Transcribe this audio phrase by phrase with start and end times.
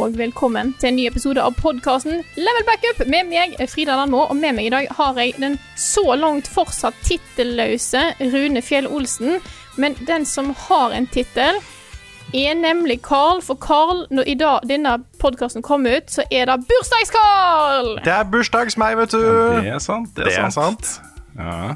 [0.00, 4.22] Og velkommen til en ny episode av podkasten Level Backup med meg, Frida Landmo.
[4.30, 8.00] Og med meg i dag har jeg den så langt fortsatt tittelløse
[8.32, 9.38] Rune Fjell Olsen.
[9.80, 11.58] Men den som har en tittel,
[12.32, 13.42] er nemlig Carl.
[13.44, 17.92] For Carl, når i dag denne podkasten kom ut, så er det Bursdags-Carl!
[18.06, 19.20] Det er bursdags meg, vet du.
[19.20, 20.12] Det er sant.
[20.16, 20.86] Det Det er er sant.
[20.86, 21.34] sant.
[21.36, 21.74] Ja.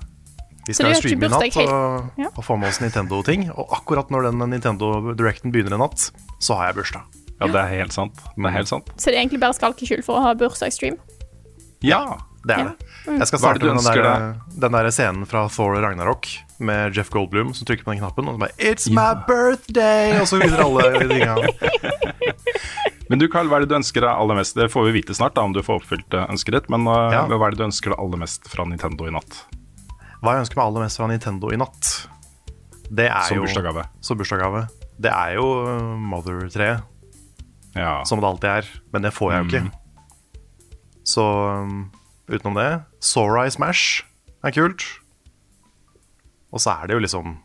[0.65, 2.31] Vi skal jo streame i natt og, Ja.
[2.33, 3.51] og få med oss Nintendo-ting.
[3.53, 6.11] Og akkurat når den Nintendo Directen begynner i natt,
[6.41, 7.14] så har jeg bursdag.
[7.41, 8.21] Ja, det er helt sant.
[8.37, 8.93] Det er helt sant.
[8.97, 10.97] Så det er egentlig bare skalkeskjul for å ha bursdagsstream.
[11.85, 12.05] Ja.
[12.45, 12.65] Det er Ja.
[12.77, 13.19] det.
[13.19, 16.29] Jeg skal starte med den der, den der scenen fra Thor Ragnarok
[16.61, 20.19] med Jeff Goldblum som trykker på den knappen, og så bare It's my birthday!
[20.21, 21.37] Og så begynner alle tinga.
[23.09, 24.57] Men du, Carl, hva er det du ønsker deg aller mest?
[24.57, 26.71] Det får vi vite snart, da, om du får oppfylt eh, ønsket ditt.
[26.73, 27.25] Men uh, Ja.
[27.29, 29.41] hva er det du ønsker deg aller mest fra Nintendo i natt?
[30.25, 31.91] Hva jeg ønsker meg aller mest fra Nintendo i natt,
[32.93, 33.85] det er Som jo bursdagsgave.
[34.05, 34.67] Som bursdagsgave.
[35.01, 36.85] Det er jo uh, Mother-treet.
[37.75, 38.05] Ja.
[38.07, 38.73] som det alltid er.
[38.95, 39.81] Men det får jeg jo ikke.
[41.05, 41.25] Så
[41.61, 41.91] um,
[42.31, 42.69] utenom det
[43.05, 44.05] Sora i Smash
[44.45, 44.87] er kult.
[46.55, 47.37] Og så er det jo liksom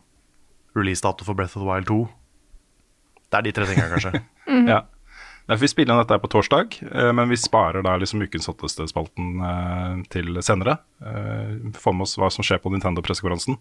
[0.78, 2.00] releasedato for Breath of the Wild 2.
[3.30, 4.22] Det er de tre tingene, kanskje.
[4.72, 4.84] ja.
[5.50, 8.86] Derfor vi spiller inn dette på torsdag, eh, men vi sparer da liksom ukens hotteste
[8.90, 10.76] spalten eh, til senere.
[11.02, 13.58] Uh, Får med oss hva som skjer på Nintendo-pressekonferansen.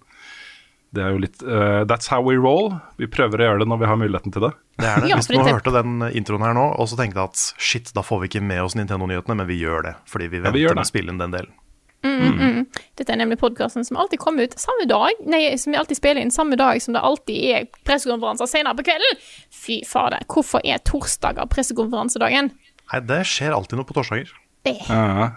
[0.92, 2.72] Det er jo litt uh, That's how we roll.
[2.98, 4.52] Vi prøver å gjøre det når vi har muligheten til det.
[4.80, 5.10] Det er det.
[5.12, 8.02] Ja, Hvis du det- hørte den introen her nå, og så tenkte at shit, da
[8.02, 9.96] får vi ikke med oss Nintendo-nyhetene, men vi gjør det.
[10.10, 11.54] Fordi vi Ja, venter vi med å spille inn den delen.
[12.96, 16.22] Dette er nemlig podkasten som alltid kommer ut samme dag, nei, som vi alltid spiller
[16.24, 19.20] inn samme dag som det alltid er pressekonferanser senere på kvelden.
[19.52, 22.52] Fy fader, hvorfor er torsdager pressekonferansedagen?
[22.94, 24.32] Nei, det skjer alltid noe på torsdager.
[24.66, 25.30] Det Ja.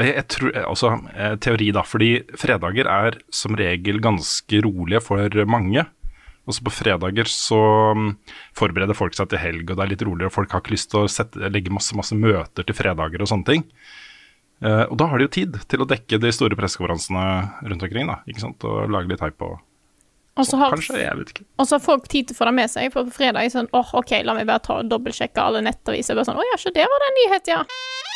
[0.00, 5.40] Jeg, jeg tror, altså, eh, teori da, fordi fredager er som regel ganske rolige for
[5.50, 5.86] mange.
[6.48, 7.60] Også på fredager så
[7.94, 8.12] mm,
[8.56, 10.32] forbereder folk seg til helg, og det er litt roligere.
[10.34, 13.46] Folk har ikke lyst til å sette, legge masse, masse møter til fredager og sånne
[13.50, 13.66] ting.
[14.64, 17.24] Eh, og da har de jo tid til å dekke de store pressekonferansene
[17.70, 19.60] rundt omkring, da, ikke sant, og lage litt hype Og,
[20.40, 21.46] Og så har, Kanskje, jeg vet ikke.
[21.56, 23.54] og så har folk tid til å få det med seg, for på fredag er
[23.54, 26.16] sånn åh, OK, la meg bare ta og dobbeltsjekke alle nettaviser.
[26.16, 28.09] Bare sånn, å ja, så det var den nyheten, ja.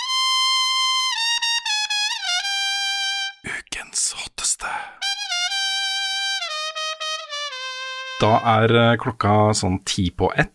[8.22, 8.30] Da
[8.60, 10.50] er eh, klokka sånn ti på ett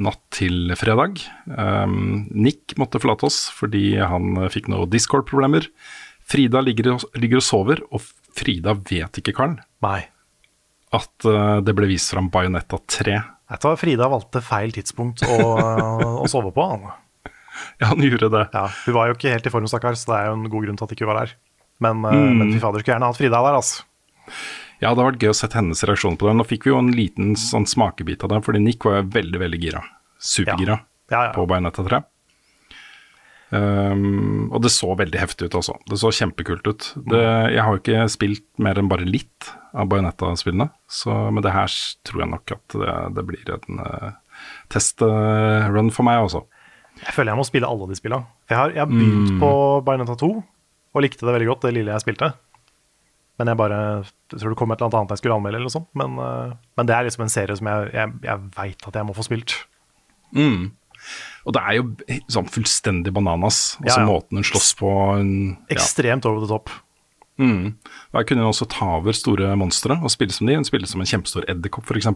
[0.00, 1.18] natt til fredag.
[1.50, 5.66] Um, Nick måtte forlate oss fordi han eh, fikk noen Discord-problemer.
[6.30, 8.04] Frida ligger, ligger og sover, og
[8.38, 10.04] Frida vet ikke, Karl, Nei.
[10.94, 13.16] at uh, det ble vist fram Bajonetta 3.
[13.50, 15.38] Jeg tror Frida valgte feil tidspunkt å,
[16.22, 16.62] å sove på.
[16.70, 16.86] Han.
[17.82, 18.44] Ja, han gjorde det.
[18.54, 20.68] Ja, hun var jo ikke helt i form, stakkar, så det er jo en god
[20.68, 21.34] grunn til at ikke hun var der.
[21.82, 22.38] Men, Mm.
[22.38, 23.82] men fy fader, skulle gjerne hatt Frida der, altså.
[24.80, 26.36] Ja, det hadde vært gøy å sette hennes reaksjon på det.
[26.38, 29.60] Nå fikk vi jo en liten sånn smakebit av det, fordi Nick var veldig, veldig
[29.60, 29.82] gira.
[30.20, 30.78] Supergira
[31.10, 31.32] Ja, ja.
[31.36, 32.00] på Bayonetta 3.
[33.50, 35.74] Um, og det så veldig heftig ut også.
[35.90, 36.86] Det så kjempekult ut.
[37.10, 40.68] Det, jeg har jo ikke spilt mer enn bare litt av Bajonetta-spillene,
[41.34, 41.74] men det her
[42.06, 44.12] tror jeg nok at det, det blir en uh,
[44.70, 46.44] testrun for meg også.
[47.00, 48.26] Jeg føler jeg må spille alle de spillene.
[48.50, 49.40] Jeg har, jeg har begynt Mm.
[49.42, 49.50] på
[49.86, 50.30] Bayonetta 2
[50.90, 52.30] og likte det veldig godt, det lille jeg spilte.
[53.40, 53.76] Men jeg bare
[54.30, 55.88] jeg tror det kom et eller annet jeg skulle anmelde, eller noe sånt.
[55.96, 59.08] Men, eh, men det er liksom en serie som jeg, jeg, jeg veit at jeg
[59.08, 59.56] må få spilt.
[60.36, 60.68] Mm.
[61.48, 63.62] Og det er jo sånn fullstendig bananas.
[63.80, 64.06] Ja, Altså ja.
[64.10, 64.92] måten hun slåss på.
[65.16, 65.32] Hun,
[65.64, 65.74] ja.
[65.78, 66.68] Ekstremt over the top.
[67.40, 67.78] Mm.
[68.12, 70.58] Der kunne hun også ta over store monstre og spille som de.
[70.60, 72.10] Hun spiller som en kjempestor edderkopp, f.eks.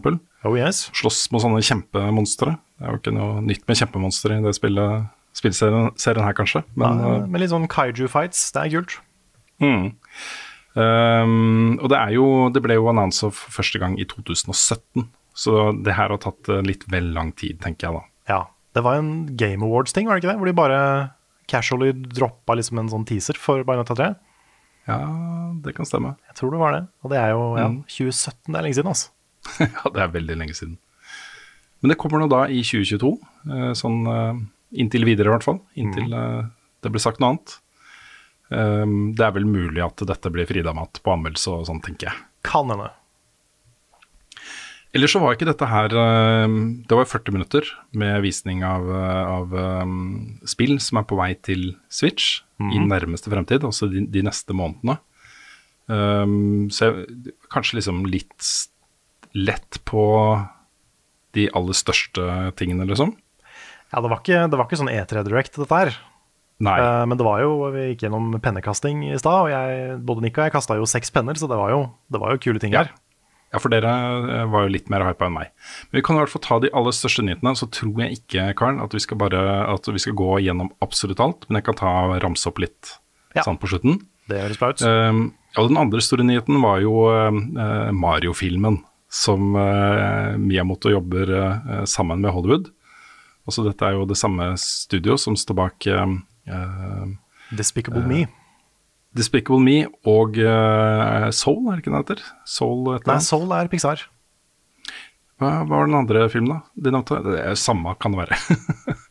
[0.45, 0.85] Oh yes.
[0.93, 2.53] Slåss mot sånne kjempemonstre.
[2.77, 6.61] Det er jo ikke noe nytt med kjempemonstre i det spillet, spillserien serien her, kanskje.
[6.77, 8.51] Men, Ja, med litt sånn kaiju-fights.
[8.53, 8.99] Det er kult.
[9.65, 9.89] mm.
[10.75, 15.69] Um, og det er jo Det ble jo annonsa for første gang i 2017, så
[15.71, 18.03] det her har tatt eh, litt vel lang tid, tenker jeg da.
[18.31, 18.41] Ja.
[18.75, 20.39] Det var en Game Awards-ting, var det ikke det?
[20.41, 20.79] Hvor de bare
[21.47, 24.09] casually droppa liksom en sånn teaser for Bayonetta 3.
[24.89, 24.97] Ja,
[25.63, 26.15] det kan stemme.
[26.27, 26.81] Jeg tror det var det.
[27.03, 27.77] Og det er jo ja, Mm.
[27.87, 29.09] 2017, det er lenge siden, altså.
[29.77, 30.75] ja, det er veldig lenge siden.
[31.79, 33.13] Men det kommer nå da i 2022,
[33.47, 34.43] eh, sånn eh,
[34.83, 35.61] inntil videre i hvert fall.
[35.79, 36.51] Inntil mm.
[36.83, 37.57] det blir sagt noe annet.
[38.53, 42.25] Um, det er vel mulig at dette blir Frida-mat på anmeldelse og sånn, tenker jeg.
[42.45, 42.91] Kan hende.
[44.95, 46.53] Ellers så var ikke dette her eh,
[46.87, 47.67] Det var 40 minutter
[47.99, 49.97] med visning av, eh, av um,
[50.47, 54.95] spill som er på vei til Switch i nærmeste fremtid, altså de, de neste månedene.
[55.91, 58.47] Um, så jeg, kanskje liksom litt
[59.35, 60.05] lett på
[61.35, 63.11] de aller største tingene, liksom.
[63.91, 65.99] Ja, det var ikke, det var ikke sånn E3 Direct, dette her.
[66.63, 66.75] Nei.
[66.79, 70.37] Eh, men det var jo, vi gikk gjennom pennekasting i stad, og jeg, både Nick
[70.39, 71.81] og jeg kasta jo seks penner, så det var jo,
[72.13, 72.85] det var jo kule ting Ja.
[72.85, 72.93] her.
[73.53, 75.51] Ja, for dere eh, var jo litt mer hypa enn meg.
[75.91, 77.53] Men vi kan i hvert fall ta de aller største nyhetene.
[77.55, 81.21] Så tror jeg ikke, Karen, at vi skal bare at vi skal gå gjennom absolutt
[81.23, 81.45] alt.
[81.47, 81.91] Men jeg kan ta
[82.23, 82.97] ramse opp litt
[83.35, 83.43] Ja.
[83.43, 84.01] sånn på slutten.
[84.27, 84.81] Det høres bra ut.
[84.81, 91.83] Um, og den andre store nyheten var jo uh, Mario-filmen, som uh, Miyamoto jobber uh,
[91.85, 92.71] sammen med Hollywood.
[93.47, 96.15] Også dette er jo det samme studio som står bak eh, eh,
[97.55, 98.25] Despicable Me.
[99.15, 99.77] Despicable Me
[100.09, 102.25] og eh, Soul, er det ikke det heter?
[102.49, 103.23] Soul et eller Nei.
[103.23, 104.03] Soul er Pixar.
[105.39, 106.91] Hva var den andre filmen, da?
[106.95, 108.39] Det er samme kan det være.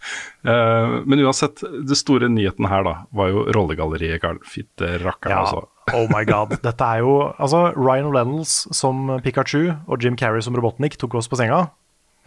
[0.44, 4.36] Eh, men uansett, det store nyheten her, da, var jo rollegalleriet, Carl.
[4.44, 5.62] Fitte rakkeren, Ja, altså.
[5.96, 6.52] oh my god.
[6.60, 11.30] Dette er jo Altså, Ryan Reynolds som Pikachu og Jim Carrey som Robotnik tok oss
[11.32, 11.62] på senga.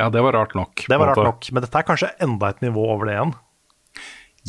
[0.02, 0.88] Ja, det var rart nok.
[0.90, 3.36] Det var rart nok, men dette er kanskje enda et nivå over det igjen.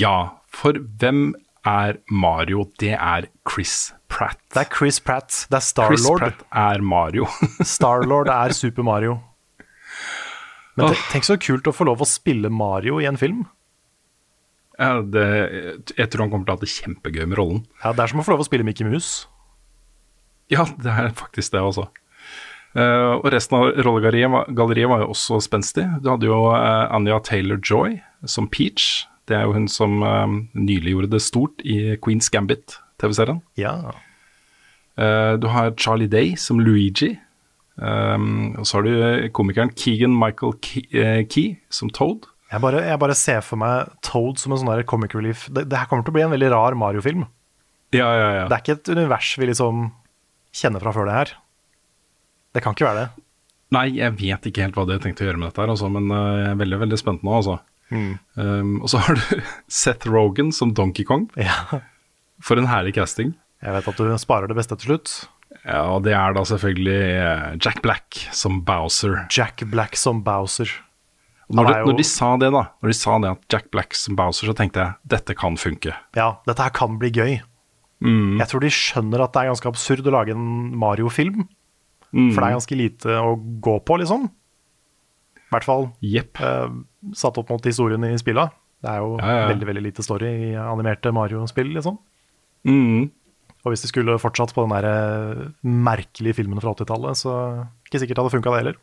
[0.00, 0.14] Ja,
[0.58, 1.30] for hvem
[1.68, 2.66] er Mario?
[2.80, 4.40] Det er Chris Pratt.
[4.54, 7.28] Det er Chris Pratt, det er Chris Pratt er Mario.
[7.76, 9.18] Starlord er Super Mario.
[10.78, 11.06] Men oh.
[11.12, 13.46] tenk så kult å få lov å spille Mario i en film.
[14.78, 15.26] ja, det,
[15.98, 17.64] jeg tror han kommer til å ha det kjempegøy med rollen.
[17.82, 19.26] Ja, Det er som å få lov å spille Mickey Mouse.
[20.48, 21.88] Ja, det er faktisk det, altså.
[22.76, 24.46] Uh, og resten av rollegalleriet var,
[24.92, 25.86] var jo også spenstig.
[26.04, 29.08] Du hadde jo uh, Anja Taylor-Joy som Peach.
[29.28, 30.26] Det er jo hun som uh,
[30.56, 33.42] nylig gjorde det stort i Queen's Gambit, TV-serien.
[33.60, 33.74] Ja.
[34.98, 37.14] Uh, du har Charlie Day som Luigi.
[37.78, 40.82] Um, og så har du komikeren Keegan Michael Key,
[41.30, 42.26] Key som Toad.
[42.48, 45.46] Jeg bare, jeg bare ser for meg Toad som en sånn comic relief.
[45.52, 47.26] Det, det her kommer til å bli en veldig rar Mario-film.
[47.92, 48.44] Ja, ja, ja.
[48.48, 49.88] Det er ikke et univers vi liksom
[50.56, 51.34] kjenner fra før det her.
[52.56, 53.24] Det kan ikke være det.
[53.76, 55.90] Nei, jeg vet ikke helt hva de har tenkt å gjøre med dette, her, altså,
[55.92, 57.34] men jeg er veldig veldig spent nå.
[57.36, 57.58] Altså.
[57.90, 59.42] Um, og så har du
[59.80, 61.28] Seth Rogan som Donkey Kong.
[61.40, 61.80] Ja.
[62.44, 63.34] For en herlig casting.
[63.64, 65.14] Jeg vet at du sparer det beste til slutt.
[65.64, 69.16] Ja, Og det er da selvfølgelig eh, Jack Black som Bowser.
[69.34, 70.70] Jack Black som Bowser.
[71.48, 74.16] Når, de, når de sa det, da, når de sa det at Jack Black som
[74.18, 75.94] Bowser, så tenkte jeg dette kan funke.
[76.16, 77.38] Ja, dette her kan bli gøy.
[78.04, 80.44] Jeg tror de skjønner at det er ganske absurd å lage en
[80.78, 81.46] Mario-film.
[82.12, 83.32] For det er ganske lite å
[83.64, 84.28] gå på, liksom.
[85.40, 86.38] I hvert fall Yep.
[86.44, 86.68] eh,
[87.14, 88.48] satt opp mot historien i spilla.
[88.82, 89.46] Det er jo Ja, ja.
[89.52, 91.98] veldig veldig lite story i animerte Mario-spill, liksom.
[92.66, 93.08] Mm.
[93.64, 97.32] Og hvis de skulle fortsatt på den der eh, merkelige filmen fra 80-tallet, så
[97.88, 98.78] ikke sikkert det hadde funka, det heller.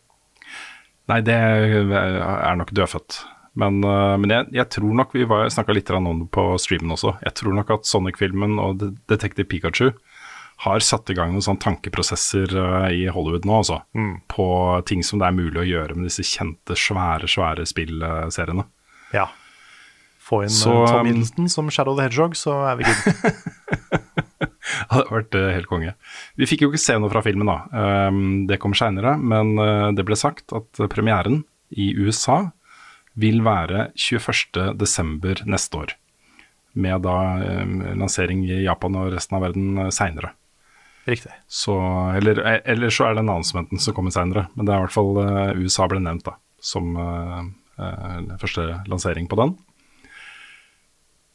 [1.08, 3.22] Nei, det er nok dødfødt.
[3.56, 7.14] Men, øh, men jeg, jeg tror nok vi snakka litt om det på streamen også.
[7.24, 9.92] Jeg tror nok at Sonic-filmen og Detective Pikachu
[10.64, 13.82] har satt i gang noen sånne tankeprosesser øh, i Hollywood nå, altså.
[14.32, 14.48] På
[14.88, 18.64] ting som det er mulig å gjøre med disse kjente, svære, svære spillseriene.
[19.16, 19.28] Ja.
[20.26, 24.02] Få inn Så, eh, Tom um, som Shadow the Hedgehog, så er vi good.
[24.66, 25.92] Det hadde vært eh, helt konge.
[26.40, 27.58] Vi fikk jo ikke se noe fra filmen, da.
[28.10, 32.48] Um, det kom seinere, men eh, det ble sagt at eh, premieren i USA
[33.20, 35.46] vil være 21.12.
[35.50, 35.96] neste år.
[36.80, 40.34] Med da eh, lansering i Japan og resten av verden seinere.
[41.06, 41.30] Riktig.
[41.48, 41.76] Så,
[42.18, 44.80] eller, eh, eller så er det en annen som som kommer seinere, men det er
[44.82, 47.44] i hvert fall uh, USA ble nevnt da, som uh,
[47.78, 49.54] uh, første lansering på den.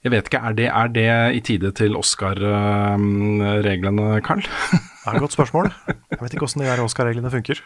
[0.00, 1.04] Jeg vet ikke, er det, er det
[1.36, 4.40] i tide til Oscar-reglene, Carl?
[4.40, 5.66] Det er et godt spørsmål.
[5.86, 7.60] Jeg vet ikke åssen de der Oscar-reglene funker.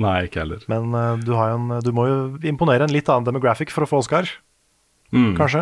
[0.00, 0.60] Nei, ikke heller.
[0.70, 3.96] Men eh, du, en, du må jo imponere en litt annen demographic for å få
[4.04, 4.24] Oscar,
[5.10, 5.32] Mm.
[5.34, 5.58] kanskje?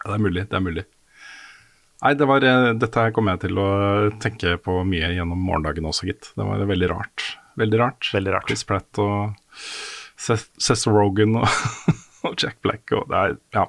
[0.00, 0.82] Ja, det er mulig, det er mulig.
[2.00, 3.68] Nei, det var, eh, dette her kommer jeg til å
[4.22, 6.30] tenke på mye gjennom morgendagen også, gitt.
[6.36, 7.26] Det var veldig rart.
[7.60, 8.08] Veldig rart.
[8.16, 8.48] Veldig rart.
[8.48, 9.34] Chris Pratt og
[10.20, 11.48] Seth, Seth Rogan og,
[12.24, 13.66] og Jack Black og det er, ja.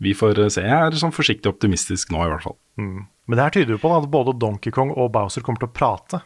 [0.00, 0.64] Vi får eh, se.
[0.66, 2.58] Jeg er sånn forsiktig optimistisk nå, i hvert fall.
[2.80, 5.74] Men det her tyder jo på at både Donkey Kong og Bowser kommer til å
[5.76, 6.22] prate.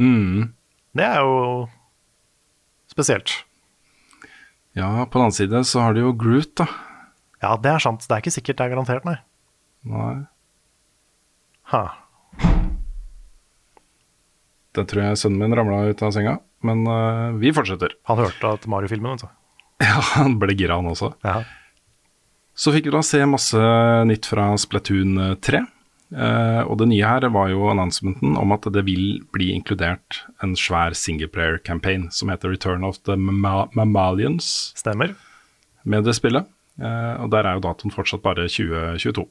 [0.00, 0.50] Mm.
[0.96, 1.66] Det er jo
[2.90, 3.34] spesielt.
[4.78, 6.66] Ja, på den annen side så har du jo Groot, da.
[7.42, 8.04] Ja, det er sant.
[8.06, 9.16] Det er ikke sikkert det er garantert, nei.
[9.88, 10.16] Nei.
[11.72, 11.82] Ha.
[14.76, 17.96] Det tror jeg sønnen min ramla ut av senga, men uh, vi fortsetter.
[18.10, 19.36] Han hørte at Mario-filmen, vet du.
[19.90, 21.14] Ja, han ble gira, han også.
[21.24, 21.40] Ja.
[22.60, 23.60] Så fikk vi da se masse
[24.06, 25.62] nytt fra Splatoon 3.
[26.10, 30.56] Uh, og det nye her var jo announcementen om at det vil bli inkludert en
[30.58, 35.14] svær singleplayer-campaign som heter Return of the Mamma- Mammalians Stemmer.
[35.86, 36.46] med det spillet.
[36.82, 39.24] Uh, og der er jo datoen fortsatt bare 2022.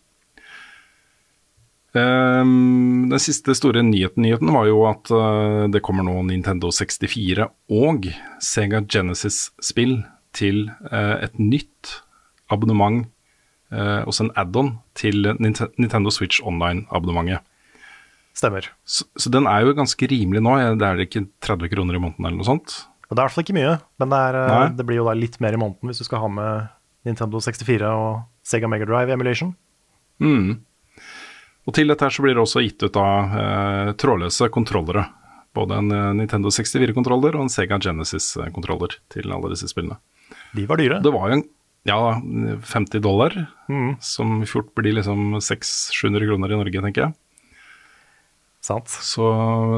[1.98, 7.48] Ehm, den siste store nyheten, nyheten var jo at uh, det kommer nå Nintendo 64
[7.74, 8.10] og
[8.44, 10.04] Sega Genesis-spill
[10.38, 11.96] til uh, et nytt
[12.54, 13.08] abonnement,
[13.74, 17.42] uh, også en add-on til Nint Nintendo Switch Online-abonnementet.
[18.38, 18.70] Stemmer.
[18.86, 22.28] Så, så den er jo ganske rimelig nå, det er ikke 30 kroner i måneden
[22.28, 22.78] eller noe sånt.
[23.10, 25.16] Det er i hvert fall ikke mye, men det, er, eh, det blir jo da
[25.18, 26.68] litt mer i måneden hvis du skal ha med
[27.10, 29.56] Nintendo 64 og Sega Mega Drive Emulation.
[30.22, 30.60] Mm.
[31.70, 35.06] Og til dette her så blir det også gitt ut av eh, trådløse kontrollere.
[35.54, 40.00] Både en eh, Nintendo 64-kontroller og en Sega Genesis-kontroller til alle disse spillene.
[40.58, 40.98] De var dyre.
[41.06, 41.46] Det var jo en
[41.88, 41.98] ja,
[42.74, 43.36] 50 dollar,
[43.70, 43.96] Mm.
[44.02, 47.14] som fort blir liksom 600-700 kroner i Norge, tenker jeg.
[48.66, 48.90] Sant.
[48.90, 49.24] Så,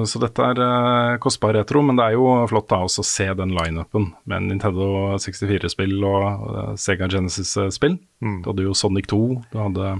[0.09, 3.27] så dette er eh, kostbar retro, men det er jo flott da også å se
[3.37, 4.87] den lineupen med Nintendo
[5.21, 6.23] 64-spill og
[6.55, 7.99] eh, Sega Genesis-spill.
[8.23, 8.39] Mm.
[8.41, 9.19] Du hadde jo Sonic 2,
[9.53, 9.91] du hadde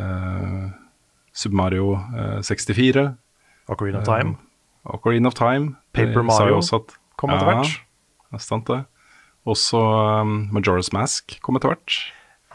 [0.00, 0.64] eh,
[1.36, 3.06] Super Mario eh, 64,
[3.68, 4.36] Ocarina of Time
[4.86, 5.74] Ocarina of Time.
[5.92, 7.72] Paper de Mario at- kom etter hvert.
[8.32, 8.84] Ja, sant det.
[9.46, 11.96] Også um, Majora's Mask kom etter hvert.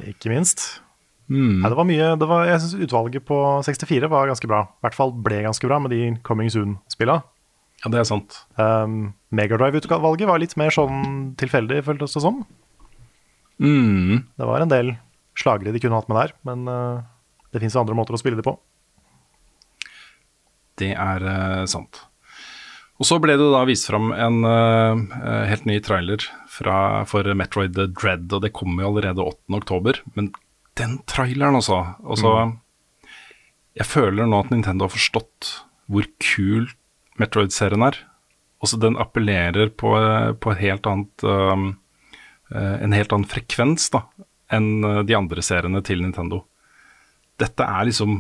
[0.07, 0.81] Ikke minst.
[1.31, 1.61] Mm.
[1.61, 4.65] Nei, det var mye, det var, jeg syns utvalget på 64 var ganske bra.
[4.67, 7.21] I hvert fall ble ganske bra med de Coming Soon-spilla.
[7.81, 8.41] Ja, det er sant.
[8.59, 12.43] Um, Megadrive-utvalget var litt mer sånn tilfeldig, føltes det som.
[13.61, 14.27] Mm.
[14.37, 14.91] Det var en del
[15.39, 17.01] slagere de kunne hatt med der, men uh,
[17.55, 18.57] det fins andre måter å spille dem på.
[20.81, 22.05] Det er eh, sant.
[23.01, 24.99] Og så ble det da vist fram en uh,
[25.49, 26.21] helt ny trailer
[26.53, 29.55] fra, for Metroid Dread, og det kommer jo allerede 8.
[29.57, 30.01] oktober.
[30.13, 30.29] Men
[30.77, 31.79] den traileren, altså.
[32.05, 32.51] altså
[33.79, 35.49] Jeg føler nå at Nintendo har forstått
[35.91, 36.69] hvor kul
[37.17, 37.97] Metroid-serien er.
[38.61, 39.95] Også den appellerer på,
[40.37, 41.71] på helt annet um,
[42.53, 44.03] en helt annen frekvens da,
[44.53, 46.43] enn de andre seriene til Nintendo.
[47.41, 48.19] Dette er liksom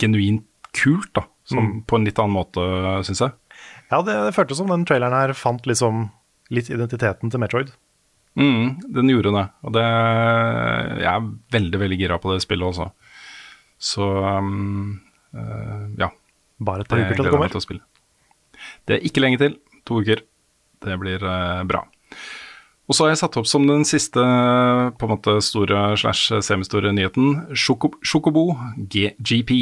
[0.00, 0.46] genuint
[0.76, 2.64] kult, da, som, på en litt annen måte,
[3.06, 3.36] syns jeg.
[3.90, 6.08] Ja, det, det føltes som den traileren her fant liksom
[6.54, 7.72] litt identiteten til Metroid.
[8.38, 12.90] Mm, den gjorde det, og det Jeg er veldig, veldig gira på det spillet også.
[13.80, 15.00] Så um,
[15.34, 16.10] uh, ja.
[16.60, 17.50] Bare et par uker til det kommer.
[17.50, 17.82] til å spille.
[18.86, 19.56] Det er ikke lenge til.
[19.88, 20.22] To uker.
[20.84, 21.82] Det blir uh, bra.
[22.90, 26.90] Og så har jeg satt opp som den siste på en måte store slash semistore
[26.92, 28.44] nyheten Sjokobo Chocobo
[28.90, 29.52] G GP.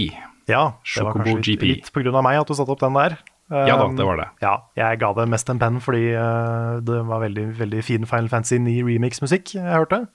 [0.49, 1.63] Ja, det var kanskje GP.
[1.69, 3.19] litt av meg at du satte opp den der.
[3.51, 4.27] Ja da, Um, det var det.
[4.43, 8.29] Ja, jeg ga det mest en penn fordi uh, det var veldig, veldig fin Final
[8.29, 10.07] Fantasy 9 remix-musikk jeg hørte.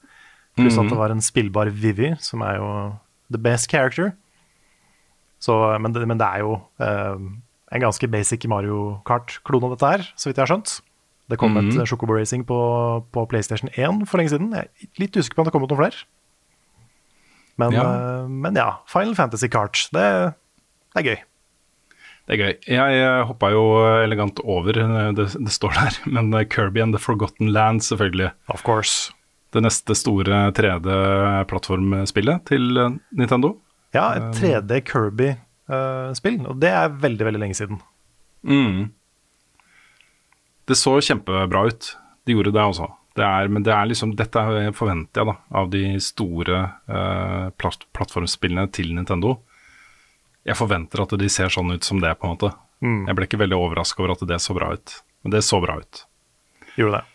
[0.56, 0.86] Pluss Mhm.
[0.86, 2.68] at det var en spillbar Vivi, som er jo
[3.32, 4.14] the best character.
[5.42, 7.18] Så, men, det, men det er jo uh,
[7.74, 10.82] en ganske basic Mario Kart-klone, dette her, så vidt jeg har skjønt.
[11.30, 11.82] Det kom Mhm.
[11.82, 14.52] et Chocobo Racing på, på PlayStation 1 for lenge siden.
[14.54, 16.04] Jeg er litt usikker på om det kom ut noen flere.
[17.62, 17.84] Men Ja.
[17.84, 20.34] ja, men ja Final Fantasy Kart, det,
[20.96, 21.20] det er gøy.
[22.24, 22.54] Det er gøy.
[22.72, 23.64] Jeg eh, hoppa jo
[24.04, 28.32] elegant over, eh, det, det står der, men eh, Kirby and the Forgotten Land, selvfølgelig.
[28.50, 29.12] Of course.
[29.54, 33.58] Det neste store 3D-plattformspillet til eh, Nintendo.
[33.94, 37.78] Ja, et 3D Kirby-spill, og det er veldig, veldig lenge siden.
[38.42, 38.88] Mm.
[40.66, 41.92] Det så kjempebra ut.
[42.26, 42.88] De gjorde det også.
[43.14, 47.50] Det er, men det er liksom, dette er- forventer jeg da, av de store eh,
[47.62, 49.36] platt, plattformspillene til Nintendo.
[50.48, 52.50] Jeg forventer at de ser sånn ut som det, på en måte.
[52.84, 54.96] Jeg ble ikke veldig overraska over at det så bra ut.
[55.24, 56.02] Men det så bra ut.
[56.76, 57.06] Gjorde det.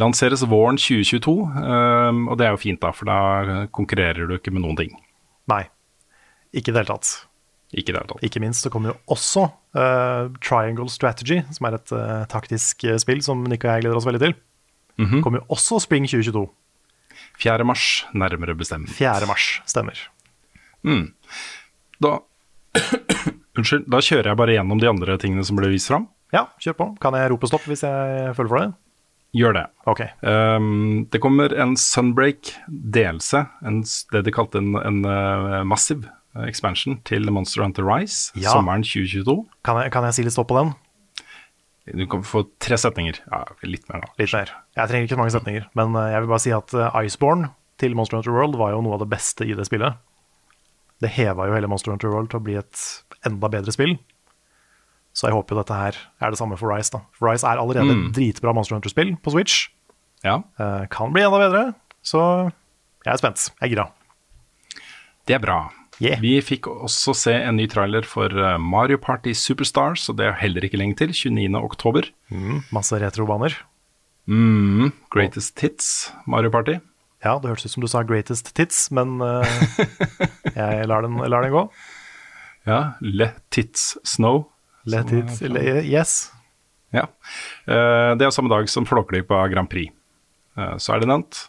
[0.00, 4.50] Lanseres våren 2022, eh, og det er jo fint, da, for da konkurrerer du ikke
[4.54, 4.94] med noen ting.
[5.50, 5.64] Nei,
[6.56, 7.10] ikke i det hele tatt.
[7.74, 8.02] Ikke det.
[8.22, 9.44] Ikke minst så kommer jo også
[9.76, 13.98] eh, Triangle Strategy, som er et eh, taktisk eh, spill som Nick og jeg gleder
[13.98, 14.34] oss veldig til.
[14.96, 16.44] Kommer jo også spring 2022.
[17.42, 17.64] 4.
[17.66, 18.90] mars, nærmere bestemt.
[18.94, 19.26] 4.
[19.26, 19.98] mars, stemmer.
[22.04, 22.18] Da
[23.58, 26.08] Unnskyld, da kjører jeg bare gjennom de andre tingene som ble vist fram.
[26.34, 26.86] Ja, kjør på.
[27.02, 28.72] Kan jeg rope stopp hvis jeg føler for det?
[29.34, 29.64] Gjør det.
[29.90, 30.00] Ok.
[30.26, 33.80] Um, det kommer en Sunbreak Delse, en,
[34.14, 36.02] det de kalte en, en uh, massiv
[36.34, 38.50] uh, expansion til Monster Hunter Rise Ja.
[38.54, 39.36] sommeren 2022.
[39.66, 40.74] Kan jeg, kan jeg si litt stopp på den?
[41.84, 43.18] Du kan få tre setninger.
[43.28, 44.12] Ja, litt mer, da.
[44.18, 44.50] Litt mer.
[44.78, 47.50] Jeg trenger ikke så mange setninger, men eh, jeg vil bare si at eh, Iceborne
[47.82, 49.98] til Monster Hunter World var jo noe av det beste i det spillet.
[51.02, 52.84] Det heva jo hele Monster Hunter World til å bli et
[53.28, 53.96] enda bedre spill.
[55.14, 56.90] Så jeg håper jo dette her er det samme for Rise.
[56.94, 57.02] da.
[57.14, 59.68] For Rise er allerede et dritbra Monster Hunter-spill på Switch.
[60.24, 61.62] Ja, Eh, kan bli enda bedre,
[62.02, 62.22] så
[63.04, 63.50] jeg er spent.
[63.60, 63.84] Jeg er gira.
[65.28, 65.58] det er bra.
[66.02, 66.18] Yeah.
[66.22, 70.38] Vi fikk også se en ny trailer for eh, Mario Party Superstars, og det er
[70.40, 71.12] heller ikke lenge til.
[71.14, 71.54] 29.
[71.62, 72.08] oktober.
[72.74, 73.54] Masse retrobaner.
[74.26, 76.78] Mm, greatest hits, Mario Party.
[77.24, 79.44] Ja, det hørtes ut som du sa 'greatest tits', men uh,
[80.56, 81.62] jeg lar den, lar den gå.
[82.66, 84.46] Ja, Le Tits Snow.
[84.84, 86.30] Le Tits le- yes.
[86.92, 87.06] Ja.
[87.68, 89.92] Uh, det er samme dag som Flåklypa Grand Prix.
[90.56, 91.46] Uh, så er det nevnt.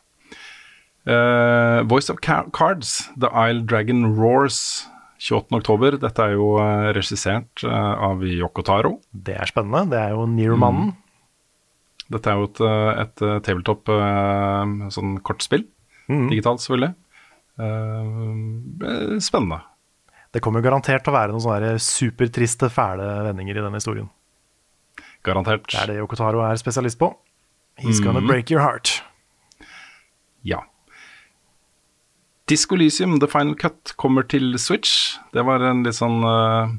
[1.06, 4.88] Eh, Voice of Cards, The Isle Dragon Roars,
[5.22, 6.00] 28.10.
[6.02, 8.96] Dette er jo uh, regissert eh, av Yoko Taro.
[9.14, 9.86] Det er spennende.
[9.94, 10.94] Det er jo Near-mannen.
[12.12, 15.64] Dette er jo et, eh, et eh, tabletop eh, sånn kortspill.
[16.10, 16.92] Digitalt, selvfølgelig.
[17.58, 18.12] Eh,
[18.90, 19.62] eh, spennende.
[20.36, 24.10] Det kommer garantert til å være noen sånne supertriste, fæle vendinger i denne historien.
[25.26, 25.70] Garantert.
[25.72, 27.14] Det er det Yokotaro er spesialist på.
[27.82, 28.28] He's gonna Mhm.
[28.28, 29.02] break your heart.
[30.44, 30.60] Ja.
[32.50, 35.18] Disco Elysium, The Final Cut, kommer til Switch.
[35.34, 36.70] Det var en litt sånn uh,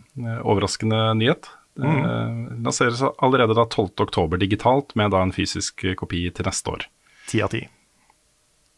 [0.47, 1.49] overraskende nyhet.
[1.77, 6.87] Det eh, lanseres allerede da 12.10 digitalt, med da en fysisk kopi til neste år.
[7.29, 7.67] Ti av ti.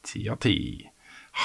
[0.08, 0.56] Ti av ti.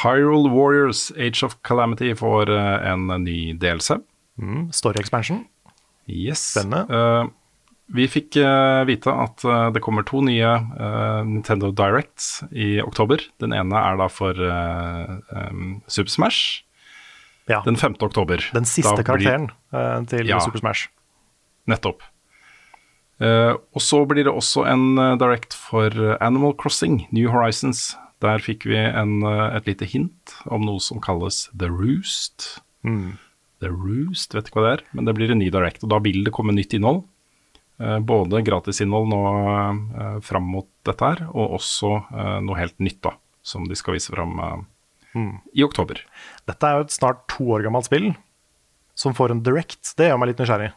[0.02, 4.00] Hyrule Warriors Age of Calamity får uh, en ny delelse.
[4.42, 5.44] Mm, story expansion.
[6.10, 6.42] Yes.
[6.56, 6.88] Spennende.
[6.90, 7.28] Eh,
[7.94, 13.22] vi fikk eh, vite at eh, det kommer to nye eh, Nintendo Directs i oktober.
[13.44, 14.34] Den ene er da for
[15.88, 16.64] Super Smash.
[17.50, 17.98] Ja, Den den, 5.
[18.08, 18.40] oktober.
[18.56, 20.40] Den siste blir- karakteren til Ja.
[20.40, 20.88] Super Smash.
[21.68, 22.02] Nettopp.
[23.24, 25.92] Og så blir det også en direct for
[26.24, 27.96] Animal Crossing, New Horizons.
[28.24, 32.62] Der fikk vi en, et lite hint om noe som kalles The Roost.
[32.88, 33.18] Mm.
[33.64, 35.84] The Roost, vet ikke hva det er, men det blir en ny direct.
[35.84, 37.04] Og da vil det komme nytt innhold.
[37.82, 43.00] Eh, både gratisinnhold nå eh, fram mot dette her, og også eh, noe helt nytt,
[43.06, 43.16] da.
[43.44, 44.62] Som de skal vise fram eh,
[45.14, 45.36] Mm.
[45.54, 46.00] i oktober.
[46.50, 48.16] Dette er jo et snart to år gammelt spill
[48.98, 49.92] som får en direct.
[49.94, 50.72] Det gjør meg litt nysgjerrig.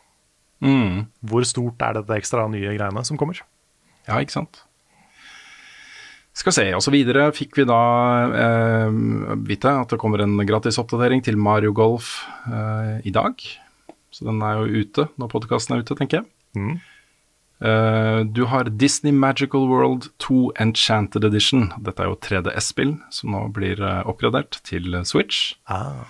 [0.60, 1.06] Mm.
[1.24, 3.40] Hvor stort er dette ekstra nye greiene som kommer?
[4.04, 4.60] Ja, ikke sant.
[6.36, 7.78] Skal se, og så videre fikk vi da
[8.28, 8.92] eh,
[9.48, 12.10] vite at det kommer en gratis oppdatering til Mario Golf
[12.44, 13.40] eh, i dag.
[14.12, 16.28] Så den er jo ute når podkasten er ute, tenker jeg.
[16.54, 16.76] Mm.
[17.56, 21.70] Uh, du har Disney Magical World 2 Enchanted Edition.
[21.80, 25.56] Dette er jo 3DS-spill som nå blir eh, oppgradert til Switch.
[25.66, 26.04] Ah.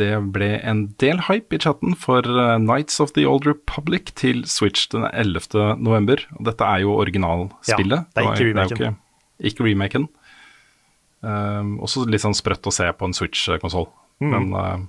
[0.00, 4.44] Det ble en del hype i chatten for eh, Nights of the Old Republic til
[4.48, 5.78] Switch den 11.
[5.78, 6.22] november.
[6.38, 8.06] Og dette er jo originalspillet.
[8.06, 8.80] Ja, det er ikke remaken.
[8.80, 10.08] Er ikke, ikke remaken.
[11.20, 13.90] Uh, også litt sånn sprøtt å se på en Switch-konsoll.
[14.24, 14.30] Mm.
[14.32, 14.70] Men eh.
[14.70, 14.86] Eh,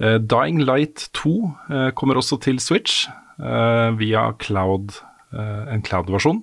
[0.00, 1.32] Dying Light 2
[1.70, 3.06] eh, kommer også til Switch
[3.40, 4.94] eh, via cloud,
[5.36, 6.42] eh, en cloud-versjon.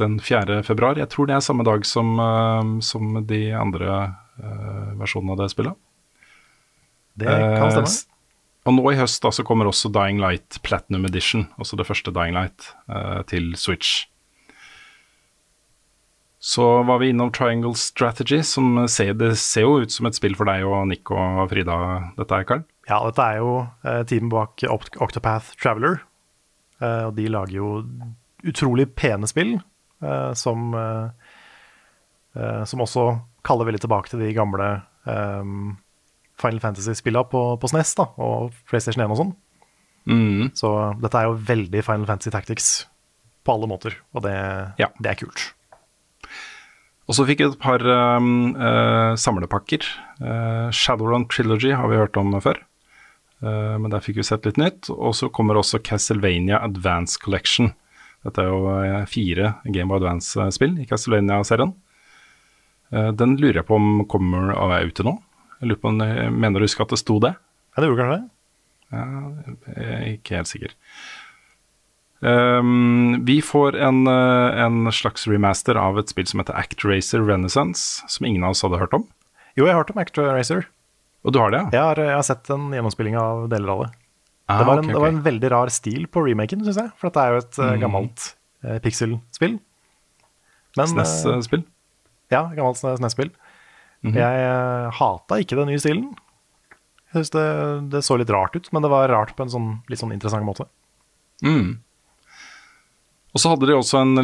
[0.00, 0.62] Den 4.
[0.64, 0.96] februar.
[0.96, 3.98] Jeg tror det er samme dag som, eh, som de andre
[4.40, 5.76] eh, versjonene av det spillet.
[7.20, 8.08] Det kan Eh, stemme.
[8.64, 12.12] Og nå i høst da, så kommer også Dying Light Platinum Edition, altså det første
[12.14, 14.06] Dying Light, eh, til Switch.
[16.42, 20.34] Så var vi innom Triangle Strategy, som ser, det ser jo ut som et spill
[20.34, 21.76] for deg og Nick og Frida,
[22.18, 22.64] dette her, Karl.
[22.90, 23.52] Ja, dette er jo
[23.86, 26.00] eh, teamet bak Oct Octopath Traveler.
[26.82, 27.68] Eh, og de lager jo
[28.50, 29.54] utrolig pene spill,
[30.02, 33.06] eh, som, eh, som også
[33.46, 34.72] kaller veldig tilbake til de gamle
[35.06, 39.32] Final Fantasy-spillene på, på SNES da, og PlayStation 1 og sånn.
[40.10, 40.50] Mm.
[40.58, 40.70] Så
[41.02, 42.68] dette er jo veldig Final Fantasy Tactics
[43.46, 44.34] på alle måter, og det,
[44.82, 44.90] Ja.
[44.98, 45.52] det er kult.
[47.10, 49.86] Og så fikk vi et par um, uh, samlepakker.
[50.22, 52.60] Uh, Shadowrun Trilogy har vi hørt om før,
[53.42, 54.90] uh, men der fikk vi sett litt nytt.
[54.94, 57.72] Og så kommer også Castlevania Advance Collection.
[58.22, 61.72] Dette er jo fire Game of Advance-spill i Castlevania-serien.
[63.18, 65.16] Den lurer jeg på om kommer og er ute nå.
[65.58, 67.32] Jeg lurer på om mener du husker at det sto det?
[67.72, 68.30] Ja, det gjorde kanskje det?
[68.92, 69.02] Ja,
[69.72, 70.76] jeg er ikke helt sikker.
[72.22, 77.18] Um, vi får en, eh, en slags remaster av et spill som heter Act Racer
[77.26, 79.08] Renaissance, som ingen av oss hadde hørt om.
[79.56, 80.68] Jo, jeg har hørt om Act Racer.
[81.26, 81.70] Og du har det, ja?
[81.74, 83.90] Jeg har, jeg har sett en gjennomspilling av deler av det.
[84.50, 86.90] Ah, det, var en, ok, det var en veldig rar stil på remaken, syns jeg.
[86.98, 87.66] For dette er jo et Mm.
[87.68, 88.24] eh, gammelt
[88.64, 89.58] eh, pixel-spill.
[90.78, 91.64] Eh, SNES-spill.
[92.32, 93.30] ja, gammelt SNES-spill.
[94.02, 94.14] Mhm.
[94.18, 96.08] Jeg uh, hata ikke den nye stilen.
[97.12, 99.68] Jeg synes det, det så litt rart ut, men det var rart på en sånn,
[99.88, 100.66] litt sånn interessant måte.
[101.44, 101.78] Mm.
[103.32, 104.18] Og så hadde de også en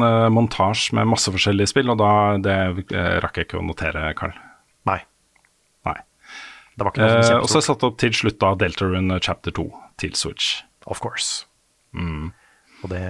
[0.00, 2.54] uh, montasje med masse forskjellige spill, og da det
[2.96, 4.32] eh, rakk jeg ikke å notere, Carl.
[4.88, 5.02] Nei.
[5.84, 5.98] Nei.
[6.72, 8.54] Det var ikke noe Eh, sånn og så har jeg satt opp til slutt da
[8.62, 9.66] Deltarune chapter 2
[10.00, 10.62] til Switch.
[10.88, 11.44] Of course.
[11.94, 13.04] Og det,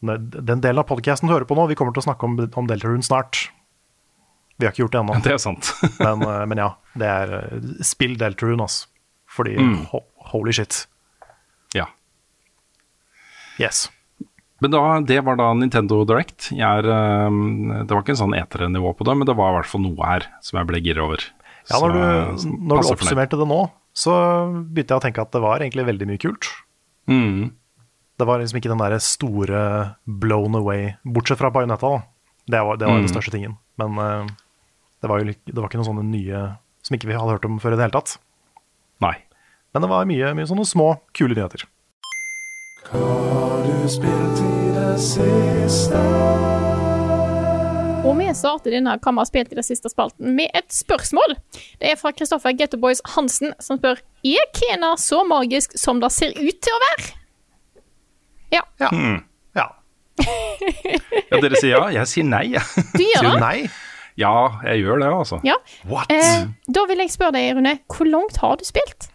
[0.00, 2.70] den delen av podcasten du hører på nå, vi kommer til å snakke om, om
[2.70, 3.50] Deltarune snart.
[4.58, 5.68] Vi har ikke gjort det ennå, Det er sant.
[6.00, 6.70] men, eh, men ja.
[6.98, 8.88] Det er eh, spill Deltarune, altså.
[9.28, 9.54] Fordi
[9.92, 10.00] ho
[10.32, 10.86] holy shit.
[11.76, 11.84] ja.
[13.60, 13.90] Yes.
[14.60, 16.48] Men da, det var da Nintendo Direct.
[16.50, 19.56] Jeg er, eh, det var ikke en sånn etere-nivå på det, men det var i
[19.60, 21.22] hvert fall noe her som jeg ble gira over.
[21.70, 23.60] Ja, når du, jeg- når du oppsummerte det nå,
[23.94, 24.12] så
[24.72, 26.48] begynte jeg å tenke at det var egentlig veldig mye kult.
[27.08, 27.52] Mm.
[28.18, 32.02] Det var liksom ikke den der store blown away, bortsett fra Bayonetta, da.
[32.50, 33.06] Det var, det var Mm.
[33.06, 33.58] den største tingen.
[33.78, 34.26] Men uh,
[35.02, 37.60] det, var jo, det var ikke noen sånne nye som ikke vi hadde hørt om
[37.60, 38.16] før i det hele tatt.
[39.00, 39.14] Nei.
[39.74, 41.62] Men det var mye, mye sånne små, kule nyheter.
[48.04, 51.36] Og vi starter denne Hva vi har spilt i det siste spalten med et spørsmål.
[51.80, 56.36] Det er fra Kristoffer Gettoboys Hansen, som spør Er Kena så magisk som det ser
[56.36, 57.08] ut til å være.
[58.58, 58.92] Ja, Ja.
[58.92, 59.18] Hmm.
[59.56, 59.68] ja.
[61.30, 62.46] Ja, dere sier ja, jeg sier nei.
[62.92, 63.40] du gjør du det.
[63.40, 63.58] nei?
[64.20, 64.34] ja,
[64.68, 65.40] jeg gjør det, altså.
[65.46, 65.56] Ja.
[65.88, 66.12] What?
[66.12, 69.08] Eh, da vil jeg spørre deg, Rune, hvor langt har du spilt?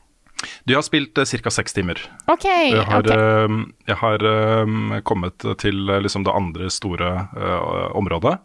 [0.66, 1.50] Du har spilt uh, ca.
[1.54, 2.00] seks timer.
[2.32, 2.46] OK.
[2.46, 3.12] Jeg har, ok.
[3.16, 3.58] eh,
[3.92, 8.38] jeg har eh, kommet til eh, liksom det andre store eh, området,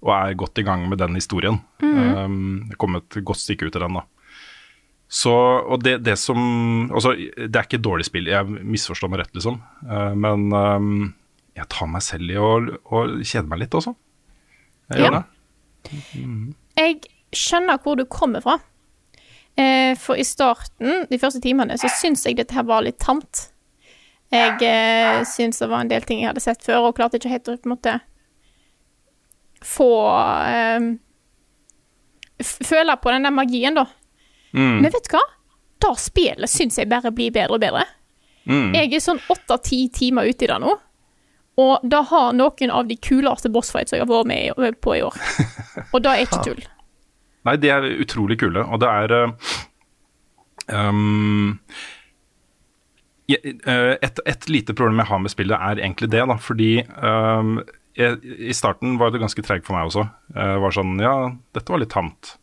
[0.00, 1.60] og er godt i gang med den historien.
[1.82, 1.98] Mhm.
[1.98, 2.24] Eh,
[2.70, 4.06] jeg har kommet et godt stykke ut i den, da.
[5.10, 5.32] Så,
[5.66, 6.38] og det, det som
[6.94, 9.56] Altså, det er ikke et dårlig spill, jeg misforstår meg rett, liksom.
[9.88, 10.86] Eh, men eh,
[11.58, 12.50] jeg tar meg selv i å,
[12.94, 13.96] å kjede meg litt også.
[14.94, 15.22] Jeg gjør Ja.
[15.22, 15.26] det.
[16.78, 17.00] Jeg
[17.36, 18.58] skjønner hvor du kommer fra.
[19.60, 23.48] Eh, for i starten, de første timene, så syns jeg dette her var litt tamt.
[24.30, 27.32] Jeg eh, syns det var en del ting jeg hadde sett før, og klarte ikke
[27.32, 27.98] helt å på en måte
[29.66, 29.92] få
[30.48, 30.90] eh,
[32.40, 33.82] Føle på den der magien, da.
[34.56, 34.78] Mm.
[34.80, 35.20] Men vet du hva?
[35.84, 37.82] Da spillet syns jeg bare blir bedre og bedre.
[38.48, 38.70] Mm.
[38.72, 40.72] Jeg er sånn åtte-ti timer ute i det nå.
[41.60, 45.20] Og det har noen av de kuleste bossfights jeg har vært med på i år.
[45.92, 46.62] Og det er ikke tull.
[47.48, 49.14] Nei, de er utrolig kule, og det er
[50.76, 51.58] um,
[53.30, 57.60] et, et lite problem jeg har med spillet, er egentlig det, da, fordi um,
[57.98, 58.18] jeg,
[58.50, 60.04] I starten var det ganske treigt for meg også.
[60.36, 61.14] Jeg var sånn Ja,
[61.56, 62.34] dette var litt tamt.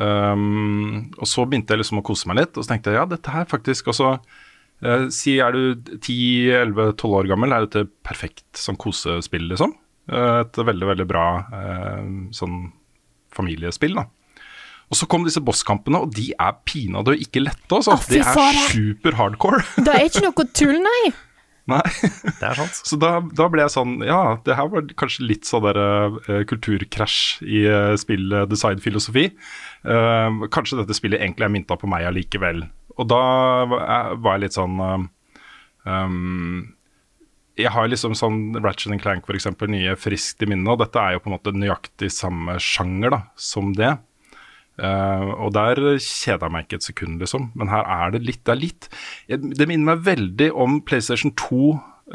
[0.00, 3.08] Um, og så begynte jeg liksom å kose meg litt, og så tenkte jeg ja,
[3.10, 8.78] dette her faktisk også uh, Si er du 10-11-12 år gammel, er dette perfekt sånn
[8.80, 9.76] kosespill, liksom?
[10.10, 12.64] Et veldig, veldig bra uh, sånn
[13.34, 14.08] familiespill, da.
[14.90, 17.94] Og så kom disse bosskampene, og de er pinadø ikke lette, altså.
[17.94, 19.62] Ah, de er super hardcore.
[19.86, 21.12] Det er ikke noe tull, nei.
[21.70, 21.82] Nei.
[22.40, 22.80] Det er sant.
[22.88, 26.40] Så da, da ble jeg sånn Ja, det her var kanskje litt sånn der uh,
[26.50, 29.28] kulturkrasj i uh, spill-design-filosofi.
[29.86, 32.64] Uh, kanskje dette spillet egentlig er mynta på meg allikevel.
[32.98, 33.22] Og da
[33.70, 35.04] var jeg, litt sånn eh,
[35.86, 36.66] um,
[37.56, 41.14] Jeg har liksom sånn Ratchet Clank for eksempel, nye friskt i minnet, og dette er
[41.14, 43.94] jo på en måte nøyaktig samme sjanger da, som det.
[44.80, 47.50] Eh, og der kjeda jeg meg ikke et sekund, liksom.
[47.58, 48.88] Men her er det litt Det er litt
[49.28, 51.64] Det minner meg veldig om PlayStation 2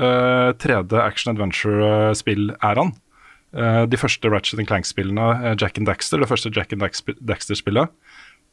[0.01, 2.95] uh, 3D Action Adventure-spill-æraen.
[3.55, 7.93] Uh, de første Ratchet Clank-spillene, eh, Jack and Daxter, det første Jack and Daxter-spillet,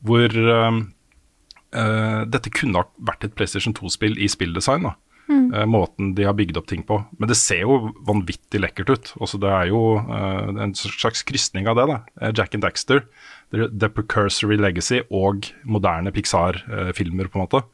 [0.02, 0.28] hvor
[1.72, 4.84] dette kunne ha vært et PlayStation 2-spill i spilldesign.
[4.84, 4.92] da.
[5.30, 6.98] Eh, måten de har bygd opp ting på.
[7.18, 9.12] Men det ser jo vanvittig lekkert ut.
[9.22, 11.86] Også det er jo uh, en slags krysning av det.
[11.90, 12.32] da.
[12.32, 13.04] Jack and Daxter,
[13.52, 17.64] The, The Precursory Legacy og moderne Pixar-filmer, på en måte.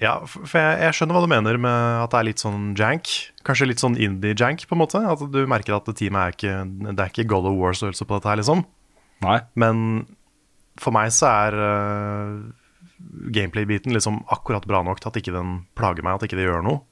[0.00, 3.10] Ja, for jeg, jeg skjønner hva du mener med at det er litt sånn jank.
[3.46, 5.02] Kanskje litt sånn indie-jank, på en måte.
[5.04, 6.54] At du merker at teamet er ikke
[6.86, 8.64] Det er ikke God of War-størrelse på dette her, liksom.
[9.24, 9.40] Nei.
[9.58, 10.06] Men
[10.80, 12.40] for meg så er uh,
[13.32, 16.64] gameplay-biten liksom akkurat bra nok til at ikke den plager meg, at ikke det gjør
[16.66, 16.82] noe.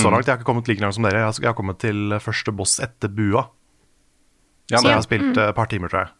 [0.00, 0.24] Så langt.
[0.24, 1.20] Jeg har ikke kommet like langt som dere.
[1.20, 3.50] Jeg har, jeg har kommet til første boss etter bua.
[4.72, 6.14] Ja, Så jeg har spilt et et par timer, tror jeg.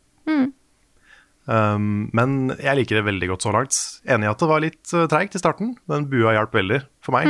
[1.44, 3.76] Um, men jeg liker det veldig godt så langt.
[4.08, 5.74] Enig i at det var litt uh, treigt i starten.
[5.90, 7.28] Den bua hjalp veldig for meg.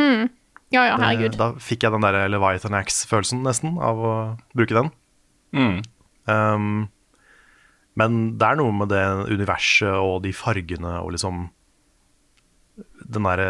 [0.74, 1.35] Ja, ja, herregud.
[1.35, 4.12] Eh, Da fikk jeg den der Leviathan Axe-følelsen nesten av å
[4.54, 4.92] bruke den.
[5.54, 5.83] Mm.
[6.30, 6.70] Um,
[7.98, 11.44] men det er noe med det universet og de fargene og liksom
[12.74, 13.48] den derre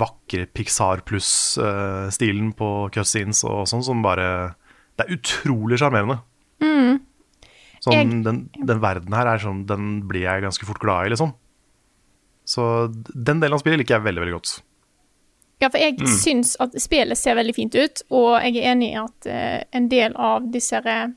[0.00, 4.56] vakre Pixar pluss-stilen på cutscenes og sånn som bare
[4.98, 6.16] Det er utrolig sjarmerende.
[7.84, 11.10] Sånn, Jeg- den, den verden her er sånn Den blir jeg ganske fort glad i,
[11.12, 11.34] liksom.
[12.48, 14.54] Så den delen av spillet liker jeg veldig, veldig godt.
[15.62, 18.98] Ja, for jeg syns at spillet ser veldig fint ut, og jeg er enig i
[19.00, 21.12] at uh, en del av disse her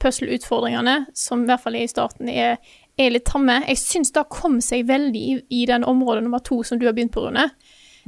[0.00, 2.56] puzzle-utfordringene, som i hvert fall er i starten, er,
[3.00, 3.60] er litt tamme.
[3.68, 6.96] Jeg syns det kom seg veldig i, i den området nummer to som du har
[6.96, 7.50] begynt på, Rune.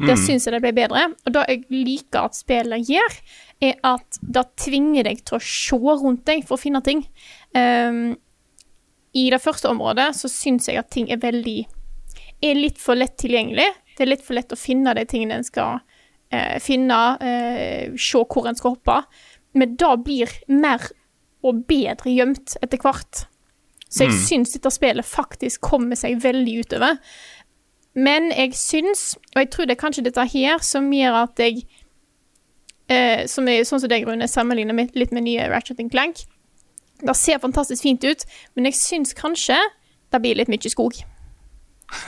[0.02, 1.02] Der syns jeg det ble bedre.
[1.28, 3.18] Og det jeg liker at spillet gjør,
[3.62, 7.05] er at det tvinger deg til å se rundt deg for å finne ting.
[7.55, 8.14] Um,
[9.14, 11.61] I det første området så syns jeg at ting er veldig
[12.42, 13.68] Er litt for lett tilgjengelig.
[13.94, 15.77] Det er litt for lett å finne de tingene en skal
[16.35, 18.96] eh, finne, eh, se hvor en skal hoppe.
[19.55, 20.88] Men det blir mer
[21.46, 23.29] og bedre gjemt etter hvert.
[23.87, 26.98] Så jeg syns dette spillet faktisk kommer seg veldig utover.
[27.92, 31.66] Men jeg syns, og jeg tror det er kanskje dette her som gjør at jeg
[32.92, 36.24] eh, som er, Sånn som deg, Rune, sammenligner med, litt med nye Ratchet Clank.
[37.02, 39.59] Det ser fantastisk fint ut, men jeg syns kanskje
[40.12, 41.00] det blir litt mye skog.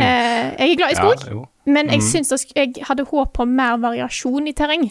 [0.00, 3.80] eh, jeg er glad i skog, Ja, men jeg syns jeg hadde håp på mer
[3.82, 4.90] variasjon i terreng.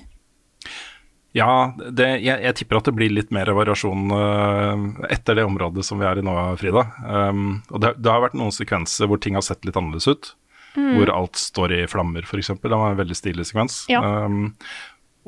[1.38, 5.86] Ja, det, jeg, jeg tipper at det blir litt mer variasjon uh, etter det området
[5.86, 6.88] som vi er i nå, Frida.
[7.06, 10.34] Um, og det, det har vært noen sekvenser hvor ting har sett litt annerledes ut.
[10.80, 12.54] Hvor alt står i flammer, f.eks.
[12.62, 13.82] Det var en veldig stilig sekvens.
[13.92, 14.02] Ja.
[14.26, 14.54] Um,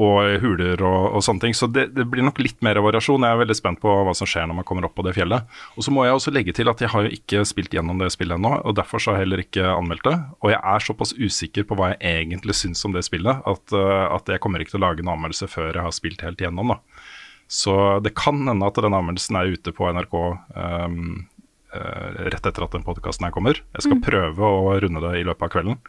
[0.02, 1.56] og huler og, og sånne ting.
[1.58, 3.26] Så det, det blir nok litt mer variasjon.
[3.26, 5.48] Jeg er veldig spent på hva som skjer når man kommer opp på det fjellet.
[5.78, 8.12] Og så må jeg også legge til at jeg har jo ikke spilt gjennom det
[8.16, 10.18] spillet ennå, og derfor så har jeg heller ikke anmeldt det.
[10.42, 14.06] Og jeg er såpass usikker på hva jeg egentlig syns om det spillet, at, øh,
[14.18, 16.76] at jeg kommer ikke til å lage en anmeldelse før jeg har spilt helt gjennom,
[16.76, 17.08] da.
[17.52, 21.26] Så det kan hende at den anmeldelsen er ute på NRK um,
[22.32, 23.60] rett etter at den podkasten her kommer.
[23.76, 25.82] Jeg skal prøve å runde det i løpet av kvelden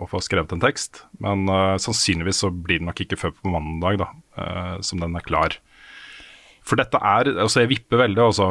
[0.00, 1.04] og få skrevet en tekst.
[1.22, 4.08] Men øh, sannsynligvis så blir det nok ikke før på mandag da,
[4.40, 5.58] øh, som den er klar.
[6.66, 8.50] For dette er Altså, jeg vipper veldig, altså.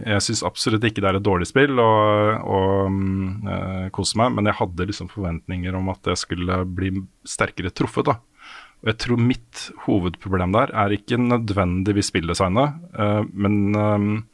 [0.00, 4.32] Jeg syns absolutt ikke det er et dårlig spill og, og um, uh, kose meg,
[4.32, 6.94] men jeg hadde liksom forventninger om at jeg skulle bli
[7.28, 8.16] sterkere truffet, da.
[8.80, 12.80] Og jeg tror mitt hovedproblem der er ikke nødvendigvis spilldesignet,
[13.36, 14.24] men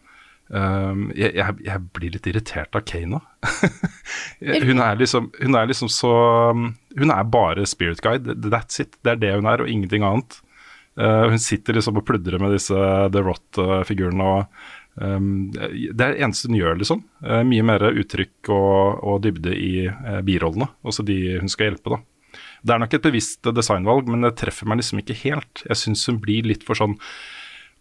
[0.53, 3.23] um, jeg, jeg, jeg blir litt irritert av Kana.
[4.69, 6.12] hun, er liksom, hun er liksom så
[6.53, 8.37] Hun er bare spirit guide.
[8.47, 8.99] That's it.
[9.03, 10.38] Det er det hun er, og ingenting annet.
[11.01, 14.29] Uh, hun sitter liksom og pludrer med disse The Rot-figurene.
[14.29, 17.05] og um, Det er det eneste hun gjør, liksom.
[17.25, 21.97] Uh, mye mer uttrykk og, og dybde i uh, birollene, også de hun skal hjelpe.
[21.97, 22.03] da.
[22.62, 25.65] Det er nok et bevisst designvalg, men det treffer meg liksom ikke helt.
[25.67, 26.99] Jeg syns hun blir litt for sånn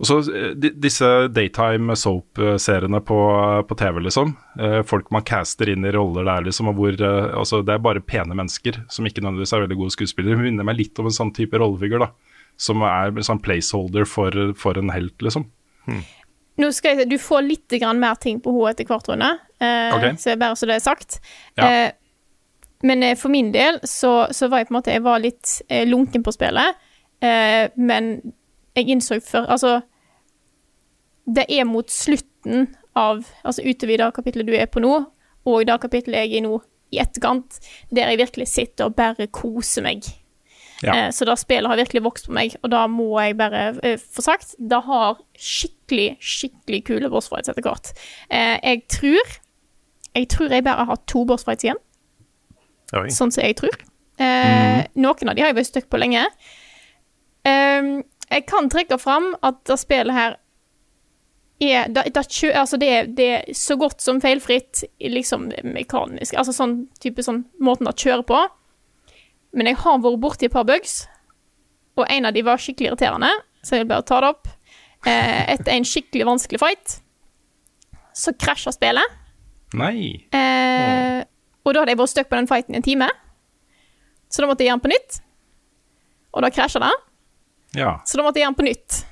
[0.01, 3.17] og så eh, disse daytime soap-seriene på,
[3.69, 4.31] på TV, liksom.
[4.57, 6.71] Eh, folk man caster inn i roller der, liksom.
[6.71, 9.93] Og hvor, eh, altså, det er bare pene mennesker som ikke nødvendigvis er veldig gode
[9.93, 10.39] skuespillere.
[10.39, 12.09] Hun minner meg litt om en sånn type rollefigur, da.
[12.57, 15.45] Som er en sånn placeholder for, for en helt, liksom.
[16.61, 19.31] Nå skal jeg Du får litt grann mer ting på henne etter hvert, Rune.
[19.61, 20.17] Eh, okay.
[20.17, 21.21] Så bare så det er sagt.
[21.61, 21.69] Ja.
[21.69, 21.89] Eh,
[22.89, 25.85] men for min del så, så var jeg på en måte Jeg var litt eh,
[25.85, 26.81] lunken på spillet.
[27.21, 28.15] Eh, men
[28.73, 29.81] jeg innså før Altså,
[31.25, 34.95] det er mot slutten av Altså utover det kapittelet du er på nå,
[35.47, 36.57] og det kapittelet jeg er i nå
[36.91, 40.03] i etterkant, der jeg virkelig sitter og bare koser meg.
[40.83, 40.95] Ja.
[40.95, 43.95] Eh, så det spillet har virkelig vokst på meg, og da må jeg bare eh,
[44.01, 47.93] få sagt Det har skikkelig, skikkelig kule bossfights etter hvert.
[48.27, 49.35] Eh, jeg tror
[50.17, 51.79] Jeg tror jeg bare har to bossfights igjen,
[52.97, 53.07] Oi.
[53.07, 53.77] sånn som jeg tror.
[54.19, 56.25] Eh, Noen av de har jeg vært stuck på lenge.
[57.47, 60.35] Eh, jeg kan trekke fram at det spillet her
[61.61, 62.23] er, det, da,
[62.57, 67.85] altså det, det er så godt som feilfritt, liksom mekanisk Altså sånn type sånn måten
[67.85, 68.39] det kjører på.
[69.53, 71.03] Men jeg har vært borti et par bugs,
[71.99, 73.29] og en av de var skikkelig irriterende,
[73.61, 74.47] så jeg vil bare ta det opp.
[75.05, 76.95] Eh, etter en skikkelig vanskelig fight,
[78.15, 79.17] så krasja spillet.
[79.77, 80.23] Nei.
[80.35, 81.19] Eh,
[81.65, 83.09] og da hadde jeg vært stuck på den fighten i en time,
[84.31, 85.19] så da måtte jeg gjøre den på nytt.
[86.31, 86.91] Og da krasja det,
[87.81, 87.97] Ja.
[88.07, 89.03] så da måtte jeg gjøre den på nytt.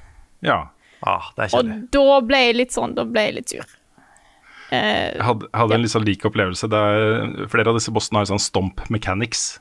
[0.42, 0.60] ja.
[1.08, 3.76] Ah, det er Og da ble jeg litt sånn, da ble jeg litt sur.
[4.72, 6.70] Eh, Jeg hadde, hadde en litt sånn lik opplevelse.
[6.70, 9.60] Det er, flere av disse bossene har sånn stomp mechanics.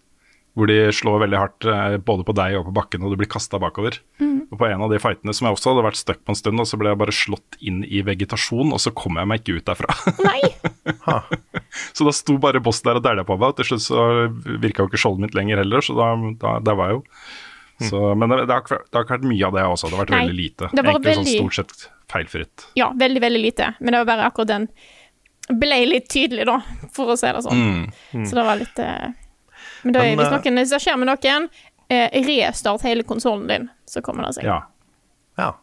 [0.59, 3.31] Hvor de slår veldig hardt eh, både på deg og på bakken, og du blir
[3.31, 4.01] kasta bakover.
[4.51, 6.59] Og på en av de fightene som jeg også hadde vært stuck på en stund,
[6.59, 9.61] og så ble jeg bare slått inn i vegetasjon, og så kom jeg meg ikke
[9.61, 9.95] ut derfra.
[10.27, 10.41] nei!
[11.95, 14.07] så da sto bare bossen der og dælja på meg, og til slutt så
[14.59, 16.09] virka jo ikke skjoldet mitt lenger heller, så da,
[16.43, 17.05] da der var jeg jo.
[17.79, 20.03] Så, men det, det, har, det har ikke vært mye av det også, det har
[20.03, 20.69] vært Nei, veldig lite.
[20.75, 22.65] det var Egentlig sånn stort sett feilfritt.
[22.79, 23.69] Ja, veldig, veldig lite.
[23.79, 24.67] Men det var bare akkurat den
[25.49, 26.59] ble litt tydelig, da,
[26.97, 27.87] for å si det sånn.
[28.27, 29.15] Så det var litt eh,
[29.85, 31.49] Men da, Men, hvis, eh, noen, hvis det skjer med noen,
[31.95, 34.49] eh, restart hele konsollen din, så kommer det seg.
[34.49, 34.59] Ja.
[35.39, 35.55] Ja.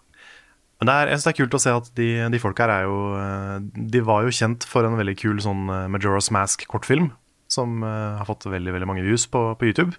[0.80, 2.73] Men det er, jeg synes det er kult å se at de, de folka her
[2.73, 7.12] er jo eh, De var jo kjent for en veldig kul sånn Majora's Mask-kortfilm.
[7.51, 9.93] Som har fått veldig veldig mange views på, på YouTube.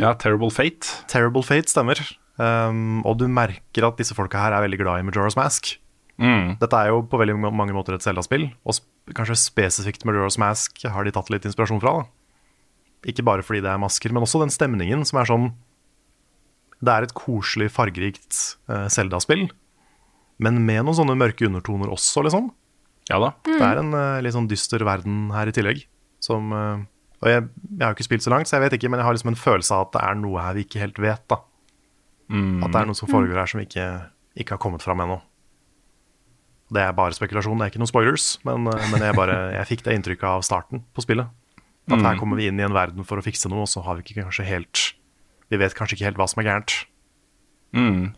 [0.00, 1.04] Ja, Terrible Fate.
[1.10, 2.00] Terrible Fate stemmer.
[2.34, 5.76] Um, og du merker at disse folka her er veldig glad i Majora's Mask.
[6.18, 6.56] Mm.
[6.60, 10.80] Dette er jo på veldig mange måter et Zelda-spill, og sp kanskje spesifikt Majora's Mask
[10.88, 11.98] har de tatt litt inspirasjon fra.
[12.00, 13.10] da.
[13.10, 15.50] Ikke bare fordi det er masker, men også den stemningen som er sånn
[16.80, 19.46] Det er et koselig, fargerikt eh, Zelda-spill,
[20.42, 22.50] men med noen sånne mørke undertoner også, liksom.
[23.08, 23.30] Ja da.
[23.46, 25.84] Det er en uh, litt sånn dyster verden her i tillegg.
[26.24, 26.84] Som, eh,
[27.24, 29.08] og jeg, jeg har jo ikke spilt så langt, så jeg vet ikke, men jeg
[29.08, 31.22] har liksom en følelse av at det er noe her vi ikke helt vet.
[31.32, 31.38] da.
[32.28, 33.86] At det er noe som foregår her som ikke,
[34.36, 35.16] ikke har kommet fram ennå.
[36.74, 39.70] Det er bare spekulasjon, det er ikke noen spoilers, men, eh, men jeg, bare, jeg
[39.70, 41.32] fikk det inntrykket av starten på spillet.
[41.92, 43.98] At her kommer vi inn i en verden for å fikse noe, og så har
[43.98, 44.84] vi ikke kanskje helt
[45.52, 46.76] Vi vet kanskje ikke helt hva som er gærent.
[47.76, 48.14] Mm.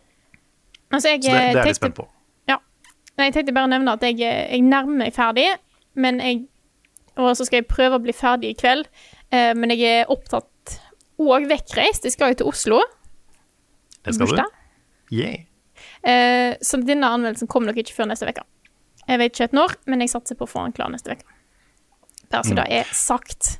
[0.95, 2.05] Altså, jeg, Så det, det er jeg litt spent på.
[2.47, 2.55] ja.
[3.19, 5.49] Jeg tenkte bare å nevne at jeg, jeg nærmer meg ferdig,
[5.99, 6.45] men jeg
[7.17, 8.89] Og så skal jeg prøve å bli ferdig i kveld,
[9.33, 10.77] eh, men jeg er opptatt
[11.17, 12.05] og vekkreist.
[12.05, 12.81] Jeg skal jo til Oslo.
[14.05, 14.35] Det skal du.
[14.35, 14.59] Bursdag.
[15.13, 15.47] Yeah.
[16.03, 18.45] Eh, så denne anmeldelsen kommer nok ikke før neste uke.
[19.07, 21.25] Jeg vet ikke helt når, men jeg satser på å få den klar neste uke.
[22.27, 23.57] Bare så det er sagt.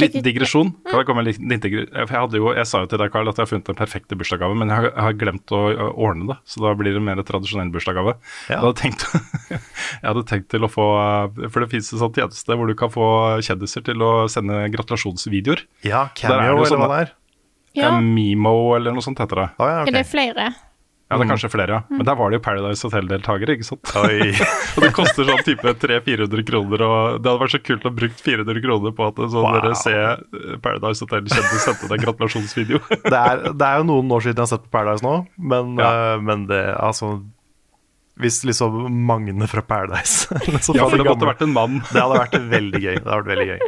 [0.00, 0.70] Fikk- digresjon.
[0.88, 3.28] Kan jeg komme en liten digre- jeg, hadde jo, jeg sa jo til deg, Carl,
[3.28, 5.60] at jeg har funnet den perfekte bursdagsgave, men jeg har, jeg har glemt å
[5.92, 6.36] ordne det.
[6.48, 8.14] Så da blir det mer tradisjonell bursdagsgave.
[8.48, 8.56] Ja.
[8.56, 9.06] Jeg, hadde tenkt,
[9.52, 10.86] jeg hadde tenkt til å få
[11.52, 13.06] For det fins en sånn tjeneste hvor du kan få
[13.44, 15.66] kjendiser til å sende gratulasjonsvideoer.
[15.84, 17.12] Ja, Der er det Cameo, eller hva det er.
[17.74, 19.48] Ja, Mimo eller noe sånt heter det.
[19.56, 20.50] Å, ja, er det flere?
[21.12, 21.80] Ja, det er kanskje flere, ja.
[21.92, 23.92] Men der var det jo Paradise Hotel-deltakere, ikke sant.
[24.00, 24.30] Oi.
[24.76, 28.16] Og det koster sånn type 300-400 kroner, og det hadde vært så kult å bruke
[28.24, 29.58] 400 kroner på at så sånn Wow.
[29.60, 32.80] dere se eh, Paradise Hotel-kjendis sendte deg gratulasjonsvideo.
[33.12, 35.76] det, er, det er jo noen år siden jeg har sett på Paradise nå, men,
[35.82, 35.92] Ja.
[36.16, 37.12] uh, men det altså
[38.22, 38.74] Hvis liksom
[39.08, 40.28] Magne fra Paradise
[40.64, 41.78] så ja, for det måtte vært en mann.
[41.88, 42.96] Det hadde vært veldig gøy.
[43.00, 43.62] Det hadde vært veldig gøy.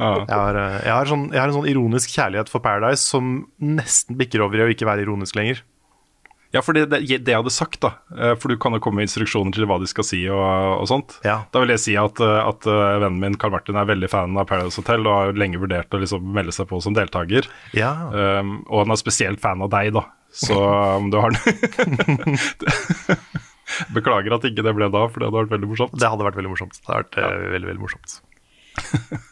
[0.00, 0.10] Ja.
[0.28, 3.32] Jeg har, eh, jeg, har sånn, jeg har en sånn ironisk kjærlighet for Paradise som
[3.60, 5.60] nesten bikker over i å ikke være ironisk lenger.
[6.50, 8.98] Ja, for det, det, det jeg hadde sagt, da, eh, for du kan jo komme
[8.98, 10.42] med instruksjoner til hva de skal si og,
[10.82, 11.14] og sånt.
[11.26, 11.36] Ja.
[11.54, 14.34] Da vil jeg si at, eh, at eh, vennen min Carl Martin er veldig fan
[14.34, 17.46] av Paradise Hotel og har lenge vurdert å liksom melde seg på som deltaker.
[17.76, 17.92] Ja.
[18.10, 20.02] Um, og han er spesielt fan av deg, da.
[20.34, 20.56] Så
[20.98, 21.30] om du har
[23.94, 25.94] Beklager at ikke det ble da, for det hadde vært veldig morsomt.
[25.94, 26.74] Det hadde vært veldig morsomt.
[26.80, 27.30] Det hadde vært ja.
[27.54, 28.18] veldig, veldig morsomt.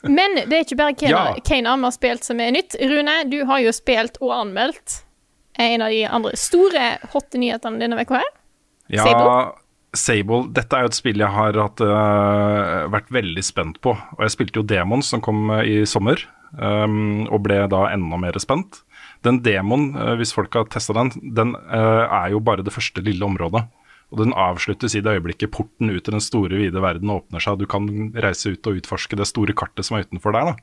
[0.06, 1.34] Men det er ikke bare Kane, Ja.
[1.34, 2.78] Vi har spilt som er nytt.
[2.78, 5.00] Rune, du har jo spilt og anmeldt
[5.58, 8.34] en av de andre store hotte nyhetene denne uka her.
[8.88, 9.38] Ja, Sable?
[9.96, 10.42] Sable.
[10.54, 13.94] Dette er jo et spill jeg har hatt, uh, vært veldig spent på.
[13.94, 16.20] Og jeg spilte jo Demon, som kom øh, i sommer,
[16.60, 18.82] um, og ble da enda mer spent.
[19.26, 23.24] Den demoen, øh, hvis folk har testa den, den er jo bare det første lille
[23.26, 23.64] området.
[24.12, 27.56] Og den avsluttes i det øyeblikket porten ut til den store, vide verden åpner seg.
[27.56, 30.52] og Du kan reise ut og utforske det store kartet som er utenfor der.
[30.52, 30.54] da.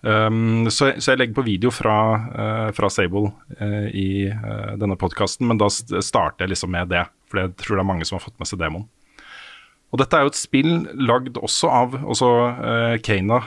[0.00, 1.96] Um, så, så jeg legger på video fra,
[2.30, 7.02] uh, fra Sable uh, i uh, denne podkasten, men da starter jeg liksom med det.
[7.28, 8.86] For jeg tror det er mange som har fått med seg demoen.
[9.88, 12.26] Og dette er jo et spill lagd også av også
[13.00, 13.38] Kana.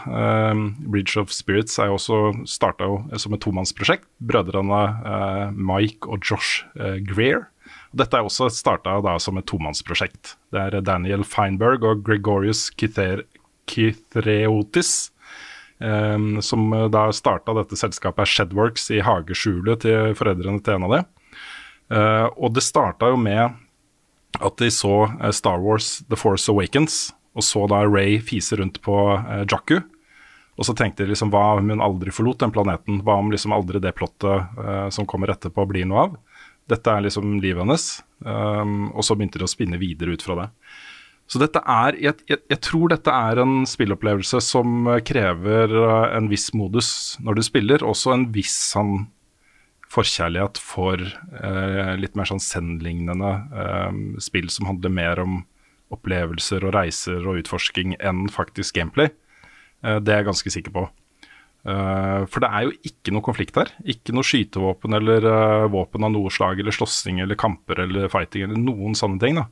[0.90, 2.88] Bridge of Spirits er jo også starta
[3.22, 4.08] som et tomannsprosjekt.
[4.26, 6.64] Brødrene Mike og Josh
[7.06, 7.46] Greer.
[7.94, 10.34] Og dette er også starta som et tomannsprosjekt.
[10.50, 13.22] Det er Daniel Feinberg og Gregorius Kither
[13.70, 15.12] Kithreotis
[16.46, 21.08] som uh, da starta dette selskapet Shedworks i hageskjulet til foreldrene til en av dem.
[21.92, 23.58] Uh, og det starta jo med
[24.40, 28.80] at de så uh, Star Wars The Force Awakens, og så da Ray fise rundt
[28.86, 29.82] på uh, Jakku.
[30.60, 33.02] Og så tenkte de liksom hva om hun aldri forlot den planeten?
[33.04, 36.18] Hva om liksom aldri det plottet som kommer etterpå, blir noe av?
[36.70, 37.86] Dette er liksom livet hennes.
[38.20, 40.46] Um, og så begynte de å spinne videre ut fra det.
[41.32, 46.28] Så dette er, jeg, jeg, jeg tror dette er en spillopplevelse som krever eh, en
[46.32, 46.92] viss modus
[47.24, 49.06] når du spiller, også en viss sånn
[49.92, 53.32] forkjærlighet for eh, litt mer sånn Zen-lignende
[53.64, 55.42] eh, spill som handler mer om
[55.92, 59.12] opplevelser og reiser og utforsking enn faktisk gameplay.
[59.84, 60.86] Eh, det er jeg ganske sikker på.
[61.62, 63.72] Eh, for det er jo ikke noe konflikt her.
[63.84, 68.48] Ikke noe skytevåpen eller eh, våpen av noe slag, eller slåssing eller kamper eller fighting
[68.48, 69.40] eller noen sånne ting.
[69.42, 69.48] da.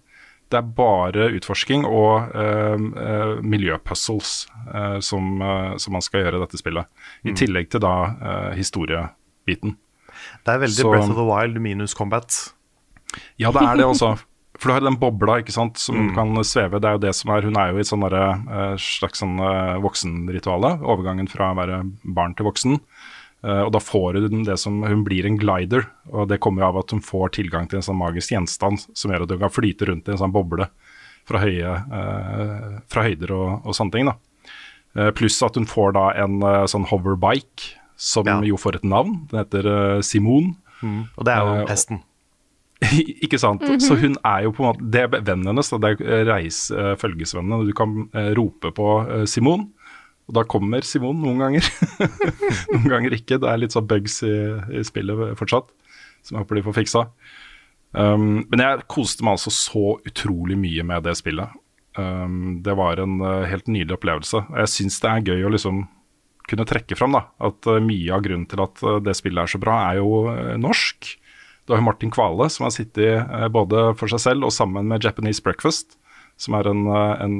[0.50, 6.45] Det er bare utforsking og uh, miljøpuzzles uh, som, uh, som man skal gjøre i
[6.45, 6.89] dette spillet.
[7.22, 7.93] I tillegg til da
[8.58, 9.76] historiebiten.
[10.45, 12.34] Det er veldig Så- Breath of the Wild minus combat.
[13.38, 14.16] Ja, det er det også.
[14.60, 16.82] For du har den bobla ikke sant, som kan sveve.
[16.84, 18.04] Det er jo det som er, Hun er jo i et sånn
[18.76, 19.38] slags sånn
[19.80, 20.74] voksenrituale.
[20.84, 22.76] Overgangen fra å være barn til voksen.
[23.43, 26.67] Eh, og da får hun det som Hun blir en glider, og det kommer jo
[26.73, 29.53] av at hun får tilgang til en sånn magisk gjenstand som gjør at hun kan
[29.55, 30.67] flyte rundt i en sånn boble
[31.29, 34.09] fra, høye, eh, fra høyder og, og sånne ting.
[34.09, 34.15] da.
[34.97, 38.39] Eh, pluss at hun får da en sånn hoverbike, som Ja.
[38.41, 39.27] jo får et navn.
[39.29, 40.55] Den heter Simon.
[40.81, 41.99] Og det er jo hesten.
[41.99, 42.03] pesten.
[43.25, 43.61] Ikke sant.
[43.83, 47.65] Så hun er jo på en måte Det er vennen hennes, det er reis, følgesvennene.
[47.67, 48.07] Du kan
[48.39, 49.65] rope på Simon,
[50.30, 51.65] og da kommer Simon noen ganger.
[52.75, 53.39] noen ganger ikke.
[53.41, 54.36] Det er litt sånn bugs i,
[54.77, 55.71] i spillet fortsatt,
[56.21, 57.05] som jeg håper de får fiksa.
[57.97, 61.55] Um, men jeg koste meg altså så utrolig mye med det spillet.
[61.97, 64.43] Um, det var en uh, helt nydelig opplevelse.
[64.45, 65.88] Og Jeg syns det er gøy å liksom
[66.49, 69.53] kunne trekke fram da, at uh, mye av grunnen til at uh, det spillet er
[69.53, 70.30] så bra, er jo
[70.61, 71.09] norsk.
[71.65, 75.05] Du har jo Martin Kvale, som har sittet både for seg selv og sammen med
[75.05, 75.99] Japanese Breakfast,
[76.39, 77.36] som er en, en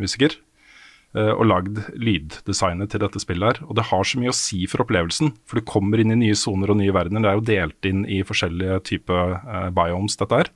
[0.00, 0.34] musiker,
[1.16, 3.60] og lagd lyddesignet til dette spillet her.
[3.64, 6.36] Og det har så mye å si for opplevelsen, for du kommer inn i nye
[6.36, 7.24] soner og nye verdener.
[7.24, 10.52] Det er jo delt inn i forskjellige typer eh, biomes, dette her.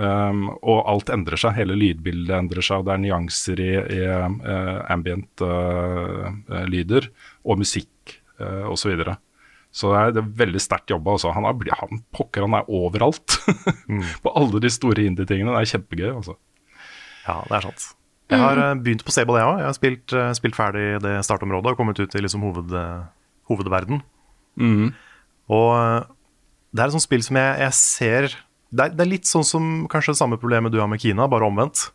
[0.00, 3.98] Um, og alt endrer seg, hele lydbildet endrer seg, og det er nyanser i, i
[4.06, 7.10] uh, ambient uh, eh, lyder
[7.44, 8.78] og musikk uh, osv.
[8.80, 9.16] Så, videre.
[9.74, 11.18] så det er, det er veldig sterkt jobba.
[11.18, 11.34] Altså.
[11.36, 13.36] Han, er, han pokker, han er overalt.
[14.24, 15.52] På alle de store indie-tingene.
[15.52, 16.10] Det er kjempegøy.
[16.14, 16.38] Altså.
[17.26, 17.90] Ja, det er sant.
[18.30, 19.58] Jeg har eh, begynt på Sable, jeg òg.
[19.62, 22.70] Jeg har spilt, eh, spilt ferdig det startområdet og kommet ut i liksom hoved,
[23.50, 24.00] hovedverden.
[24.60, 24.92] hovedverden.
[25.50, 26.02] Og eh,
[26.70, 28.28] det er et sånt spill som jeg, jeg ser
[28.70, 31.26] det er, det er litt sånn som kanskje det samme problemet du har med Kina,
[31.26, 31.88] bare omvendt.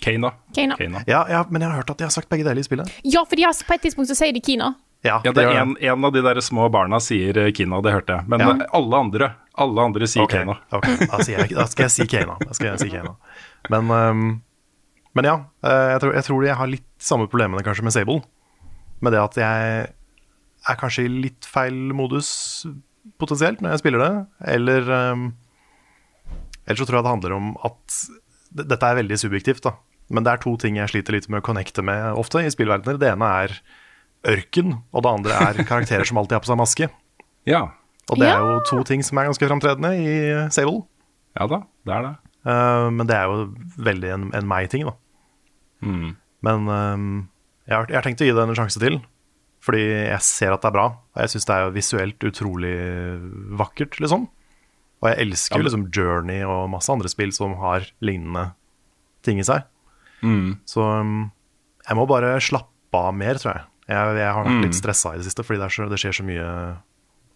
[0.00, 0.30] Kina.
[0.56, 0.76] Kina.
[0.78, 1.02] Kina.
[1.10, 2.88] Ja, ja, men jeg har hørt at de har sagt begge deler i spillet.
[3.04, 4.70] Ja, for de har, på et tidspunkt så sier de Kina.
[5.04, 7.92] Ja, Ja, det er en, en av de der små barna sier eh, Kina, det
[7.92, 8.28] hørte jeg.
[8.32, 8.48] Men Ja.
[8.56, 10.46] eh, alle andre alle andre sier okay.
[10.46, 10.54] Kina.
[10.72, 12.36] ok, da, sier jeg, da skal jeg si Kina.
[12.40, 13.12] Da skal jeg si Kina.
[13.74, 14.28] Men, ehm,
[15.18, 18.20] men ja, eh, jeg tror, jeg tror jeg har litt samme problemene kanskje med Sable.
[19.02, 19.88] Med det at jeg
[20.68, 22.30] er kanskje i litt feil modus
[23.18, 24.12] potensielt når jeg spiller det.
[24.54, 25.28] Eller um,
[26.66, 27.98] Eller så tror jeg det handler om at
[28.48, 29.74] Dette er veldig subjektivt, da.
[30.08, 32.96] Men det er to ting jeg sliter litt med å connecte med ofte i spillverdener.
[32.96, 33.56] Det ene er
[34.32, 36.88] ørken, og det andre er karakterer som alltid har på seg maske.
[37.48, 37.62] Ja.
[38.12, 40.16] Og det er jo to ting som er ganske framtredende i
[40.52, 40.82] Sable.
[41.38, 41.58] ja da,
[41.88, 42.10] det er det.
[42.44, 43.46] Uh, men det er jo
[43.86, 44.92] veldig en, en meg-ting, da.
[45.84, 46.16] Mm.
[46.46, 47.06] Men um,
[47.68, 48.98] jeg, har, jeg har tenkt å gi det en sjanse til.
[49.64, 50.84] Fordi jeg ser at det er bra.
[51.14, 52.74] Og jeg syns det er jo visuelt utrolig
[53.58, 54.28] vakkert, liksom.
[55.02, 58.48] Og jeg elsker jo ja, liksom Journey og masse andre spill som har lignende
[59.26, 59.66] ting i seg.
[60.22, 60.56] Mm.
[60.66, 61.28] Så um,
[61.86, 63.66] jeg må bare slappe av mer, tror jeg.
[63.88, 64.64] Jeg, jeg har vært Mm.
[64.66, 66.48] litt stressa i det siste, fordi det, så, det skjer så mye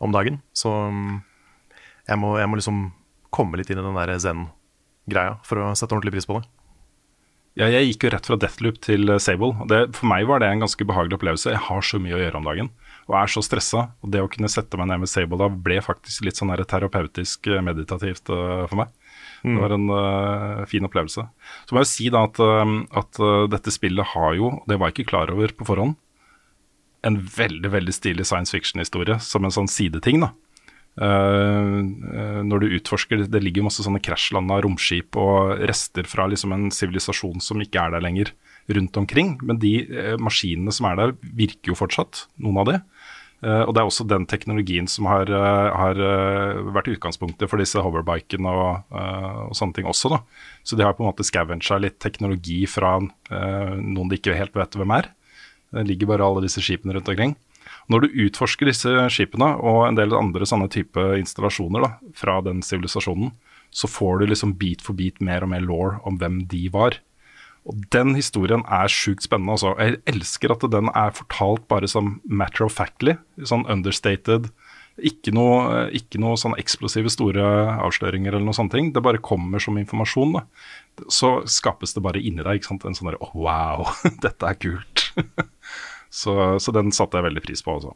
[0.02, 0.40] om dagen.
[0.58, 1.20] Så um,
[2.08, 2.80] jeg, må, jeg må liksom
[3.32, 6.46] komme litt inn i den der zen-greia for å sette ordentlig pris på det.
[7.58, 9.52] Ja, jeg gikk jo rett fra Deathloop til eh, Sable.
[9.60, 11.52] og Det, for meg var det en ganske behagelig opplevelse.
[11.52, 12.72] Jeg har så mye å gjøre om dagen
[13.10, 13.84] og er så stressa.
[14.00, 17.50] Og det å kunne sette meg ned med Sable da ble faktisk litt sånn terapeutisk
[17.50, 18.94] eh, meditativt eh, for meg.
[19.42, 21.24] Det var en uh, fin opplevelse.
[21.66, 24.92] Så må jeg jo si da at, at uh, dette spillet har jo, det var
[24.92, 25.96] jeg ikke klar over på forhånd,
[27.02, 30.22] en veldig veldig stilig science fiction-historie som en sånn sideting.
[30.22, 30.30] da.
[30.92, 36.68] Eh, når du utforsker Det ligger masse sånne krasjlanda romskip og rester fra liksom en
[36.74, 38.34] sivilisasjon som ikke er der lenger,
[38.68, 39.34] rundt omkring.
[39.42, 42.76] Men de uh, maskinene som er der, virker jo fortsatt, noen av de.
[43.42, 45.98] Uh, og det er også den teknologien som har, har
[46.76, 50.12] vært utgangspunktet for disse hoverbikene og, og sånne ting også.
[50.12, 50.20] da.
[50.62, 54.78] Så de har på en måte scavenga litt teknologi fra noen de ikke helt vet
[54.78, 55.10] hvem er.
[55.72, 57.34] Det ligger bare alle disse skipene rundt omkring.
[57.90, 62.62] Når du utforsker disse skipene og en del andre sånne type installasjoner da, fra den
[62.66, 63.32] sivilisasjonen,
[63.72, 66.98] så får du liksom bit for bit mer og mer law om hvem de var.
[67.68, 69.54] Og den historien er sjukt spennende.
[69.54, 69.72] Altså.
[69.78, 73.16] Jeg elsker at den er fortalt bare som matter of factly,
[73.46, 74.50] sånn understated.
[75.00, 77.44] Ikke noe, ikke noe sånn eksplosive store
[77.80, 78.90] avsløringer eller noe sånne ting.
[78.92, 80.36] Det bare kommer som informasjon.
[80.36, 80.44] Da.
[81.08, 82.84] Så skapes det bare inni deg ikke sant?
[82.84, 83.88] en sånn derre oh, wow,
[84.26, 85.06] dette er kult.
[86.12, 87.94] så, så den satte jeg veldig pris på, altså.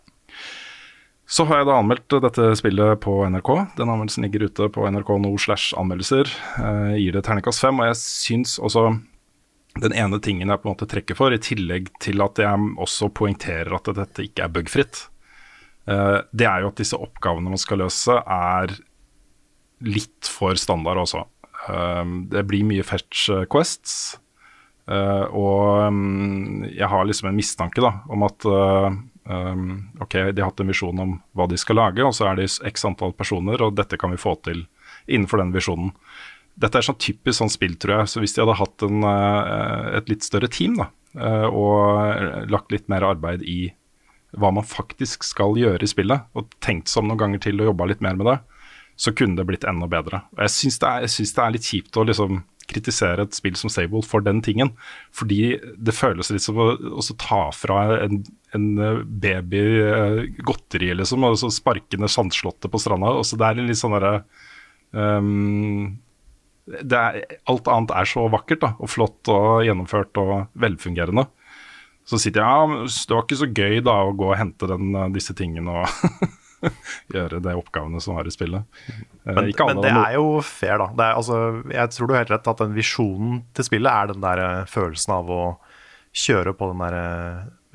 [1.26, 3.48] Så har jeg da anmeldt dette spillet på NRK.
[3.80, 6.30] Den anmeldelsen ligger ute på nrk.no slash anmeldelser.
[6.62, 8.84] Jeg gir det terningkast fem, og jeg syns også
[9.82, 13.10] den ene tingen jeg på en måte trekker for, i tillegg til at jeg også
[13.12, 15.02] poengterer at dette ikke er bugfritt,
[15.90, 18.72] eh, det er jo at disse oppgavene man skal løse, er
[19.84, 21.26] litt for standard også.
[21.68, 24.14] Eh, Det blir mye fetch quests,
[24.88, 28.88] eh, og um, jeg har liksom en mistanke da, om at uh,
[29.24, 29.68] um,
[30.02, 32.48] ok, de har hatt en visjon om hva de skal lage, og så er det
[32.70, 34.66] x antall personer, og dette kan vi få til
[35.06, 35.94] innenfor den visjonen.
[36.56, 38.10] Dette er sånn typisk sånn spill, tror jeg.
[38.10, 40.90] Så hvis de hadde hatt en, uh, et litt større team, da,
[41.48, 43.70] og lagt litt mer arbeid i
[44.36, 47.70] hva man faktisk skal gjøre i spillet, og tenkt seg om noen ganger til og
[47.70, 48.36] jobba litt mer med det,
[48.96, 50.22] så kunne det blitt enda bedre.
[50.36, 50.92] Og Jeg syns det,
[51.36, 54.72] det er litt kjipt å liksom kritisere et spill som Sable for den tingen,
[55.14, 58.20] fordi det føles litt som å også ta fra en,
[58.56, 58.68] en
[59.22, 63.14] baby eh, godteri, liksom, og så sparke ned sandslottet på stranda.
[63.16, 64.20] og så Det er litt sånn derre
[64.96, 65.98] Um,
[66.66, 71.26] alt annet er så vakkert da, og flott og gjennomført og velfungerende.
[72.06, 74.92] Så sitter jeg ja, det var ikke så gøy da å gå og hente den,
[74.94, 76.26] eh, disse tingene og
[77.14, 78.64] gjøre de oppgavene som er i spillet.
[79.26, 80.88] Eh, Men, ikke men det er jo fair, da.
[80.96, 81.38] Det er, altså,
[81.72, 84.64] jeg tror du har helt rett at den visjonen til spillet er den der eh,
[84.70, 85.40] følelsen av å
[86.16, 86.94] kjøre på den der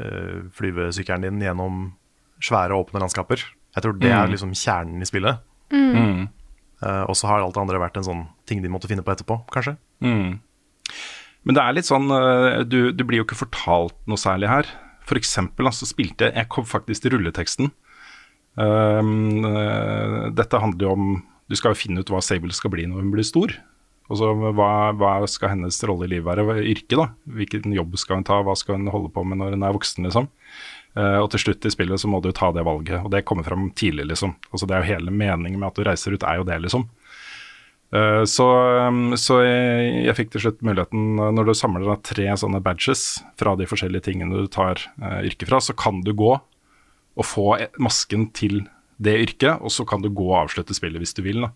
[0.02, 1.82] uh, flyvesykkelen din gjennom
[2.42, 3.44] svære, åpne landskaper.
[3.76, 4.32] Jeg tror det er Mm.
[4.34, 5.44] liksom kjernen i spillet.
[5.72, 6.24] Mm.
[6.82, 9.14] Uh, og så har alt det andre vært en sånn ting de måtte finne på
[9.14, 9.76] etterpå, kanskje.
[10.02, 10.40] Mm.
[11.46, 12.10] Men det er litt sånn
[12.70, 14.68] du, du blir jo ikke fortalt noe særlig her.
[15.06, 17.72] For eksempel altså, spilte jeg kom faktisk til rulleteksten.
[18.60, 21.06] Um, eh, dette handler jo om
[21.48, 23.54] Du skal jo finne ut hva Sable skal bli når hun blir stor.
[24.12, 26.44] Og så hva, hva skal hennes rolle i livet være?
[26.48, 27.06] Hva- Yrke, da.
[27.32, 28.42] Hvilken jobb skal hun ta?
[28.44, 30.28] Hva skal hun holde på med når hun er voksen, liksom?
[31.00, 33.48] Eh, og til slutt i spillet så må du ta det valget, og det kommer
[33.48, 34.34] fram tidlig, liksom.
[34.52, 36.88] Altså Det er jo hele meningen med at du reiser ut, er jo det, liksom.
[37.96, 38.48] Eh, Så,
[38.88, 43.56] um, så jeg, jeg fikk til slutt muligheten, når du samler tre sånne badges fra
[43.60, 46.36] de forskjellige tingene du tar uh, yrke fra, så kan du gå
[47.20, 47.48] og få
[47.82, 48.62] masken til
[49.02, 51.42] det yrket, og så kan du gå og avslutte spillet hvis du vil.
[51.46, 51.52] da.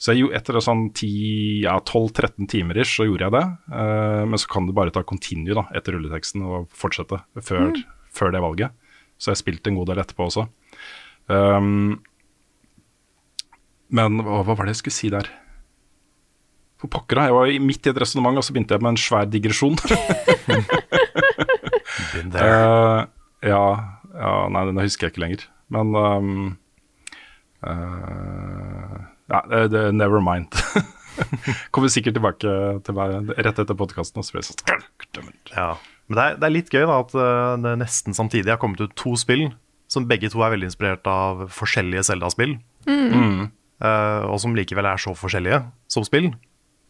[0.00, 3.44] Så jeg, etter sånn ja, 12-13 timer ish, så gjorde jeg det.
[3.68, 7.74] Uh, men så kan du bare ta continue da, etter rulleteksten og fortsette før,
[8.08, 8.72] før det valget.
[9.20, 10.46] Så jeg spilte en god del etterpå også.
[11.28, 12.00] Um,
[13.92, 15.28] men hva, hva var det jeg skulle si der?
[16.80, 19.04] For pokker da, jeg var midt i et resonnement, og så begynte jeg med en
[19.04, 19.76] svær digresjon.
[22.40, 23.04] uh.
[23.44, 23.64] Ja,
[24.20, 25.46] ja, nei, den husker jeg ikke lenger.
[25.72, 26.32] Men um,
[27.64, 28.98] uh,
[29.30, 30.52] Ja, det, det, never mind.
[31.74, 32.52] Kommer sikkert tilbake
[32.86, 34.24] til meg rett etter podkasten.
[35.54, 35.72] Ja.
[36.10, 38.80] Men det er, det er litt gøy da at eh, det nesten samtidig har kommet
[38.82, 39.50] ut to spill
[39.90, 42.56] som begge to er veldig inspirert av forskjellige Zelda-spill.
[42.88, 43.50] Mm.
[43.82, 45.60] eh, og som likevel er så forskjellige
[45.90, 46.32] som spill,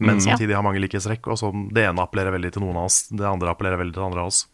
[0.00, 0.22] men Mm.
[0.24, 1.28] samtidig har mange likhetstrekk.
[1.28, 4.06] Og som det ene appellerer veldig til noen av oss, det andre appellerer veldig til
[4.06, 4.46] andre av oss.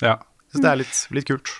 [0.00, 0.16] Ja.
[0.52, 1.52] Så det er litt, litt kult.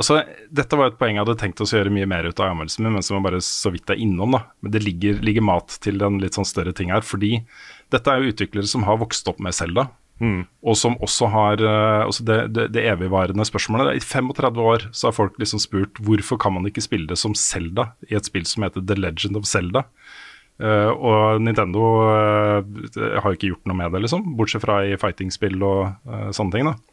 [0.00, 2.54] Altså, dette var et poeng jeg hadde tenkt oss å gjøre mye mer ut av
[2.54, 4.32] anmeldelsen min, men som jeg bare så vidt er innom.
[4.32, 4.46] da.
[4.64, 7.04] Men det ligger, ligger mat til en litt sånn større ting her.
[7.04, 7.42] Fordi
[7.92, 9.90] dette er jo utviklere som har vokst opp med Selda.
[10.64, 13.96] Og som også har eh, altså det, det, det evigvarende spørsmålet.
[13.96, 17.36] I 35 år så har folk liksom spurt hvorfor kan man ikke spille det som
[17.36, 19.84] Selda i et spill som heter The Legend of Zelda.
[20.60, 22.58] Uh, og Nintendo uh,
[22.92, 24.26] har jo ikke gjort noe med det, liksom.
[24.36, 26.68] Bortsett fra i fighting-spill og uh, sånne ting.
[26.68, 26.89] da.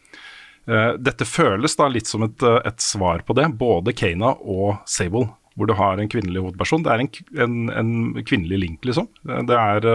[0.68, 4.82] Eh, dette føles da litt som et, eh, et svar på det, både Kana og
[4.86, 6.84] Sable, hvor du har en kvinnelig hovedperson.
[6.84, 7.10] Det er en,
[7.46, 9.08] en, en kvinnelig link, liksom.
[9.30, 9.88] Eh, Det er,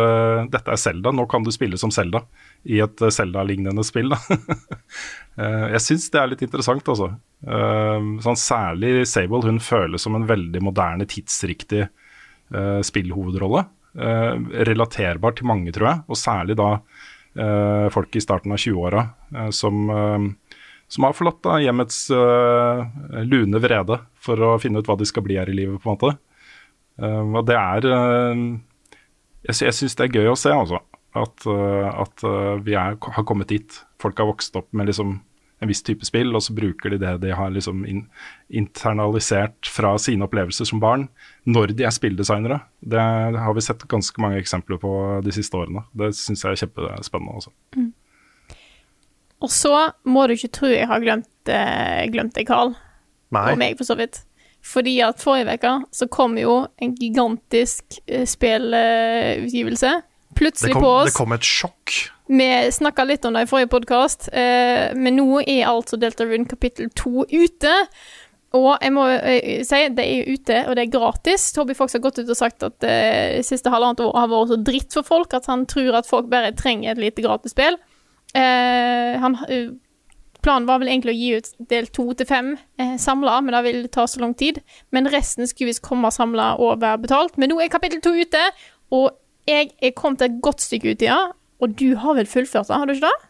[0.51, 1.12] dette er Selda.
[1.12, 2.25] Nå kan du spille som Selda
[2.64, 4.14] i et Zelda-lignende spill.
[4.14, 4.18] Da.
[5.77, 7.12] Jeg syns det er litt interessant, altså.
[7.43, 9.45] Sånn, særlig Sable.
[9.47, 11.87] Hun føles som en veldig moderne, tidsriktig
[12.85, 13.62] spillhovedrolle.
[14.68, 16.68] Relaterbar til mange, tror jeg, og særlig da
[17.95, 19.03] folk i starten av 20-åra
[19.35, 19.87] eh, som,
[20.93, 22.84] som har forlatt da, hjemmets uh,
[23.24, 25.97] lune vrede for å finne ut hva de skal bli her i livet, på en
[25.97, 26.12] måte.
[27.01, 28.43] Uh, og det er uh,
[29.49, 30.82] Jeg, jeg syns det er gøy å se, altså.
[31.12, 32.22] At, at
[32.64, 33.74] vi er, har kommet dit.
[34.01, 35.18] Folk har vokst opp med liksom
[35.62, 38.07] en viss type spill, og så bruker de det de har liksom in,
[38.49, 41.05] internalisert fra sine opplevelser som barn,
[41.45, 42.62] når de er spilldesignere.
[42.80, 43.03] Det
[43.45, 45.84] har vi sett ganske mange eksempler på de siste årene.
[45.93, 47.36] Det syns jeg er kjempespennende.
[47.38, 47.53] Altså.
[49.43, 52.76] Og så må du ikke tro jeg har glemt, eh, glemt deg, Carl.
[53.32, 53.49] Nei.
[53.53, 54.22] Og meg, for så vidt.
[54.62, 59.93] Fordi at forrige uke så kom jo en gigantisk eh, spillutgivelse.
[59.99, 61.97] Det Plutselig kom, på det kom et sjokk.
[62.32, 66.49] Vi snakka litt om det i forrige podkast, eh, men nå er altså Delta Rune
[66.49, 67.74] kapittel 2 ute.
[68.57, 71.51] Og jeg må eh, si det er ute, og det er gratis.
[71.57, 74.59] Toby Fox har gått ut og sagt at eh, siste halvannet år har vært så
[74.61, 77.80] dritt for folk at han tror at folk bare trenger et lite gratis spill.
[78.35, 79.70] Eh, han, eh,
[80.43, 83.62] planen var vel egentlig å gi ut del to til fem eh, samla, men det
[83.66, 84.62] ville ta så lang tid.
[84.91, 87.37] Men resten skulle visst komme samla og være betalt.
[87.39, 88.43] Men nå er kapittel to ute,
[88.93, 89.11] og
[89.49, 91.20] jeg er kommet et godt stykke ut i det.
[91.62, 93.28] Og du har vel fullført det, har du ikke det?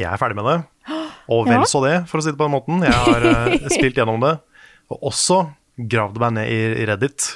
[0.00, 0.56] Jeg er ferdig med det.
[1.32, 2.82] Og vel så det, for å si det på den måten.
[2.84, 4.36] Jeg har eh, spilt gjennom det.
[4.92, 5.40] Og også
[5.76, 7.26] gravd meg ned i, Reddit.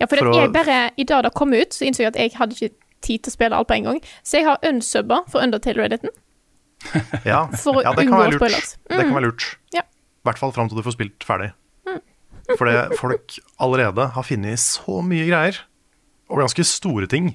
[0.00, 2.18] Ja, for, For å- jeg bare, I dag det kom ut, så innså jeg at
[2.18, 4.00] jeg hadde ikke tid til å spille alt på en gang.
[4.26, 6.10] Så jeg har unsubba for Undertale-Redditen.
[7.32, 8.76] Ja, For å ja det kan unngå være lurt.
[8.88, 9.14] Det kan Mm.
[9.16, 9.46] være lurt.
[9.74, 9.82] Ja.
[9.82, 11.52] I hvert fall fram til du får spilt ferdig.
[12.58, 15.60] Fordi folk allerede har funnet så mye greier,
[16.28, 17.30] og ganske store ting,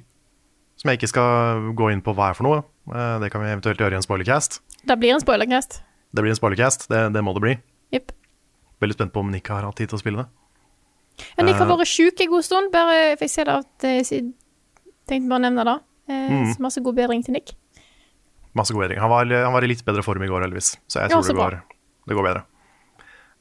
[0.78, 2.60] som jeg ikke skal gå inn på hva er for noe.
[2.94, 4.60] Eh, Det kan vi eventuelt gjøre i en spoilercast.
[4.86, 5.80] Det blir en spoilercast.
[6.14, 7.56] Det blir en spoilercast, det, det må det bli.
[7.96, 8.12] Yep.
[8.82, 10.28] Veldig spent på om Nick har hatt tid til å spille det.
[11.38, 11.76] Ja, Nick har Eh.
[11.78, 14.04] vært sjuk en god stund, bare fikk ser det at eh,
[15.08, 15.78] Tenkte bare å nevne det.
[16.10, 16.54] Eh, Mm.
[16.54, 17.54] Så masse god bedring til Nick.
[18.56, 19.00] Masse god bedring.
[19.04, 20.78] Han var, han var i litt bedre form i går, heldigvis.
[20.88, 21.58] Så jeg Ja, tror så det, går,
[22.08, 22.46] det går bedre.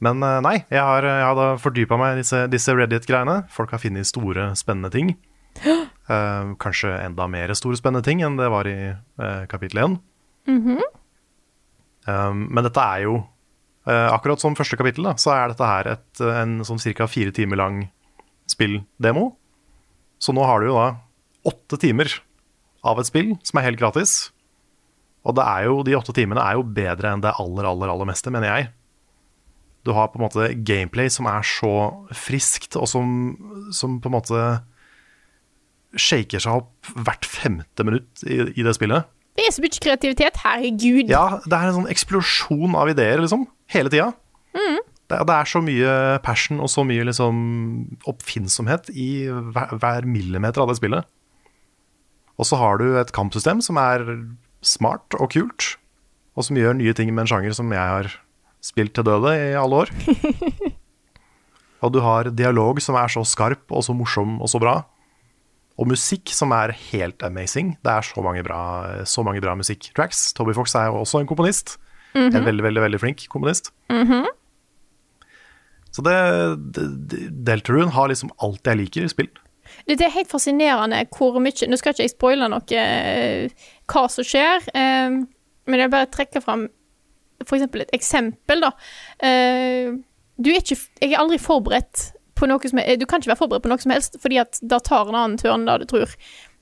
[0.05, 3.39] Men eh, nei, jeg har, jeg har fordypa meg i disse, disse Reddit-greiene.
[3.53, 5.15] Folk har funnet store, spennende ting.
[5.65, 9.97] Uh, kanskje enda mer store, spennende ting enn det var i uh, kapittel én.
[10.51, 10.83] Mhm.
[12.07, 15.89] Um, men dette er jo uh, Akkurat som første kapittel, da, så er dette her
[15.97, 17.09] et, en sånn ca.
[17.11, 17.81] fire timer lang
[18.47, 19.33] spilldemo.
[20.23, 20.87] Så nå har du jo da
[21.51, 22.13] åtte timer
[22.87, 24.31] av et spill som er helt gratis.
[25.27, 28.09] Og det er jo, de åtte timene er jo bedre enn det aller, aller, aller
[28.09, 28.71] meste, mener jeg.
[29.87, 31.73] Du har på en måte gameplay som er så
[32.15, 33.11] friskt, og som,
[33.75, 34.47] som på en måte
[35.97, 39.07] shaker seg opp hvert femte minutt i, i det spillet.
[39.37, 40.39] Det er så mye kreativitet.
[40.43, 41.11] Herregud.
[41.13, 43.45] Ja, det er en sånn eksplosjon av ideer, liksom.
[43.73, 44.13] Hele tida.
[45.07, 45.91] Det, det er så mye
[46.25, 47.37] passion og så mye liksom
[48.11, 51.07] oppfinnsomhet i hver, hver millimeter av det spillet.
[52.37, 54.03] Og så har du et kampsystem som er
[54.67, 55.77] smart og kult,
[56.37, 58.11] og som gjør nye ting med en sjanger som jeg har
[58.65, 59.93] spilt til døde i alle år.
[61.85, 64.81] og du har dialog som er så skarp og så morsom og så bra.
[65.77, 67.75] Og musikk som er helt amazing.
[67.85, 68.61] Det er så mange bra,
[69.05, 70.31] så mange bra musikktracks.
[70.37, 71.77] Toby Fox er jo også en komponist.
[72.17, 73.75] En veldig, veldig veldig flink komponist.
[75.93, 76.17] Så det,
[76.77, 79.31] det, det Deltarune har liksom alt jeg liker i spill.
[79.89, 83.51] Det er helt fascinerende hvor mye Nå skal ikke jeg spoile noe eh,
[83.93, 85.21] hva som skjer, eh,
[85.67, 86.69] men jeg bare trekke fram
[87.45, 88.73] eksempel et eksempel, da.
[89.27, 89.93] Eh,
[90.37, 93.41] du er ikke Jeg er aldri forberedt på noe som er Du kan ikke være
[93.41, 96.13] forberedt på noe som helst, fordi at da tar en annen turn da du tror.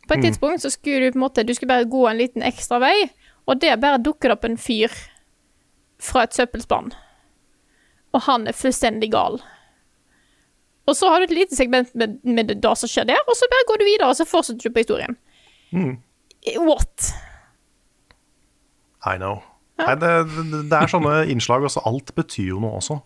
[0.09, 2.43] På et tidspunkt så skulle du på en måte Du skulle bare gå en liten
[2.43, 3.11] ekstra vei,
[3.47, 4.93] og der bare dukker det opp en fyr
[6.01, 6.93] fra et søppelspann.
[8.15, 9.41] Og han er fullstendig gal.
[10.87, 13.49] Og så har du et lite segment med, med det som skjer der, og så
[13.51, 15.17] bare går du videre, og så fortsetter du på historien.
[16.61, 17.11] What?
[19.05, 19.43] I know.
[19.81, 20.11] Nei, det,
[20.71, 23.01] det, er sånne innslag, også alt betyr jo noe også.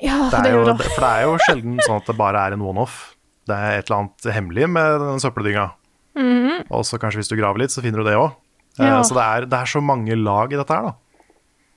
[0.00, 0.76] Ja, Det det jo det.
[0.84, 3.16] for det er jo sjelden sånn at det bare er en one-off.
[3.46, 5.66] Det er et eller annet hemmelig med den søppeldynga.
[6.72, 8.36] Og så kanskje hvis du graver litt, så finner du det òg.
[8.78, 8.86] Mhm.
[8.86, 9.00] Ja.
[9.04, 10.94] Så det er, det er så mange lag i dette her, da.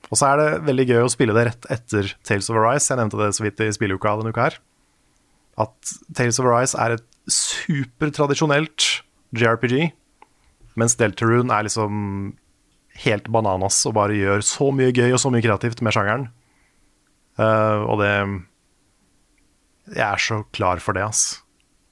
[0.09, 2.87] Og så er det veldig gøy å spille det rett etter Tales of Arise.
[2.89, 4.55] Jeg nevnte det så vidt i spilleuka denne uka her.
[5.59, 8.85] At Tales of Arise er et supertradisjonelt
[9.37, 9.91] JRPG,
[10.79, 11.99] mens Deltarune er liksom
[13.03, 16.25] helt bananas og bare gjør så mye gøy og så mye kreativt med sjangeren.
[17.39, 18.09] Uh, og det
[19.95, 21.41] Jeg er så klar for det, ass.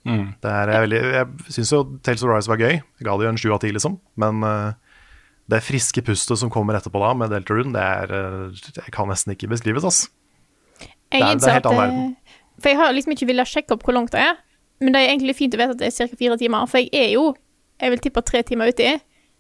[0.08, 2.76] Det er, jeg veldig, jeg syns jo Tales of Rise var gøy.
[2.80, 3.98] Jeg ga det jo en sju av ti, liksom.
[4.16, 4.70] Men uh,
[5.52, 9.34] det friske pustet som kommer etterpå da, med Deltarune, det er uh, Det kan nesten
[9.36, 10.06] ikke beskrives, ass.
[11.12, 12.16] Jeg det er- det er helt annen eh, verden.
[12.64, 14.40] For jeg har liksom ikke villet sjekke opp hvor langt det er,
[14.82, 16.16] men det er egentlig fint å vite at det er ca.
[16.20, 17.26] fire timer, for jeg er jo
[17.82, 18.90] Jeg vil tippe tre timer uti.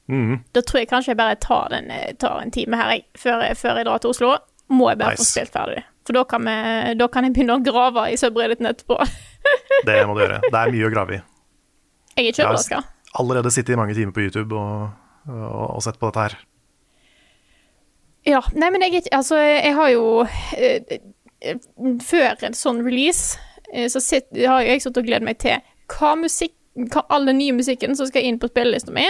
[0.07, 0.39] Mm.
[0.55, 3.43] Da tror jeg kanskje jeg bare tar, den, eh, tar en time her, jeg, før,
[3.59, 4.33] før jeg drar til Oslo.
[4.71, 5.81] Må jeg bare få spilt ferdig.
[6.07, 8.99] For da kan, vi, da kan jeg begynne å grave i subredditen etterpå.
[9.87, 10.39] Det må du gjøre.
[10.47, 11.23] Det er mye å grave i.
[12.17, 12.81] Jeg er ikke overraska.
[13.21, 14.87] allerede sittet i mange timer på YouTube og,
[15.29, 16.37] og, og sett på dette her.
[18.27, 20.25] Ja, nei, men jeg Altså, jeg har jo
[20.57, 20.97] eh,
[21.41, 21.59] eh,
[22.03, 23.39] Før en sånn release,
[23.71, 25.61] eh, så sitt, har jeg sittet og gledet meg til
[25.93, 29.05] hva musikk hva all den nye musikken som skal inn på spillelista mi,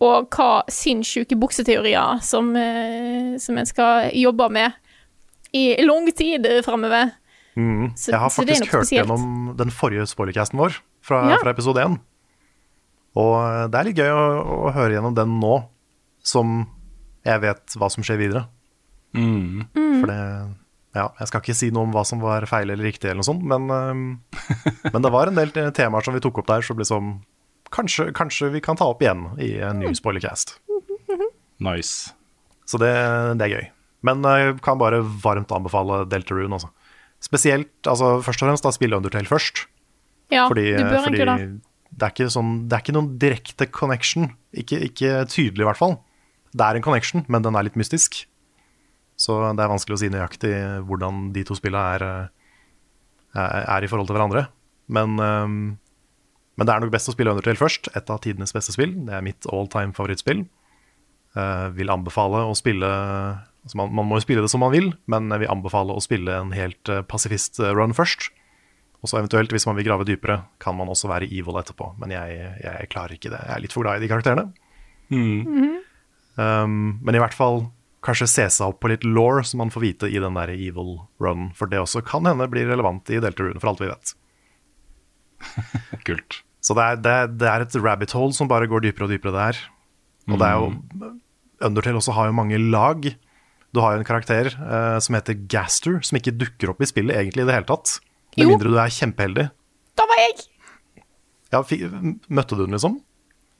[0.00, 4.72] og hva sinnssyke bukseteorier som, eh, som en skal jobbe med
[5.52, 7.10] i lang tid framover.
[7.56, 7.90] Mm.
[7.96, 9.08] Jeg har så det er faktisk hørt spesielt.
[9.08, 11.38] gjennom den forrige spoilercasten vår fra, Ja.
[11.42, 11.98] fra episode 1.
[13.16, 15.64] Og det er litt gøy å, å høre gjennom den nå,
[16.22, 16.66] som
[17.26, 18.44] jeg vet hva som skjer videre.
[19.14, 19.66] Mm.
[19.74, 20.20] For det
[20.96, 23.28] Ja, jeg skal ikke si noe om hva som var feil eller riktig, eller noe
[23.28, 24.06] sånt, men, øhm,
[24.90, 27.20] men det var en del temaer som vi tok opp der, som liksom
[27.70, 30.56] Kanskje, kanskje vi kan ta opp igjen i en ny spoilercast.
[31.62, 32.10] Nice.
[32.66, 32.90] Så det,
[33.38, 33.68] det er gøy.
[34.02, 36.72] Men jeg kan bare varmt anbefale Deltarune, altså.
[37.22, 39.68] Spesielt, altså først og fremst da spille Undertale først.
[40.34, 41.48] Ja, Fordi, du bør fordi egentlig det.
[41.92, 44.30] det, er ikke sånn, det er ikke noen direkte connection.
[44.50, 45.98] Ikke, ikke tydelig, i hvert fall.
[46.50, 48.24] Det er en connection, men den er litt mystisk.
[49.20, 50.54] Så det er vanskelig å si nøyaktig
[50.88, 54.46] hvordan de to spillene er, eh, er, er i forhold til hverandre.
[54.90, 55.58] Men, ehm,
[56.56, 57.92] men det er nok best å spille Undertale først.
[57.96, 58.96] Et av tidenes beste spill.
[59.06, 60.46] Det er mitt all time favorittspill.
[61.30, 62.88] Jeg vil anbefale å spille
[63.62, 66.02] altså man, man må jo spille det som man vil, men jeg vil anbefale å
[66.02, 68.30] spille en helt uh, pasifist-run først.
[69.00, 71.92] Og så eventuelt, hvis man vil grave dypere, kan man også være evil etterpå.
[72.00, 73.40] Men jeg, jeg klarer ikke det.
[73.46, 74.50] Jeg er litt for glad i de karakterene.
[76.40, 77.64] Um, men i hvert fall
[78.06, 80.94] kanskje se seg opp på litt law, som man får vite i den der evil
[81.20, 81.50] run.
[81.56, 84.14] For det også kan hende blir relevant i Deltarune, for alt vi vet.
[86.08, 86.40] Kult.
[86.60, 89.32] Så det er, det, det er et rabbit hole som bare går dypere og dypere
[89.36, 89.60] der.
[90.30, 90.70] Og det er jo
[91.60, 93.04] Undertale også har jo mange lag.
[93.76, 97.18] Du har jo en karakter eh, som heter Gaster, som ikke dukker opp i spillet
[97.20, 97.98] egentlig i det hele tatt.
[98.32, 98.54] Med Jo.
[98.54, 99.44] mindre du er kjempeheldig.
[100.00, 100.46] Da var jeg!
[101.52, 101.60] Ja,
[102.32, 102.96] møtte du den, liksom?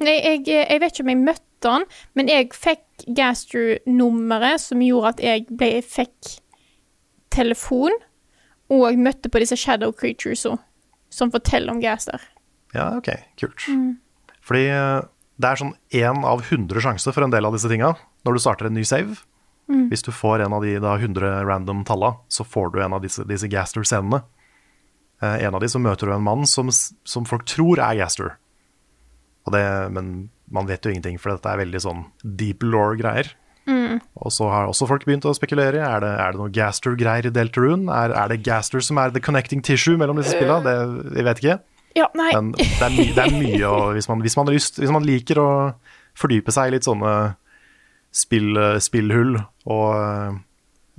[0.01, 1.87] Nei, jeg, jeg vet ikke om jeg møtte han,
[2.17, 6.37] men jeg fikk Gastro-nummeret som gjorde at jeg ble, fikk
[7.35, 7.95] telefon,
[8.71, 10.47] og møtte på disse shadow creatures
[11.11, 12.23] som forteller om Gaster.
[12.75, 13.67] Ja, ok, kult.
[14.47, 15.01] Fordi eh,
[15.43, 17.97] det er sånn én av 100 sjanse for en del av disse tinga
[18.27, 19.19] når du starter en ny save.
[19.91, 23.05] Hvis du får en av de da 100 random talla, så får du en av
[23.05, 24.23] disse, disse Gaster-scenene.
[25.23, 28.35] Eh, en av de så møter du en mann som, som folk tror er Gaster.
[29.51, 29.63] Det,
[29.95, 33.33] men man vet jo ingenting, for dette er veldig sånn deep law-greier.
[34.21, 35.81] Og så har også folk begynt å spekulere.
[35.85, 37.91] Er det, er det noe Gaster-greier i Deltarune?
[37.95, 40.65] Er, er det Gaster som er the connecting tissue mellom disse spillene?
[40.67, 41.59] Det, jeg vet ikke.
[41.99, 42.31] Ja, nei.
[42.37, 45.07] Men det er, my, det er mye å hvis man, hvis, man lyst, hvis man
[45.07, 45.51] liker å
[46.19, 47.15] fordype seg i litt sånne
[48.15, 50.39] spill, spillhull og eh,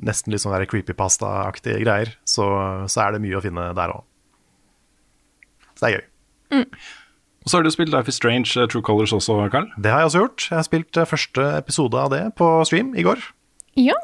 [0.07, 2.47] nesten litt sånn creepypasta-aktige greier, så,
[2.91, 4.03] så er det mye å finne der òg.
[5.75, 6.05] Så det er gøy.
[7.41, 9.69] Og så har du spilt Life is Strange eh, True Colors også, Carl.
[9.81, 10.47] Det har jeg også gjort.
[10.49, 13.23] Jeg har spilt eh, første episode av det på stream i går.
[13.79, 13.97] Ja.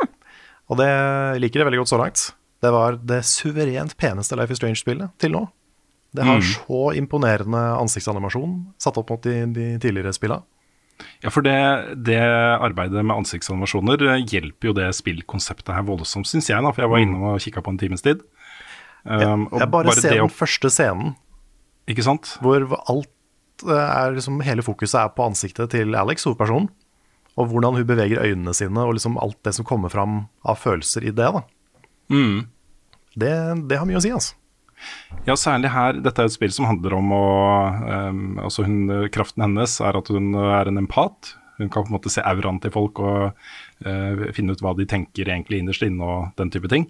[0.67, 0.89] Og det
[1.43, 2.23] liker jeg veldig godt så langt.
[2.65, 5.45] Det var det suverent peneste Life is Strange-spillet til nå.
[6.17, 10.39] Det har så imponerende ansiktsanimasjon satt opp mot de, de tidligere spilla.
[11.21, 11.53] Ja, for det,
[12.07, 16.71] det arbeidet med ansiktsanimasjoner eh, hjelper jo det spillkonseptet her voldsomt, syns jeg, da.
[16.73, 18.23] For jeg var inne og kikka på en times tid.
[19.05, 21.13] Um, jeg, Jeg bare, ser den første scenen
[21.87, 22.33] Ikke sant?
[22.43, 23.11] hvor alt
[23.65, 26.69] er liksom Hele fokuset er på ansiktet til Alex, hovedpersonen.
[27.37, 31.05] Og hvordan hun beveger øynene sine, og liksom alt det som kommer fram av følelser
[31.05, 31.31] i det.
[31.33, 31.43] da
[32.09, 32.47] Mm.
[33.17, 33.31] Det,
[33.67, 34.37] det har mye å si, altså.
[35.25, 35.97] Ja, særlig her.
[36.05, 37.25] Dette er et spill som handler om å
[37.81, 41.33] um, Altså, hun, kraften hennes er at hun er en empat.
[41.57, 44.85] Hun kan på en måte se auraen til folk og uh, finne ut hva de
[44.89, 46.85] tenker egentlig innerst inne og den type ting.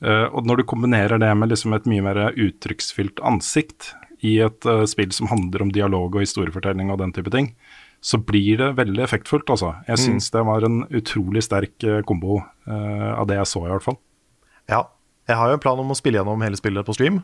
[0.00, 3.90] Eh, og når du kombinerer det med liksom et mye mer uttrykksfylt ansikt
[4.26, 7.52] i et uh, spill som handler om dialog og historiefortelling og den type ting,
[8.00, 9.74] så blir det veldig effektfullt, altså.
[9.88, 13.72] Jeg syns det var en utrolig sterk eh, kombo uh, av det jeg så, i
[13.74, 13.98] hvert fall.
[14.72, 14.86] Ja.
[15.28, 17.20] Jeg har jo en plan om å spille gjennom hele spillet på stream.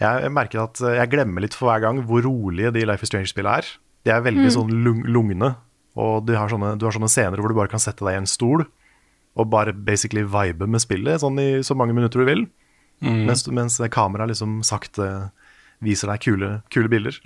[0.00, 3.12] Jeg jeg merker at jeg glemmer litt for hver gang hvor rolige de Life is
[3.12, 3.68] Strange-spillene er.
[4.08, 5.52] De er veldig sånn lung lugne,
[5.96, 8.22] og du har, sånne, du har sånne scener hvor du bare kan sette deg i
[8.22, 8.64] en stol
[9.36, 12.46] og bare basically vibe med spillet sånn i så mange minutter du vil.
[13.04, 15.28] Mens, mens kameraet liksom sakte
[15.84, 17.18] viser deg kule, kule bilder.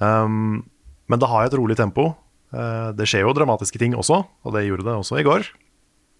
[0.00, 0.66] Um,
[1.10, 2.12] men det har et rolig tempo.
[2.54, 5.48] Uh, det skjer jo dramatiske ting også, og det gjorde det også i går.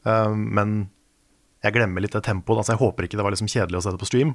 [0.07, 0.75] Um, men
[1.65, 2.63] jeg glemmer litt det tempoet.
[2.63, 4.35] Altså jeg håper ikke det var liksom kjedelig å se det på stream.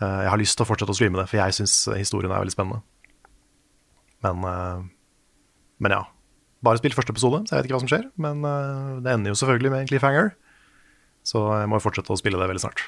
[0.00, 2.42] Uh, jeg har lyst til å fortsette å streame det, for jeg syns historien er
[2.42, 2.82] veldig spennende.
[4.24, 4.78] Men, eh,
[5.84, 5.98] men ja.
[6.64, 8.06] Bare spilt første episode, så jeg vet ikke hva som skjer.
[8.18, 8.40] Men
[9.04, 10.30] det ender jo selvfølgelig med en cliffhanger.
[11.22, 12.80] Så jeg må fortsette å spille det veldig snart.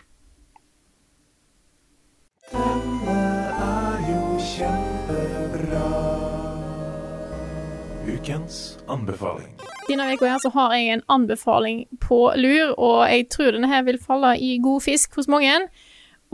[8.29, 9.47] Ukens anbefaling.
[9.89, 13.87] Denne uka her så har jeg en anbefaling på lur, og jeg tror denne her
[13.87, 15.55] vil falle i god fisk hos mange.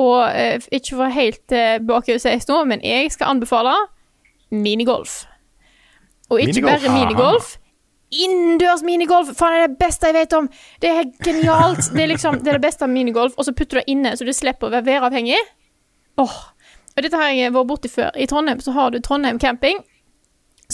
[0.02, 3.76] Og eh, ikke for helt eh, bakhuset nå, men jeg skal anbefale
[4.50, 5.22] minigolf.
[6.30, 6.82] Og ikke Minigolf?
[6.82, 7.54] bare minigolf.
[8.10, 9.30] Innendørs minigolf!
[9.38, 10.50] Faen, det er det beste jeg vet om!
[10.82, 11.92] Det er genialt.
[11.94, 14.16] Det er liksom, det er det beste av minigolf, og så putter du det inne,
[14.18, 15.38] så du slipper å være væravhengig.
[16.18, 16.36] Åh.
[16.94, 18.14] Og dette har jeg vært borti før.
[18.18, 19.82] I Trondheim så har du Trondheim camping,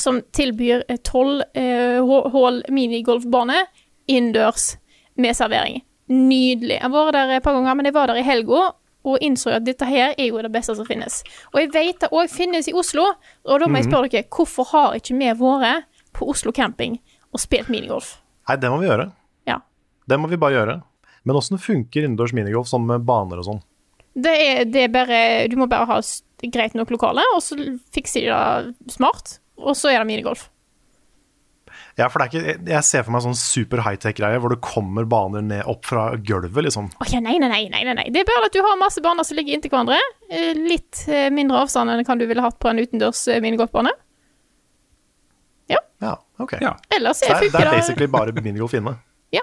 [0.00, 3.64] som tilbyr tolv eh, hull minigolfbane
[4.10, 4.74] innendørs
[5.20, 5.82] med servering.
[6.10, 6.78] Nydelig.
[6.80, 8.70] Jeg har vært der et par ganger, men jeg var der i helga
[9.06, 11.22] og innså at dette her er jo det beste som finnes.
[11.54, 13.06] Og jeg vet det òg finnes i Oslo,
[13.46, 16.98] og da må jeg spørre dere, hvorfor har ikke vi vært på Oslo camping
[17.30, 18.18] og spilt minigolf?
[18.48, 19.10] Nei, det må vi gjøre.
[19.48, 19.60] Ja.
[20.10, 20.76] Det må vi bare gjøre.
[21.24, 23.62] Men åssen funker innendørs minigolf sånn med baner og sånn?
[24.20, 26.00] Det er, det er bare Du må bare ha
[26.50, 27.56] greit nok lokale, og så
[27.94, 30.48] fikser de det smart, og så er det minigolf.
[31.98, 35.04] Ja, for det er ikke, jeg ser for meg sånn super high-tech-greie hvor det kommer
[35.10, 36.86] baner ned opp fra gulvet, liksom.
[37.02, 38.06] Oh, ja, nei, nei, nei, nei, nei.
[38.14, 39.98] Det er bare at du har masse baner som ligger inntil hverandre.
[40.30, 43.92] Eh, Litt eh, mindre avstand enn kan du ville hatt på en utendørs eh, minigolfbane.
[46.00, 46.54] Ja, ok.
[46.64, 46.70] Ja.
[46.96, 48.94] Ellers er det det er basically bare minigolf inne.
[49.36, 49.42] Ja.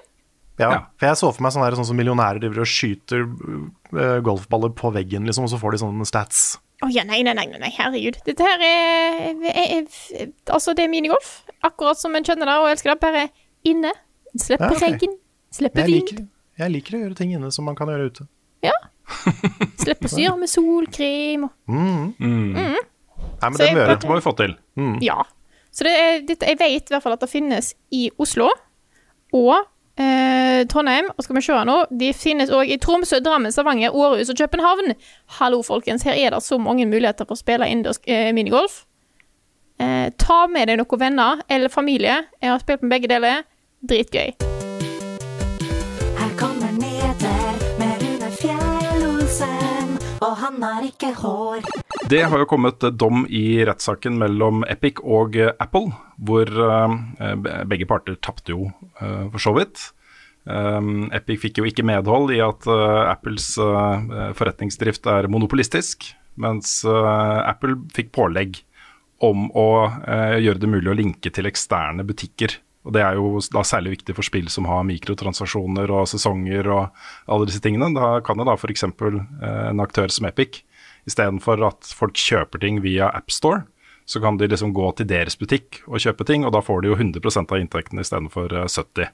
[0.57, 0.77] Ja, Ja.
[0.97, 3.27] for jeg så for meg sånn, der, sånn som millionærer driver og skyter
[4.25, 6.39] golfballer på veggen, liksom, og så får de sånne stats.
[6.85, 8.19] Å ja, nei, nei, nei, nei, herregud.
[8.27, 11.39] Dette her er, er, er Altså, det er minigolf.
[11.65, 12.99] Akkurat som en kjønner det og elsker det.
[13.01, 13.23] Bare
[13.65, 13.93] inne.
[14.37, 14.91] Slipper Ja, okay.
[14.99, 15.15] regn.
[15.57, 16.11] Slipper Jeg vind.
[16.11, 16.27] liker,
[16.61, 18.27] jeg liker å gjøre ting inne som man kan gjøre ute.
[18.65, 18.75] Ja.
[19.81, 21.63] Slipper syr med solkrem og
[22.21, 23.87] Nei, men det må.
[23.89, 24.53] Dette må vi få til.
[25.05, 25.23] Ja.
[25.73, 28.47] Så det er, dette, jeg vet i hvert fall at det finnes i Oslo
[29.35, 29.65] og
[29.99, 31.09] eh, Trondheim.
[31.17, 34.95] Og skal vi se nå, de finnes òg i Tromsø, Drammen, Stavanger, Århus og København.
[35.39, 36.05] Hallo, folkens.
[36.07, 38.85] Her er det så mange muligheter for å spille innendørs eh, minigolf.
[39.79, 42.23] Eh, ta med deg noen venner eller familie.
[42.41, 43.45] Jeg har spilt med begge deler.
[43.87, 44.56] Dritgøy.
[50.23, 51.67] Og han har ikke hår.
[52.09, 56.95] Det har jo kommet eh, dom i rettssaken mellom Epic og eh, Apple, hvor eh,
[57.69, 59.91] begge parter tapte jo for så vidt.
[60.47, 63.49] Um, Epic fikk jo ikke medhold i at Apples
[64.39, 66.07] forretningsdrift er monopolistisk,
[66.39, 68.61] mens Apple fikk pålegg
[69.27, 69.67] om å
[70.07, 72.55] gjøre det mulig å linke til eksterne butikker.
[72.87, 77.01] Og Det er jo da særlig viktig for spill som har mikrotransaksjoner og sesonger og
[77.27, 77.91] alle disse tingene.
[77.95, 78.87] Da kan det da f.eks.
[78.87, 79.17] Eh,
[79.67, 80.61] en aktør som Epic,
[81.07, 83.65] istedenfor at folk kjøper ting via AppStore,
[84.07, 86.93] så kan de liksom gå til deres butikk og kjøpe ting, og da får de
[86.93, 89.11] jo 100% av inntektene istedenfor eh, 70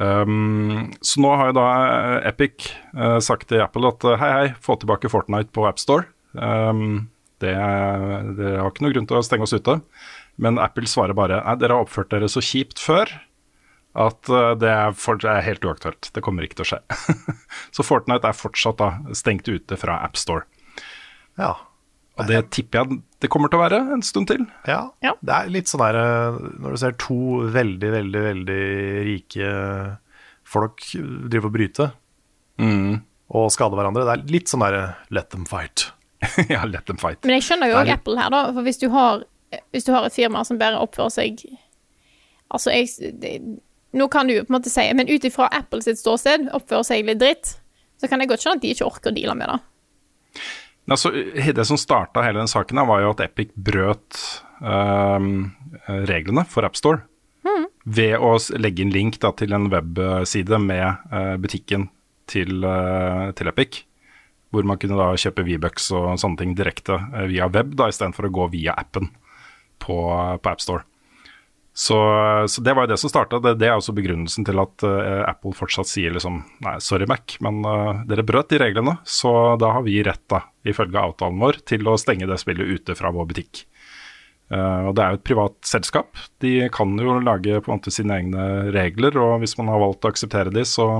[0.00, 4.46] Um, så nå har jo da eh, Epic eh, sagt til Apple at hei, hei,
[4.62, 6.06] få tilbake Fortnite på AppStore.
[6.32, 7.10] Um,
[7.42, 7.52] det,
[8.38, 9.78] det har ikke noe grunn til å stenge oss ute.
[10.40, 13.12] Men Apple svarer bare nei, dere har oppført dere så kjipt før
[14.00, 16.10] at eh, det er, for, det er helt uaktuelt.
[16.14, 16.80] Det kommer ikke til å skje.
[17.76, 20.46] så Fortnite er fortsatt da stengt ute fra AppStore.
[21.40, 21.56] Ja.
[22.20, 24.46] Og det tipper jeg det kommer til å være en stund til.
[24.68, 24.82] Ja.
[25.04, 25.14] Ja.
[25.20, 27.18] Det er litt sånn der eh, Når du ser to
[27.52, 28.62] veldig, veldig, veldig
[29.08, 29.50] rike
[30.50, 30.82] folk
[31.30, 31.92] drive og bryte
[33.30, 34.82] og skade hverandre, det er litt sånn derre
[35.14, 35.86] let them fight.
[36.52, 37.22] ja, let them fight.
[37.24, 38.40] Men jeg skjønner jo òg Apple her, da.
[38.56, 39.22] For hvis du har,
[39.72, 41.44] hvis du har et firma som bare oppfører seg
[42.50, 43.34] Altså, jeg det,
[43.94, 47.06] Nå kan du jo på en måte si Men ut ifra Apples ståsted oppfører seg
[47.06, 47.56] litt dritt,
[47.98, 49.58] så kan jeg godt skjønne at de ikke orker å deale med det.
[50.90, 51.10] Altså,
[51.54, 54.16] det som starta hele den saken, var jo at Epic brøt
[54.58, 55.50] øhm,
[56.08, 57.04] reglene for AppStore
[57.84, 61.88] ved å legge inn link da, til en webside med øh, butikken
[62.30, 63.84] til, øh, til Epic.
[64.50, 68.28] Hvor man kunne da kjøpe V-bucks og sånne ting direkte øh, via web, da, istedenfor
[68.28, 69.10] å gå via appen
[69.82, 69.98] på,
[70.40, 70.86] på AppStore.
[71.72, 71.96] Så,
[72.48, 73.38] så det var jo det som starta.
[73.40, 77.36] Det, det er også begrunnelsen til at uh, Apple fortsatt sier liksom Nei, sorry, Mac,
[77.44, 81.62] men uh, dere brøt de reglene, så da har vi rett, da, ifølge avtalen vår,
[81.70, 83.62] til å stenge det spillet ute fra vår butikk.
[84.50, 86.20] Uh, og det er jo et privat selskap.
[86.42, 90.04] De kan jo lage på en måte sine egne regler, og hvis man har valgt
[90.04, 90.90] å akseptere de, så,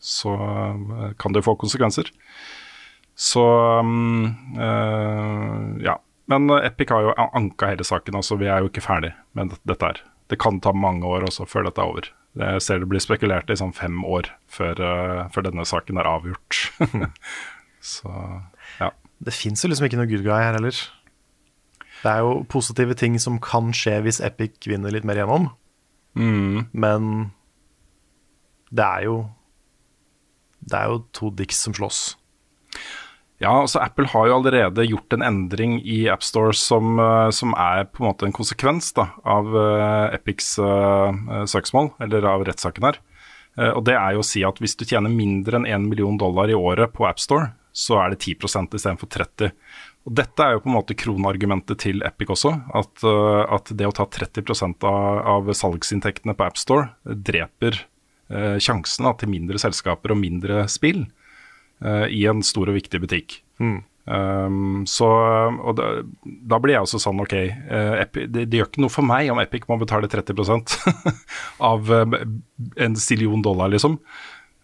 [0.00, 0.34] så
[1.20, 2.08] kan det få konsekvenser.
[3.18, 3.44] Så
[3.84, 4.24] um,
[5.84, 5.98] ja.
[6.28, 9.56] Men eh, Epic har jo anka hele saken, altså vi er jo ikke ferdig med
[9.68, 10.02] dette her.
[10.28, 12.10] Det kan ta mange år også før dette er over.
[12.38, 16.10] Jeg ser det blir spekulert i sånn fem år før, eh, før denne saken er
[16.10, 16.60] avgjort.
[17.94, 18.12] Så
[18.78, 18.92] ja.
[19.24, 20.76] Det fins jo liksom ikke noe good guy her heller.
[22.02, 25.48] Det er jo positive ting som kan skje hvis Epic vinner litt mer gjennom,
[26.70, 27.08] men
[28.70, 29.16] det er jo
[30.68, 32.17] Det er jo to dicks som slåss.
[33.38, 37.84] Ja, altså Apple har jo allerede gjort en endring i AppStore som, eh, som er
[37.86, 41.14] på en måte en konsekvens da, av eh, Epics uh,
[41.46, 42.98] søksmål, eller av rettssaken her.
[43.54, 46.18] Uh, og det er jo å si at hvis du tjener mindre enn 1 million
[46.18, 49.52] dollar i året på AppStore, så er det 10% istedenfor 30
[50.08, 53.86] Og Dette er jo på en måte kronargumentet til Epic også, at, uh, at det
[53.86, 54.50] å ta 30
[54.82, 57.84] av, av salgsinntektene på AppStore dreper
[58.60, 61.06] sjansen da, til mindre selskaper og mindre spill
[61.84, 63.36] i en stor og viktig butikk.
[64.08, 65.06] Um, så,
[65.60, 65.88] og da,
[66.24, 67.34] da blir jeg også sånn, ok,
[67.68, 70.48] uh, Epi, det, det gjør ikke noe for meg om Epic må betale 30
[71.70, 72.16] av eh,
[72.86, 73.98] en stillion dollar, liksom.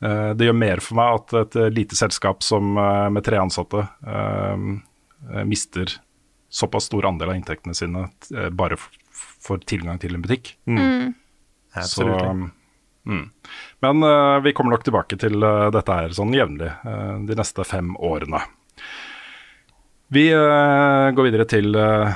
[0.00, 3.42] Uh, det gjør mer for meg at et eh, lite selskap som, uh, med tre
[3.42, 4.64] ansatte eh,
[5.28, 5.92] eh, mister
[6.54, 8.96] såpass stor andel av inntektene sine eh, bare for,
[9.44, 10.54] for tilgang til en butikk.
[11.74, 12.52] Så, Absolutt.
[13.84, 13.94] Mm.
[14.00, 17.66] Men eh, vi kommer nok tilbake til eh, dette her sånn jevnlig eh, de neste
[17.68, 18.44] fem årene.
[20.14, 22.12] Vi går videre til uh,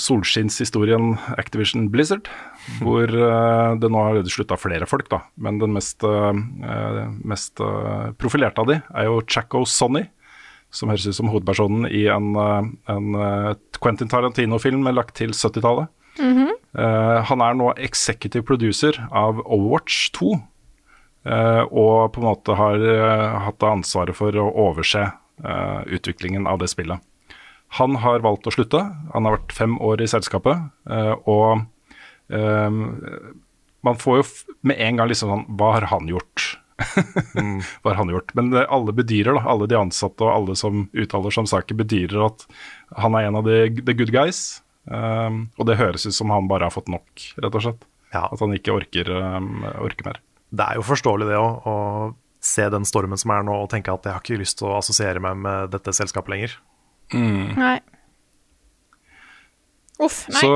[0.00, 2.30] solskinnshistorien Activision Blizzard,
[2.78, 5.18] hvor eh, det nå har slutta flere folk, da.
[5.34, 6.06] Men den mest,
[7.26, 7.60] mest
[8.22, 10.06] profilerte av de er jo Chaco Sonny,
[10.72, 13.20] som høres ut som hovedpersonen i en, en
[13.82, 15.92] Quentin Tarantino-film lagt til 70-tallet.
[16.76, 20.44] Eh, han er nå executive producer av Overwatch 2, eh,
[21.26, 26.70] og på en måte har eh, hatt ansvaret for å overse eh, utviklingen av det
[26.70, 27.02] spillet.
[27.80, 28.82] Han har valgt å slutte.
[29.14, 30.68] Han har vært fem år i selskapet.
[30.90, 31.66] eh, og
[32.30, 32.70] eh,
[33.86, 34.28] man får jo
[34.66, 36.46] med en gang liksom sånn Hva har han gjort?
[37.82, 38.34] hva har han gjort.
[38.38, 41.80] Men det, alle bedyrer, da, alle de ansatte og alle som uttaler seg om saken,
[41.80, 42.46] bedyrer at
[43.00, 44.60] han er en av de, the good guys.
[44.86, 47.86] Um, og det høres ut som han bare har fått nok, rett og slett.
[48.12, 48.26] Ja.
[48.28, 50.20] At han ikke orker, um, orker mer.
[50.56, 51.76] Det er jo forståelig det òg, å
[52.46, 54.78] se den stormen som er nå og tenke at jeg har ikke lyst til å
[54.78, 56.56] assosiere meg med dette selskapet lenger.
[57.12, 57.78] Nei.
[60.02, 60.40] Uff, nei.
[60.42, 60.52] Så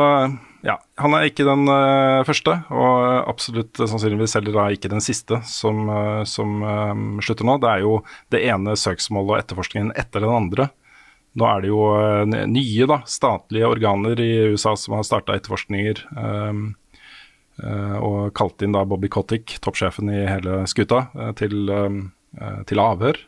[0.67, 5.41] ja, han er ikke den uh, første, og absolutt sannsynligvis heller da ikke den siste
[5.49, 7.57] som, uh, som um, slutter nå.
[7.63, 7.95] Det er jo
[8.33, 10.69] det ene søksmålet og etterforskningen etter den andre.
[11.41, 16.05] Nå er det jo uh, nye da, statlige organer i USA som har starta etterforskninger.
[16.11, 16.61] eh,
[18.01, 23.19] og kalt inn da Bobby Kotick, toppsjefen i hele skuta, eh, til, eh, til avhør.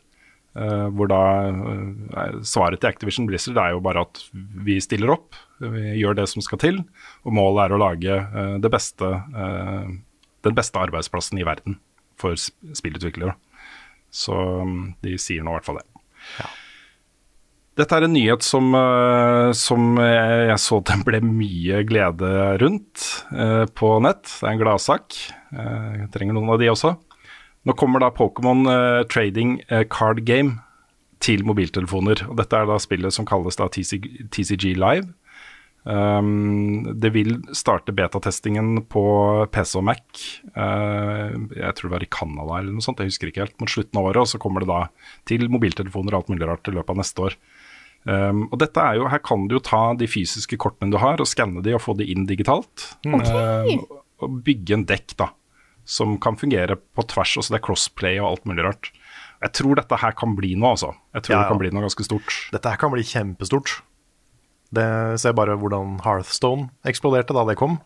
[0.53, 4.20] Eh, hvor da eh, svaret til Activision Blizzard er jo bare at
[4.66, 6.83] vi stiller opp, vi gjør det som skal til,
[7.24, 9.87] og målet er å lage eh, det beste, eh,
[10.45, 11.78] den beste arbeidsplassen i verden
[12.20, 13.33] for sp- spillutviklere.
[14.12, 15.87] Så mm, de sier nå i hvert fall det.
[17.73, 23.64] Dette er en nyhet som, eh, som jeg, så det ble mye glede rundt eh,
[23.64, 24.27] på nett.
[24.29, 25.16] Det er en gladsak.
[25.57, 26.93] Eh, jeg trenger noen av de også.
[27.64, 28.66] Nå kommer da Pokémon
[29.07, 30.59] Trading Card Game
[31.23, 32.25] til mobiltelefoner.
[32.27, 35.07] og Dette er da spillet som kalles da TCG, Live.
[35.87, 39.05] Um, det vil starte betatestingen på
[39.55, 40.03] PC og Mac.
[40.55, 43.57] jeg tror det var i Canada eller noe sånt, jeg husker ikke helt.
[43.62, 44.83] Mot slutten av året, og så kommer det da
[45.31, 47.39] til mobiltelefoner og alt mulig rart i løpet av neste år.
[48.03, 51.20] Um, og dette er jo, Her kan du jo ta de fysiske kortene du har,
[51.22, 52.88] og skanne de og få de inn digitalt.
[53.07, 53.86] Um,
[54.22, 55.30] og bygge en dekk da,
[55.88, 57.36] som kan fungere på tvers.
[57.38, 58.90] Også det er crossplay og alt mulig rart.
[59.42, 60.92] Jeg tror dette her kan bli noe, altså.
[61.16, 62.36] Jeg tror Ja, det kan bli noe ganske stort.
[62.55, 63.80] Dette her kan bli kjempestort.
[64.72, 64.86] Det
[65.20, 67.80] ser bare hvordan Hearthstone eksploderte da det kom.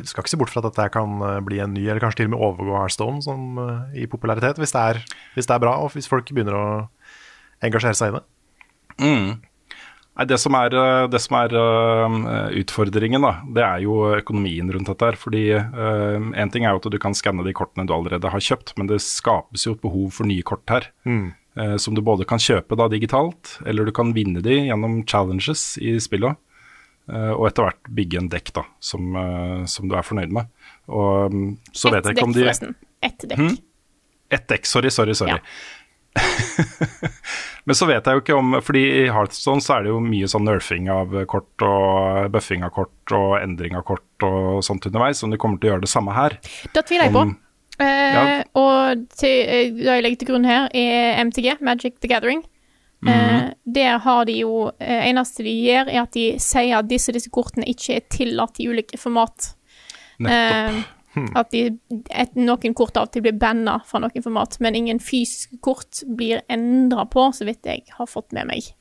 [0.00, 2.00] Jeg skal ikke se bort fra at dette her kan eh, bli en ny, eller
[2.00, 5.02] kanskje til og med overgå Hearthstone som, uh, i popularitet, hvis det, er,
[5.34, 6.64] hvis det er bra, og hvis folk begynner å
[7.62, 8.22] engasjere seg i det.
[10.12, 14.68] Nei, det som er, eh, det som er eh, utfordringen, da, det er jo økonomien
[14.74, 15.08] rundt dette.
[15.08, 18.28] her, fordi uh, En ting er jo at du kan skanne de kortene du allerede
[18.28, 20.90] har kjøpt, men det skapes jo et behov for nye kort her.
[21.56, 25.76] eh, som du både kan kjøpe da digitalt, eller du kan vinne de gjennom challenges
[25.82, 26.38] i spillet.
[27.10, 30.46] Uh, og etter hvert bygge en dekk da, som, eh, som du er fornøyd med.
[30.86, 31.40] Og um,
[31.74, 32.76] så vet jeg ikke om dekk, forresten.
[33.02, 33.56] Ett dekk.
[34.32, 35.34] Ett dekk, sorry, sorry, sorry.
[35.34, 35.42] Ja.
[37.64, 40.28] Men så vet jeg jo ikke om Fordi i Hearthstone så er det jo mye
[40.30, 45.22] sånn nerfing av kort og buffing av kort og endring av kort og sånt underveis,
[45.22, 46.36] om de kommer til å gjøre det samme her.
[46.74, 47.24] Det tviler jeg på.
[47.28, 47.38] Om-
[47.80, 48.42] Eh, Ja.
[48.54, 52.42] Og til, eh, det jeg legger til grunn her, er MTG, Magic the Gathering.
[53.02, 53.08] Mhm.
[53.10, 57.10] Eh, der har de jo eh, Eneste de gjør, er at de sier at disse
[57.12, 59.54] disse kortene ikke er tillatt i ulike format.
[60.20, 60.84] Nettopp.
[61.14, 61.64] Eh, at de,
[62.10, 66.02] et, noen kort av og til blir banna fra noen format, men ingen fysiske kort
[66.18, 68.72] blir endra på, så vidt jeg har fått med meg.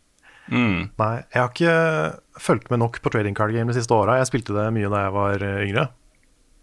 [0.52, 0.92] Mm.
[1.00, 4.18] Nei, jeg har ikke fulgt med nok på trading card game de siste åra.
[4.20, 5.88] Jeg spilte det mye da jeg var eh, yngre.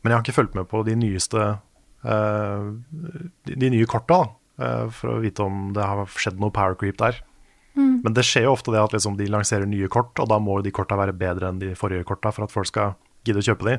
[0.02, 1.46] Men jeg har ikke fulgt med på de nyeste
[2.06, 2.66] uh,
[3.48, 4.20] de, de nye korta,
[4.62, 7.18] eh, for å vite om det har skjedd noe power creep der.
[7.78, 10.56] Men det skjer jo ofte det at liksom de lanserer nye kort, og da må
[10.64, 12.96] de korta være bedre enn de forrige korta for at folk skal
[13.26, 13.76] gidde å kjøpe de.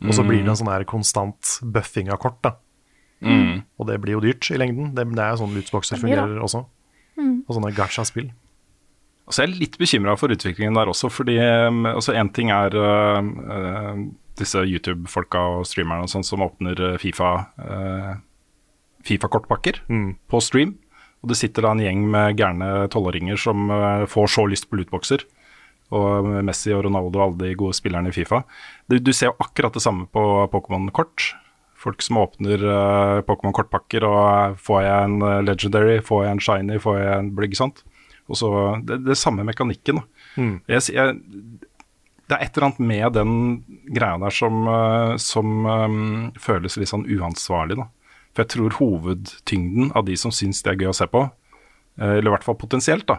[0.00, 2.54] Og så blir det en sånn her konstant buffing av kort, da.
[3.20, 3.66] Mm.
[3.76, 4.94] Og det blir jo dyrt i lengden.
[4.96, 6.64] Det, det er jo sånn lootboxer fungerer også.
[7.20, 8.30] Og sånne gacha-spill.
[9.28, 12.48] Og så er jeg litt bekymra for utviklingen der også, fordi um, altså en ting
[12.50, 14.00] er uh, uh,
[14.40, 17.28] disse YouTube-folka og streamerne og sånn som åpner uh, Fifa
[17.60, 18.14] uh,
[19.06, 20.74] Fifa-kortpakker på stream.
[21.22, 24.80] Og det sitter da en gjeng med gærne tolvåringer som uh, får så lyst på
[24.80, 25.22] lootboxer.
[25.90, 28.44] Og Messi og Ronaldo og alle de gode spillerne i Fifa.
[28.86, 30.22] Du, du ser jo akkurat det samme på
[30.52, 31.32] Pokémon-kort.
[31.80, 36.42] Folk som åpner uh, Pokémon-kortpakker, og uh, får jeg en uh, legendary, får jeg en
[36.44, 37.82] shiny, får jeg en bligg, sant.
[38.28, 38.50] Og så
[38.86, 39.98] det, det er samme mekanikken.
[39.98, 40.44] Da.
[40.70, 41.16] Jeg, jeg,
[42.30, 43.32] det er et eller annet med den
[43.96, 44.68] greia der som,
[45.18, 47.80] som um, føles litt sånn uansvarlig.
[47.80, 47.88] Da.
[48.30, 51.24] For jeg tror hovedtyngden av de som syns det er gøy å se på,
[51.98, 53.18] eller i hvert fall potensielt, da,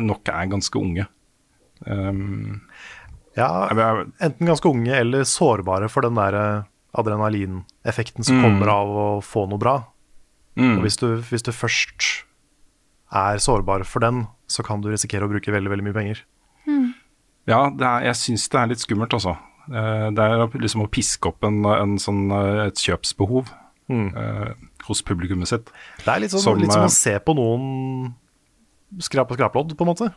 [0.00, 1.04] nok er ganske unge.
[1.86, 2.60] Um,
[3.36, 3.70] Ja,
[4.20, 6.62] enten ganske unge eller sårbare for den der eh,
[7.00, 8.42] adrenalineffekten som Mm.
[8.44, 9.84] kommer av å få noe bra.
[10.56, 12.24] mm, Og hvis du, hvis du først
[13.10, 16.22] er sårbar for den, så kan du risikere å bruke veldig, veldig mye penger.
[17.46, 19.36] Ja, det er, jeg syns det er litt skummelt, altså.
[19.72, 23.48] Eh, Det er liksom å piske opp en, en sånn, eh, et kjøpsbehov
[23.90, 24.52] eh,
[24.88, 25.72] hos publikummet sitt.
[26.04, 28.14] Det er litt, sånn, Som, litt som å se på noen
[29.00, 30.12] skrape skraplodd, på en måte.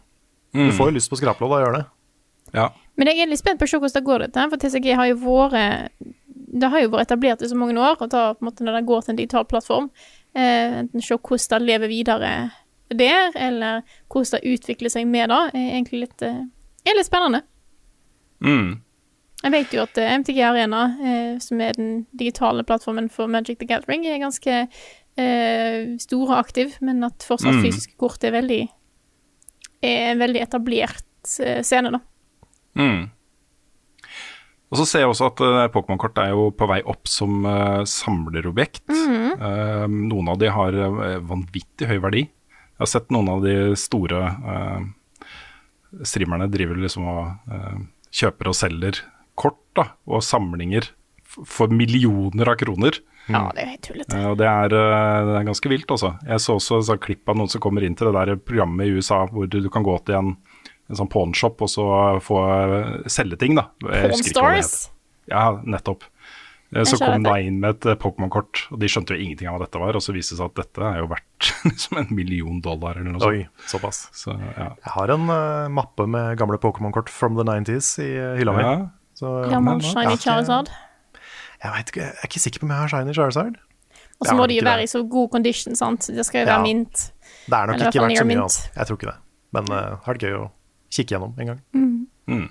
[0.54, 0.70] Mm.
[0.70, 1.86] Du får jo lyst på skraplåd av å gjøre det.
[2.56, 2.70] Ja.
[2.96, 4.46] Men jeg er litt spent på å se hvordan det går, dette.
[4.52, 5.90] For TCG har jo vært
[6.56, 8.78] det har jo vært etablert i så mange år, og da, på en måte, når
[8.78, 9.90] det går til en digital plattform,
[10.36, 12.30] eh, enten se hvordan det lever videre
[12.96, 16.44] der, eller hvordan det utvikler seg med det, er egentlig litt, eh,
[16.88, 17.42] er litt spennende.
[18.40, 18.82] Mm.
[19.44, 23.60] Jeg vet jo at eh, MTG Arena, eh, som er den digitale plattformen for Magic
[23.60, 24.68] the Gathering, er ganske
[25.18, 27.64] eh, stor og aktiv, men at fortsatt Mm.
[27.68, 28.70] fysiske kort er veldig
[29.90, 32.02] er en veldig etablert eh, scene, da.
[32.76, 33.04] Mm.
[34.74, 37.86] Og så ser jeg også at uh, Pokémon-kort er jo på vei opp som uh,
[37.88, 38.88] samlerobjekt.
[38.90, 39.34] Mm -hmm.
[39.40, 42.26] uh, noen av de har eh, vanvittig høy verdi.
[42.76, 44.82] Jeg har sett noen av de store eh,
[46.04, 47.78] streamerne driver liksom og eh,
[48.12, 49.00] kjøper og selger
[49.40, 50.90] kort da, og samlinger
[51.24, 53.00] for millioner av kroner.
[53.32, 54.22] Ja, det er jo helt tullete.
[54.22, 56.12] Ja, det er, eh, det er ganske vilt, altså.
[56.28, 58.98] Jeg så også et klipp av noen som kommer inn til det der programmet i
[58.98, 60.34] USA hvor du kan gå til en,
[60.90, 61.88] en sånn pawnshop og så
[62.22, 63.70] få eh, selge ting, da.
[63.82, 64.20] Heter.
[65.32, 66.06] Ja, nettopp.
[66.76, 69.66] Eh, Så kom da inn med et Pokémon-kort, og de skjønte jo ingenting av hva
[69.66, 69.98] dette var.
[69.98, 73.16] Og så viste det seg at dette er jo verdt liksom en million dollar eller
[73.16, 73.42] noe sånt.
[73.42, 74.06] Oi, såpass.
[74.14, 74.70] Så, ja.
[74.86, 78.12] Jeg har en uh, mappe med gamle Pokémon-kort from the 90s i
[78.42, 78.66] hylla mi.
[78.66, 78.76] Ja.
[79.16, 80.68] Så, Gammel jeg shiny Charizard.
[80.68, 80.74] Charizard.
[81.66, 83.56] Jeg, vet ikke, jeg er ikke sikker på om jeg har shiny Charizard.
[84.22, 84.90] Og så må de jo være det.
[84.90, 86.08] i så god condition, sant.
[86.08, 86.64] Det skal jo være Ja.
[86.64, 87.12] mint.
[87.46, 88.44] Det er nok Eller ikke vært så mye.
[88.44, 88.70] Altså.
[88.76, 89.18] Jeg tror ikke det.
[89.56, 90.52] Men uh, har det gøy å
[90.92, 91.60] kikke gjennom en gang.
[92.28, 92.48] Mm.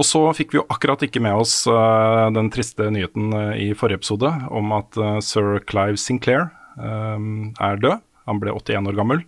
[0.00, 3.72] Og så fikk vi jo akkurat ikke med oss uh, den triste nyheten uh, i
[3.74, 8.00] forrige episode om at sir Clive Sinclair er død.
[8.30, 9.24] Han ble 81 år gammel.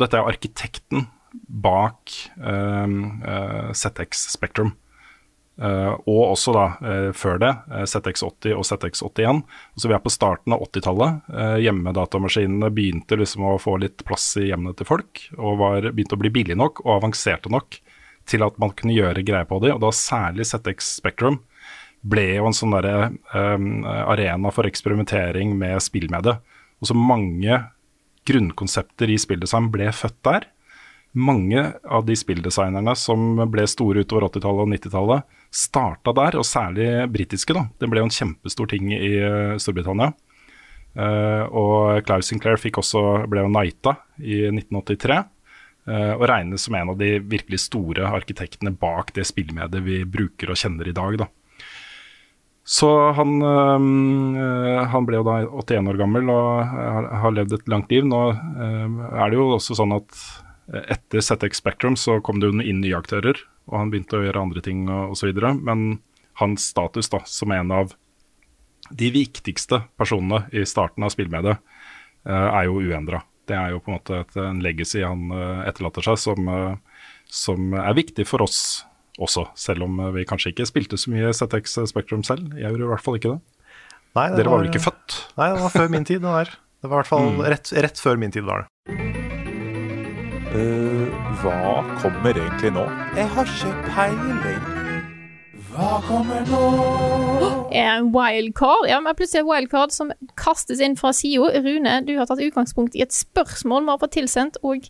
[0.00, 1.06] Dette er jo arkitekten
[1.46, 2.10] bak
[3.76, 4.72] ZX Spectrum.
[5.58, 9.42] Eh, og også da, eh, før det, eh, ZX80 og ZX81.
[9.76, 11.22] Så vi er på starten av 80-tallet.
[11.28, 16.14] Uh, hjemmedatamaskinene begynte liksom å få litt plass i hjemmene til folk, og var, begynte
[16.14, 17.80] å bli billige nok og avanserte nok
[18.28, 21.40] til at man kunne gjøre greier på de, og da særlig ZX Spectrum
[22.06, 26.36] ble jo en sånn derre um, arena for eksperimentering med spillmedie.
[26.78, 27.58] Og så mange
[28.28, 30.46] grunnkonsepter i spilldesign ble født der.
[31.18, 36.88] Mange av de spilldesignerne som ble store utover 80-tallet og 90-tallet, starta der, og særlig
[37.12, 37.54] britiske.
[37.54, 37.66] da.
[37.78, 40.12] Det ble jo en kjempestor ting i eh, Storbritannia.
[40.98, 45.18] Eh, og Clive Sinclair fikk også, ble jo knighta i 1983.
[45.88, 50.52] eh, og regnes som en av de virkelig store arkitektene bak det spillmediet vi bruker
[50.52, 51.18] og kjenner i dag.
[51.24, 51.28] da.
[52.68, 58.04] Så han, han ble jo da 81 år gammel og har, levd et langt liv.
[58.04, 60.18] Nå er det jo også sånn at
[60.68, 63.38] etter ZX Spectrum så kom det jo inn nye aktører,
[63.70, 65.32] og han begynte å gjøre andre ting og osv.
[65.64, 66.00] Men
[66.40, 67.94] hans status da, som en av
[68.90, 71.58] de viktigste personene i starten av spillmediet,
[72.28, 73.22] øh, er jo uendra.
[73.48, 77.02] Det er jo på en måte et, en legacy han øh, etterlater seg som, øh,
[77.28, 78.84] som er viktig for oss
[79.18, 82.52] også, selv om vi kanskje ikke spilte så mye ZX Spectrum selv.
[82.54, 83.40] Jeg gjorde i hvert fall ikke det.
[84.16, 85.16] Nei, det Dere var vel ikke født?
[85.36, 86.22] Nei, det var før min tid.
[86.22, 86.52] Det, der.
[86.54, 87.40] det var i hvert fall Mm.
[87.52, 88.68] rett, rett før min tid var det.
[90.56, 91.08] Eh,
[91.42, 92.84] hva kommer egentlig nå?
[93.16, 94.62] Jeg har ikke peiling.
[95.68, 96.62] Hva kommer nå?
[97.76, 98.86] Er en wildcard?
[98.88, 101.50] Ja, men plutselig en wildcard som kastes inn fra sida.
[101.64, 104.88] Rune, du har tatt utgangspunkt i et spørsmål vi har fått tilsendt, og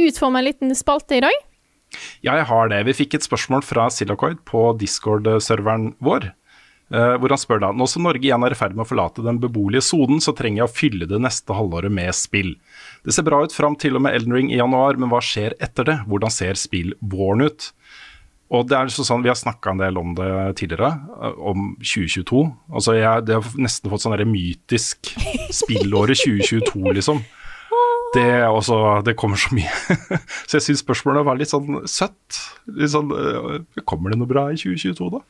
[0.00, 1.36] utforma en liten spalte i dag.
[2.24, 2.80] Ja, jeg har det.
[2.88, 6.32] Vi fikk et spørsmål fra Silacoid på Discord-serveren vår.
[6.90, 9.22] eh, hvor han spør da Nå som Norge igjen er i ferd med å forlate
[9.24, 12.56] den beboelige sonen, så trenger jeg å fylle det neste halvåret med spill.
[13.06, 15.54] Det ser bra ut fram til og med Elden Ring i januar, men hva skjer
[15.62, 16.00] etter det?
[16.10, 17.68] Hvordan ser spillvåren ut?
[18.50, 20.26] Og det er sånn, Vi har snakka en del om det
[20.58, 20.90] tidligere,
[21.22, 22.42] eh, om 2022.
[22.72, 25.10] Altså jeg, Det har nesten fått sånn mytisk
[25.50, 27.22] spillåret 2022, liksom.
[28.14, 29.70] Det, også, det kommer så mye.
[30.48, 32.38] så jeg syns spørsmålet var litt sånn søtt.
[32.66, 35.22] Litt sånn, øh, Kommer det noe bra i 2022, da?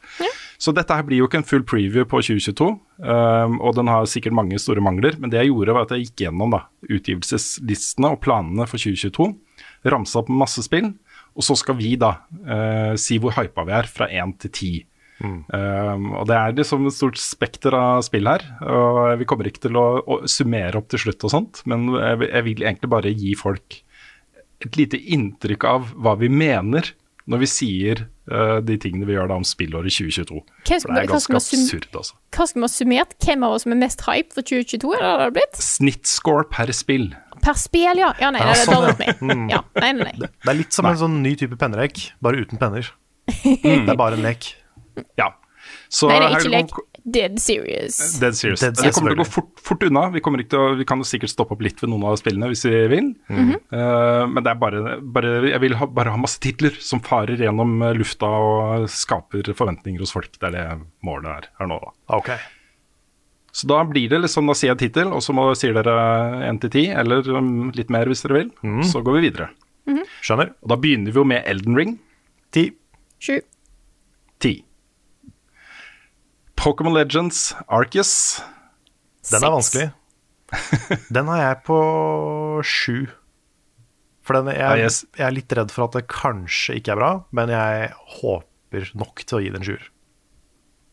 [0.62, 2.68] Så dette her blir jo ikke en full preview på 2022,
[3.04, 5.18] um, og den har sikkert mange store mangler.
[5.20, 9.30] Men det jeg gjorde, var at jeg gikk gjennom da, utgivelseslistene og planene for 2022.
[9.92, 10.92] Ramsa opp masse spill,
[11.36, 12.14] og så skal vi da
[12.48, 14.74] uh, si hvor hypa vi er fra én til ti.
[15.16, 18.44] Um, og Det er liksom et stort spekter av spill her.
[18.68, 22.30] og Vi kommer ikke til å, å summere opp til slutt, og sånt, men jeg,
[22.30, 23.82] jeg vil egentlig bare gi folk
[24.64, 26.94] et lite inntrykk av hva vi mener
[27.28, 28.06] når vi sier
[28.66, 30.40] de tingene vi gjør da om spillåret 2022.
[30.66, 32.16] Hvem For det er ganske absurd, altså.
[32.34, 33.14] Hva skal vi ha summert?
[33.22, 34.92] Hvem av oss som er mest hype for 2022?
[34.96, 35.60] eller har det det blitt?
[35.62, 37.08] Snittscore per spill.
[37.44, 38.10] Per spill, ja.
[38.18, 38.98] Ja, nei, Ja, det er sånn, dårlig ja.
[38.98, 39.22] med.
[39.22, 39.46] Mm.
[39.48, 40.30] Nei, nei, nei.
[40.42, 42.90] Det er litt som en sånn ny type pennerek, bare uten penner.
[43.42, 44.52] Det er bare en lek.
[45.18, 45.32] Ja.
[45.90, 46.95] Så Nei, det er ikke lek.
[47.06, 48.18] Dead serious.
[48.20, 48.60] Dead Serious.
[48.60, 50.06] Dead det kommer til å gå fort, fort unna.
[50.10, 52.50] Vi, ikke til å, vi kan jo sikkert stoppe opp litt ved noen av spillene
[52.50, 53.12] hvis vi vil.
[53.30, 53.60] Mm -hmm.
[53.72, 57.36] uh, men det er bare, bare Jeg vil ha, bare ha masse titler som farer
[57.36, 60.38] gjennom eh, lufta og skaper forventninger hos folk.
[60.40, 62.16] Det er det målet er her nå, da.
[62.16, 62.30] Ok.
[63.52, 66.60] Så da blir det liksom, da sier jeg tittel, og så må, sier dere 1
[66.60, 68.50] til 10, eller um, litt mer hvis dere vil.
[68.84, 69.48] Så går vi videre.
[70.20, 70.52] Skjønner.
[70.62, 71.98] Og da begynner vi jo med Elden Ring.
[72.52, 72.70] Ti.
[73.18, 73.40] Sju.
[74.40, 74.66] 10.
[76.66, 78.42] Pokémon Legends Arceus.
[79.30, 79.86] Den er vanskelig.
[81.14, 81.78] Den har jeg på
[82.66, 83.06] sju.
[84.26, 85.04] For den, jeg, yes.
[85.14, 89.22] jeg er litt redd for at det kanskje ikke er bra, men jeg håper nok
[89.22, 89.84] til å gi det en sjuer.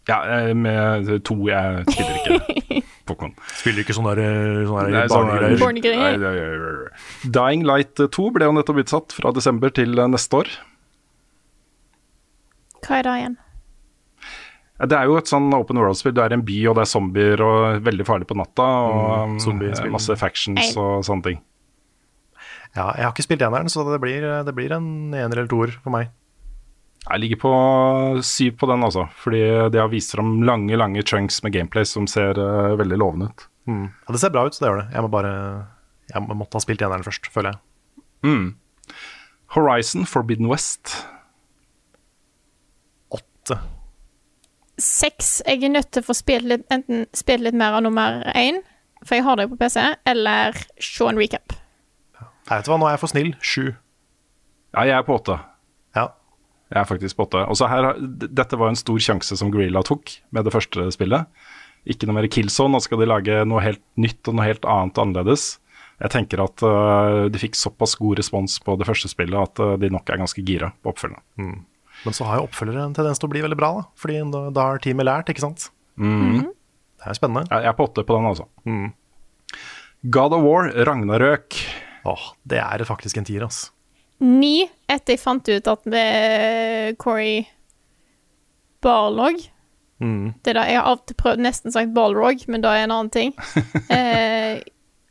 [0.06, 3.34] Ja, eh, med to Jeg spiller ikke Pokémon.
[3.58, 6.28] Spiller ikke sånne, der, sånne sånn- barnegreier.
[6.30, 10.54] Er- Dying Light 2 ble jo nettopp utsatt fra desember til eh, neste år.
[12.86, 13.40] Hva er det igjen?
[14.82, 16.16] Det er jo et sånn open world-spill.
[16.18, 18.66] Du er i en by, og det er zombier, og veldig farlig på natta.
[18.66, 21.42] Og Mm, um, masse factions og sånne ting.
[22.74, 25.76] Ja, jeg har ikke spilt eneren, så det blir, det blir en ener eller toer
[25.84, 26.10] for meg.
[27.04, 27.52] Jeg ligger på
[28.24, 29.06] syv på den, altså.
[29.22, 33.30] Fordi de har vist fram lange lange chunks med gameplay som ser uh, veldig lovende
[33.30, 33.46] ut.
[33.70, 33.86] Mm.
[33.92, 34.88] Ja, det ser bra ut, så det gjør det.
[34.96, 35.34] Jeg må bare
[36.12, 37.60] Jeg måtte ha spilt eneren først, føler jeg.
[38.24, 38.56] Mm.
[39.54, 40.96] Horizon Forbidden West.
[43.14, 43.60] Åtte.
[44.82, 45.42] Seks.
[45.46, 48.62] Jeg er nødt til å få spilt litt, enten spilt litt mer av nummer én,
[49.04, 49.80] for jeg har det jo på PC,
[50.10, 51.56] eller se en recap.
[52.50, 53.32] Jeg vet hva, nå er jeg for snill.
[53.40, 53.66] Sju.
[54.74, 55.38] Ja, jeg er på åtte.
[55.96, 56.10] Ja.
[56.74, 57.44] Jeg er faktisk på åtte.
[57.48, 61.30] Og så her, dette var en stor sjanse som Gorilla tok med det første spillet.
[61.90, 65.00] Ikke noe mer Killzone, nå skal de lage noe helt nytt og noe helt annet
[65.04, 65.58] annerledes.
[66.02, 69.76] Jeg tenker at uh, de fikk såpass god respons på det første spillet at uh,
[69.80, 71.62] de nok er ganske gira på oppfølgeren.
[72.04, 73.84] Men så har jo oppfølgere en tendens til å bli veldig bra, da.
[74.00, 75.70] Fordi da, da har teamet lært, ikke sant.
[76.00, 76.50] Mhm.
[77.04, 77.48] Det er spennende.
[77.52, 78.46] Jeg jeg er på åtte på den, altså.
[78.66, 78.94] Mm.
[80.12, 81.58] God of War, Ragnarøk.
[82.08, 83.72] Åh, det er faktisk en tier, altså.
[84.24, 87.44] Ni etter jeg fant ut at med Corey
[88.84, 89.50] Barlog
[90.02, 90.34] Mm.
[90.44, 93.34] det der, Jeg har alltid prøvd nesten sagt Balrog, men da er en annen ting.
[93.90, 94.60] eh,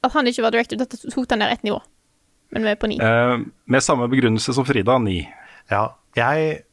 [0.03, 1.79] at han ikke var director, dette tok den ned ett nivå.
[2.53, 2.99] Men vi er på ni.
[3.01, 5.23] Eh, med samme begrunnelse som Frida, ni.
[5.71, 6.65] Ja, jeg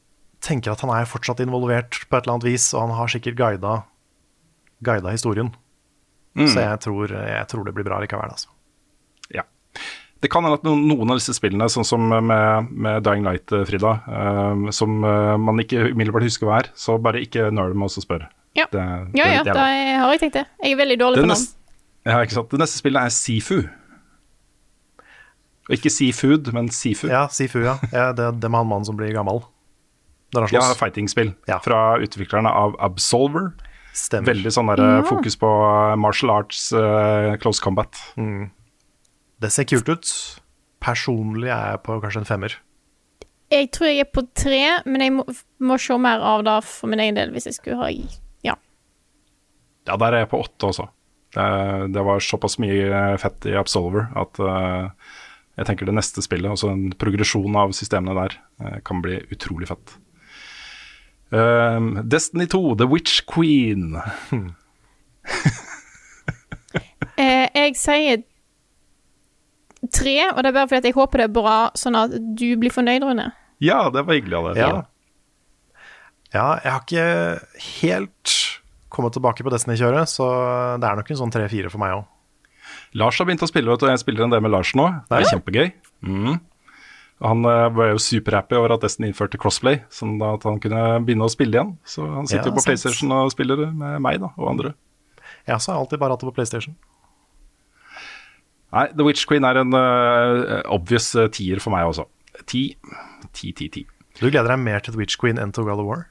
[0.44, 3.36] tenker at han er fortsatt involvert på et eller annet vis, og han har sikkert
[3.38, 3.74] guida,
[4.84, 5.52] guida historien.
[6.38, 6.46] Mm.
[6.48, 8.48] Så jeg tror, jeg tror det blir bra likevel, altså.
[9.34, 9.44] Ja.
[10.22, 13.64] Det kan hende at noen, av disse spillene, sånn som med, med Dying Light, eh,
[13.68, 17.88] Frida, uh, som uh, man ikke umiddelbart husker hva er, så bare ikke nøl med
[17.88, 18.28] oss og spør.
[18.58, 18.66] Ja.
[18.70, 18.82] Det,
[19.14, 19.66] Ja ja, det- det er da
[20.04, 20.46] har jeg tenkt det.
[20.62, 21.46] Jeg er veldig dårlig det, på navn.
[22.10, 22.50] ja, ikke sant?
[22.50, 23.60] det neste spillet er Sifu.
[25.70, 27.06] Og ikke seafood, men Sifu.
[27.08, 27.76] Ja, Sifu, ja.
[27.92, 29.44] ja det, det med han mannen som blir gammel.
[30.30, 31.58] Der han Ja, fighting-spill Ja.
[31.58, 33.52] fra utviklerne av Absolver.
[33.92, 34.30] Stemmer.
[34.30, 35.02] Veldig sånn der, ja.
[35.02, 37.90] fokus på eh, martial arts, uh, close combat.
[39.40, 40.12] Det ser kult ut.
[40.80, 42.54] Personlig er jeg på kanskje en femmer.
[43.50, 45.24] Jeg tror jeg er på tre, men jeg må,
[45.58, 47.90] må se mer av det for min egen del hvis jeg skulle ha
[48.46, 48.54] Ja.
[49.88, 50.86] Ja, der er jeg på åtte også.
[51.34, 54.90] Det, det var såpass mye fett i Absolver at uh,
[55.58, 59.68] jeg tenker det neste spillet, altså en progresjon av systemene der, eh, kan bli utrolig
[59.68, 59.98] fett.
[61.30, 63.96] Um, Destiny 2, The Witch Queen.
[67.20, 68.20] Eh, jeg sier
[69.92, 72.46] tre, og det er bare fordi at jeg håper det er bra, sånn at du
[72.60, 73.26] blir fornøyd, Rune.
[73.60, 74.60] Ja, det var hyggelig av deg.
[74.62, 74.70] Ja.
[76.32, 77.04] ja, jeg har ikke
[77.82, 78.36] helt
[78.94, 80.30] kommet tilbake på Destiny-kjøret, så
[80.80, 82.06] det er nok en sånn tre-fire for meg òg.
[83.00, 84.88] Lars har begynt å spille, vet du, og jeg spiller en del med Lars nå.
[85.10, 85.68] Det er kjempegøy.
[86.06, 86.40] Mm.
[87.20, 91.26] Han eh, var jo superhappy over at Destiny innførte crossplay, sånn at han kunne begynne
[91.26, 91.74] å spille igjen.
[91.84, 92.70] Så han sitter Ja, jo på sant.
[92.70, 94.72] PlayStation og spiller med meg da, og andre.
[95.44, 96.78] Jeg også har alltid bare hatt det på PlayStation.
[98.70, 102.06] Nei, The Witch Queen er en uh, obvious eh, tier for meg også.
[102.46, 102.62] Ti,
[103.34, 103.84] ti, ti, ti.
[104.20, 106.04] Du gleder deg mer til The Witch Queen enn til God of War?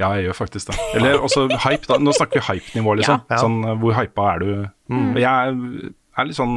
[0.00, 0.78] Ja, jeg gjør faktisk det.
[0.96, 1.98] Eller også hype, da.
[2.00, 3.20] Nå snakker vi hype-nivå, liksom.
[3.26, 3.36] Ja.
[3.36, 3.40] Ja.
[3.42, 4.52] Sånn, hvor hypa er du?
[4.88, 5.10] Mm.
[5.20, 5.56] Jeg
[6.16, 6.54] er litt sånn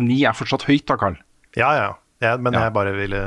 [0.00, 1.20] Ni er fortsatt høyt da, Carl.
[1.58, 1.88] Ja, ja.
[2.22, 2.66] ja men Ja.
[2.68, 3.22] jeg bare ville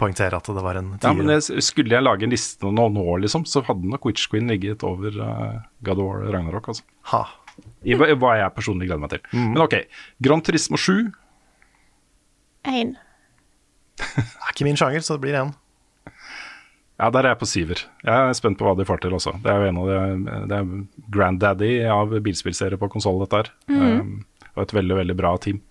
[0.00, 3.04] poengtere at det var en Ja, men jeg, Skulle jeg lage en liste nå, nå
[3.20, 6.68] liksom, så hadde nok Witch Queen ligget over uh, God of War Ragnarok.
[6.72, 6.82] Altså.
[7.12, 7.24] ha.
[7.84, 9.20] I hva jeg personlig gleder meg til.
[9.34, 9.50] Mm.
[9.52, 9.74] Men ok,
[10.24, 11.10] Grand Turismo 7.
[12.70, 12.94] Én.
[14.00, 15.52] Det er ikke min sjanger, så det blir én.
[17.00, 17.82] Ja, der er jeg på siver.
[18.04, 19.32] Jeg er spent på hva de får til også.
[19.44, 20.72] Det er jo en av de, det er
[21.12, 23.52] granddaddy av bilspillserier på konsoll, dette her.
[23.72, 24.10] Um,
[24.54, 25.62] og et veldig, veldig bra team.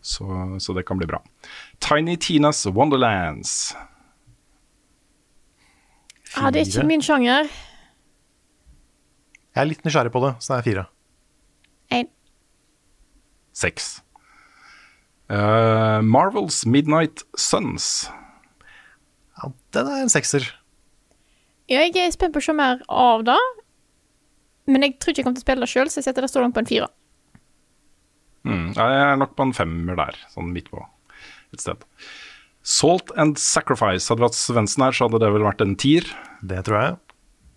[0.00, 0.26] Så,
[0.60, 1.20] så det kan bli bra.
[1.78, 3.74] Tiny Tinas Wonderlands.
[6.36, 7.50] Ja, det er ikke min sjanger.
[9.50, 10.84] Jeg er litt nysgjerrig på det, så det er fire.
[11.90, 12.08] En.
[13.56, 13.90] Seks.
[15.30, 18.08] Uh, Marvels Midnight Suns.
[19.38, 20.46] Ja, den er en sekser.
[21.70, 23.38] Ja, jeg er spent på å se mer av det.
[24.70, 26.30] Men jeg tror ikke jeg kommer til å spille det sjøl, så jeg setter det
[26.30, 26.88] så langt på en fire.
[28.48, 30.80] Mm, jeg er nok på en femmer der, sånn midt på
[31.52, 31.82] et sted.
[32.66, 34.08] Salt and Sacrifice.
[34.08, 36.06] Hadde det vært Svendsen her, så hadde det vel vært en tier.
[36.40, 36.98] Det tror jeg.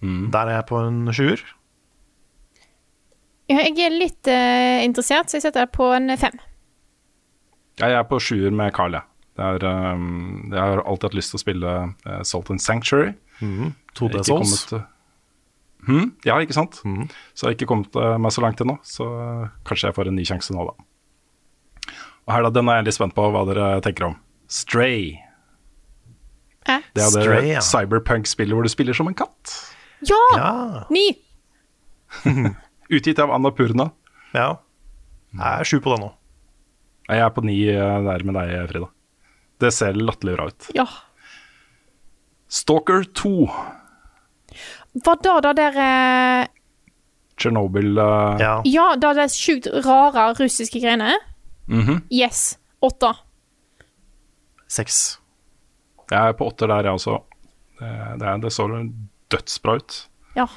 [0.03, 1.43] Der er jeg på en sjuer.
[3.51, 6.35] Ja, jeg er litt uh, interessert, så jeg setter deg på en fem.
[7.79, 9.07] Ja, jeg er på sjuer med Carl, jeg.
[9.33, 9.65] Det er,
[9.97, 13.13] um, jeg har alltid hatt lyst til å spille uh, Salt and Sanctuary.
[13.41, 13.73] Mm.
[13.97, 14.65] 2D Souls.
[14.67, 14.89] kommet,
[15.83, 16.09] eh, Hm?
[16.25, 16.79] Ja, ikke sant?
[16.81, 20.09] Så jeg har ikke kommet eh, meg så langt ennå, så eh, kanskje jeg får
[20.09, 21.93] en ny sjanse nå, da.
[22.23, 24.17] Og her da, Den er jeg litt spent på hva dere tenker om.
[24.47, 25.17] Stray.
[26.67, 26.79] Hæ?
[26.95, 27.63] Det er det ja.
[27.63, 29.55] cyberpunk-spillet hvor du spiller som en katt.
[30.07, 30.21] Ja!
[30.37, 30.51] Ja.
[30.93, 31.09] Ni!
[32.93, 33.91] Utgitt av Anna Purna.
[34.35, 34.53] ja.
[35.33, 36.11] Jeg er sju på det nå.
[37.09, 38.89] Jeg er på ni eh, der med deg, Frida.
[39.63, 40.67] Det ser latterlig bra ut.
[40.77, 40.85] Ja.
[42.53, 43.31] Stalker 2.
[44.93, 46.47] Var det det der Tsjernobyl
[47.37, 48.61] Chernobyl eh, Ja.
[48.65, 51.15] Ja, det der sjukt rare russiske greiene?
[51.67, 52.03] mhm.
[52.11, 52.57] Yes.
[52.81, 53.13] Åtte.
[54.67, 55.19] Seks.
[56.11, 57.21] Jeg er på åtter der, jeg også.
[57.79, 58.67] Det, det, det så
[59.31, 59.95] dødsbra ut.
[60.35, 60.47] Ja.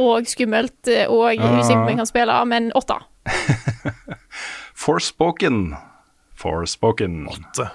[0.00, 2.96] Og skummelt, eh, og jeg er usikker på om jeg kan spille, men åtte.
[4.84, 5.76] Forspoken.
[6.36, 7.28] Forspoken.
[7.28, 7.70] Åtte.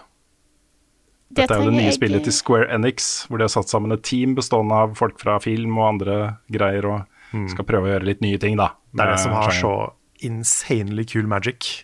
[1.35, 3.91] Dette er jo det nye jeg- spillet til Square Enix, hvor de har satt sammen
[3.91, 7.05] et team bestående av folk fra film og andre greier, og
[7.51, 8.69] skal prøve å gjøre litt nye ting, da.
[8.95, 9.91] Det er det som har så
[10.23, 11.83] insanely cool magic.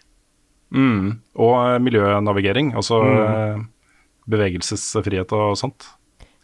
[0.72, 1.20] mm.
[1.36, 3.60] Og eh, miljønavigering, altså Mm.
[3.60, 3.64] eh,
[4.32, 5.88] bevegelsesfrihet og sånt.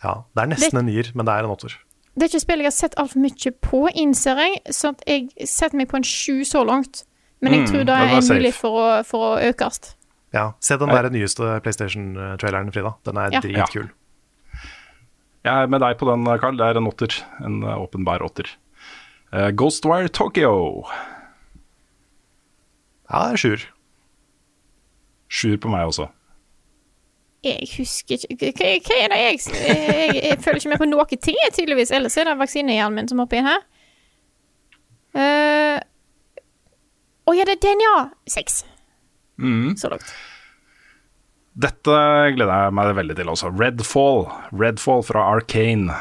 [0.03, 1.73] Ja, det er nesten Det- en nier, men det er en åtter.
[2.17, 5.29] Det er ikke spill jeg har sett altfor mye på, innser jeg, så at jeg
[5.47, 7.03] setter meg på en sju så langt.
[7.41, 9.93] Men jeg Mm, tror det ja, det er er mulig for å, for å økes.
[10.33, 12.91] Ja, Se den der nyeste PlayStation-traileren, Frida.
[13.05, 13.39] Den er Ja.
[13.39, 13.89] dritkul.
[15.45, 16.57] Jeg er med deg på den, Carl.
[16.57, 17.23] Det er en åtter.
[17.45, 18.49] En eh, åpenbar åtter.
[19.33, 20.85] Uh, Ghostwire Tokyo.
[23.09, 23.65] Ja, det er sjuer.
[25.29, 26.09] Sjuer på meg også.
[27.43, 31.05] Jeg husker ikke Hva, hva er det jeg Jeg, jeg føler ikke med på noe
[31.15, 31.91] ting, tydeligvis.
[31.91, 33.61] Ellers er det vaksinehjernen min som hopper inn her.
[35.17, 35.77] Å uh,
[37.27, 37.95] oh, ja, det er den, ja!
[38.27, 38.65] Seks.
[39.41, 39.75] Mm.
[39.77, 40.09] Så langt.
[41.57, 41.97] Dette
[42.35, 43.49] gleder jeg meg veldig til også.
[43.57, 44.25] Redfall.
[44.61, 45.93] Redfall fra Arcane.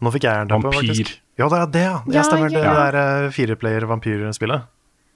[0.00, 0.78] Nå fikk jeg jernteppe, Vampyr.
[0.80, 1.16] faktisk.
[1.40, 1.96] Ja, det er det, ja.
[2.08, 2.48] Ja, Ja, stemmer.
[2.52, 2.72] Det, ja.
[2.72, 4.68] det der uh, fireplayer-vampyrspillet.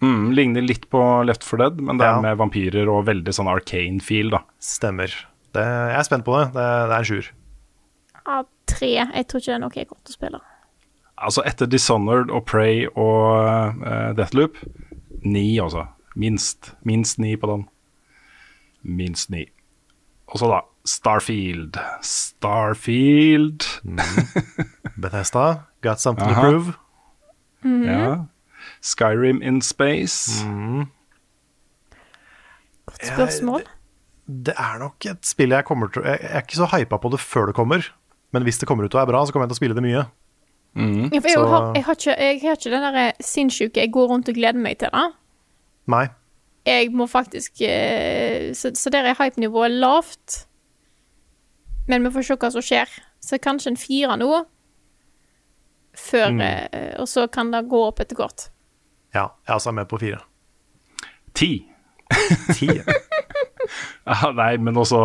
[0.05, 2.21] Mm, ligner litt på Left 4 Dead, men det er Ja.
[2.21, 4.43] med vampyrer og veldig sånn Arcane-feel, da.
[4.61, 5.09] Stemmer.
[5.55, 6.51] Det, jeg er spent på det.
[6.53, 7.31] Det, det er en sjuer.
[8.27, 8.91] Av tre.
[8.97, 10.41] Jeg tror ikke det er noe jeg kommer til å spille.
[11.25, 14.57] Altså etter Dishonored og Prey og uh, Deathloop,
[15.25, 15.87] ni altså.
[16.17, 16.75] Minst.
[16.87, 17.67] Minst ni på den.
[18.83, 19.47] Minst ni.
[20.31, 21.79] Og så da Starfield.
[22.05, 23.65] Starfield.
[25.01, 26.41] Bethesda, got something Aha.
[26.41, 26.75] to prove.
[27.65, 28.25] Ja.
[28.85, 30.45] Skyrim in space.
[32.87, 33.65] Godt spørsmål.
[34.27, 37.11] Det er nok et spill jeg kommer til Jeg jeg er ikke så hypa på
[37.13, 37.85] det før det kommer,
[38.33, 39.85] men hvis det kommer ut og er bra, så kommer jeg til å spille det
[39.85, 40.05] mye.
[40.77, 43.93] Ja, for jeg, Så- har, jeg, har ikke, jeg har ikke den der sinnssyke Jeg
[43.93, 45.05] går rundt og gleder meg til det.
[45.87, 46.07] Nei.
[46.67, 50.47] Jeg må faktisk eh, Så, så der er hypenivået lavt.
[51.89, 52.91] Men vi får se hva som skjer.
[53.21, 54.45] Så kanskje en fire nå.
[55.95, 56.43] Før mm.
[56.99, 58.49] Og så kan det gå opp etter hvert.
[59.15, 60.19] Ja, jeg også er med på fire.
[61.35, 61.53] Ti.
[62.59, 62.69] Ti?
[64.05, 64.99] Ja, nei, men også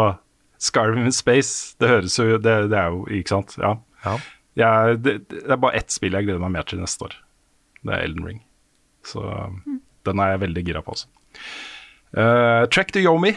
[0.60, 1.76] Skyrim in space.
[1.80, 3.54] Det høres jo Det, det er jo Ikke sant?
[3.58, 3.70] Ja.
[4.04, 4.18] Ja.
[4.58, 7.16] Jeg, det, det er bare ett spill jeg gleder meg mer til neste år.
[7.86, 8.42] Det er Elden Ring.
[9.06, 9.22] Så
[10.08, 11.08] den er jeg veldig gira på også.
[12.18, 13.36] Uh, Track to Yomi.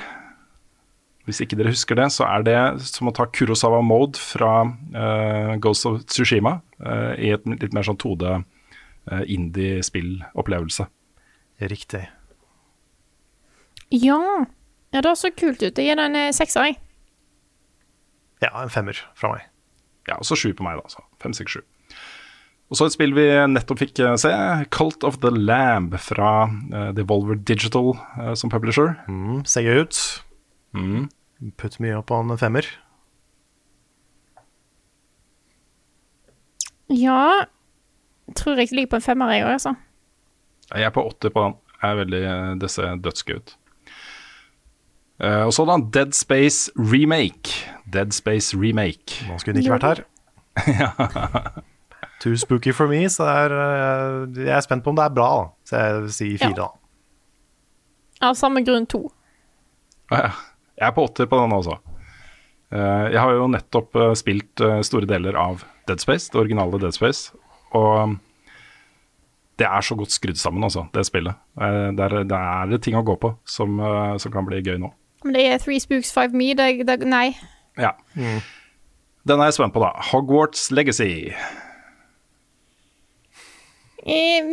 [1.28, 2.56] Hvis ikke dere husker det, så er det
[2.88, 7.86] som å ta Kurosawa Mode fra uh, Ghost of Tsushima uh, i et litt mer
[7.86, 10.88] sånn 2D uh, indie-spillopplevelse.
[11.70, 12.02] Riktig.
[13.92, 14.18] Ja.
[14.90, 15.78] ja, det så kult ut.
[15.78, 16.80] Jeg gir den en sekser, jeg.
[18.42, 19.51] Ja, en femmer fra meg.
[20.08, 20.90] Ja, og så sju på meg, da.
[20.90, 21.62] Så fem, seks, sju.
[22.72, 24.32] Og så et spill vi nettopp fikk eh, se,
[24.72, 28.94] Cult of the Lamb fra uh, Devolver Digital uh, som publisher.
[29.12, 30.00] Mm, ser gøy ut.
[30.72, 31.10] Mm.
[31.60, 32.64] Putt mye opp på en femmer.
[36.92, 37.44] Ja
[38.38, 39.74] Tror jeg ligger på en femmer, jeg òg, altså.
[40.72, 41.56] Jeg er på åtte på den.
[41.82, 42.20] Jeg er veldig,
[42.62, 43.54] det ser dødsgøy ut.
[45.22, 47.54] Eh, og så da Dead Space Remake.
[47.92, 49.20] Dead Space Remake.
[49.28, 51.62] Nå skulle den ikke vært her.
[52.22, 55.28] too spooky for me, så er, eh, jeg er spent på om det er bra.
[55.38, 55.44] da.
[55.68, 56.56] Så jeg sier fire, Ja.
[56.64, 56.68] da.
[58.28, 59.04] Av samme grunn to.
[60.10, 60.32] Ah, ja.
[60.78, 61.78] Jeg er på åtter på den også.
[62.72, 67.32] Eh, jeg har jo nettopp spilt store deler av Dead Space, det originale Dead Space.
[67.74, 68.20] Og um,
[69.58, 71.34] det er så godt skrudd sammen, altså, det spillet.
[71.56, 73.78] Det, er, det er ting å gå på som,
[74.18, 74.90] som kan bli gøy nå.
[75.24, 76.52] Men det er Three Spooks Five Me.
[76.58, 77.32] Det, det, nei.
[77.78, 77.94] Ja.
[79.28, 79.92] Den er jeg spent på, da.
[80.10, 81.30] Hogwarts Legacy.
[84.02, 84.48] Um,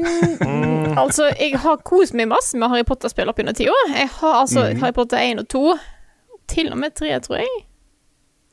[0.48, 3.74] mm, altså, jeg har kost meg masse med Harry Potter-spill opp gjennom tida.
[3.96, 4.84] Jeg har altså mm.
[4.84, 5.64] Harry Potter 1 og 2.
[6.50, 7.58] Til og med 3, tror jeg.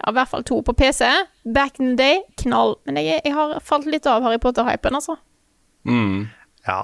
[0.01, 1.05] Ja, i hvert fall 2 på PC.
[1.55, 2.77] Back in the day, knall.
[2.89, 5.17] Men jeg, jeg har falt litt av Harry Potter-hypen, altså.
[5.89, 6.29] Mm.
[6.69, 6.81] Ja.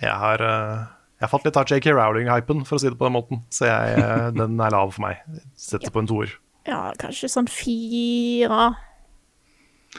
[0.00, 0.86] Jeg har, eh,
[1.24, 3.40] jeg har fått litt av JK Rowling-hypen, for å si det på den måten.
[3.54, 5.22] Så jeg, eh, den er lav for meg.
[5.56, 6.34] Setter på en toer.
[6.68, 8.66] Ja, kanskje sånn fire,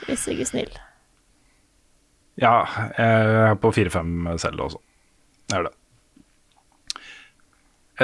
[0.06, 0.77] hvis jeg er snill.
[2.41, 2.56] Ja,
[2.97, 4.81] jeg er på 4-5 selv også.
[5.49, 5.76] Det er det.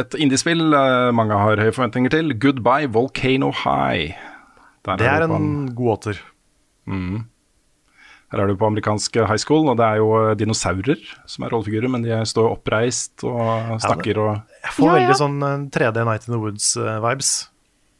[0.01, 2.31] Et indiespill eh, mange har høye forventninger til.
[2.39, 4.13] Goodbye Volcano High.
[4.87, 6.21] Der Det er er en god åtter.
[6.87, 7.25] Mm.
[8.31, 11.51] Her er du på amerikansk high school, og det er jo eh, dinosaurer som er
[11.51, 14.29] rollefigurer, men de står oppreist og snakker og
[14.63, 14.99] Jeg får Ja, ja.
[15.01, 17.31] veldig sånn eh, 3D Night in the Woods-vibes.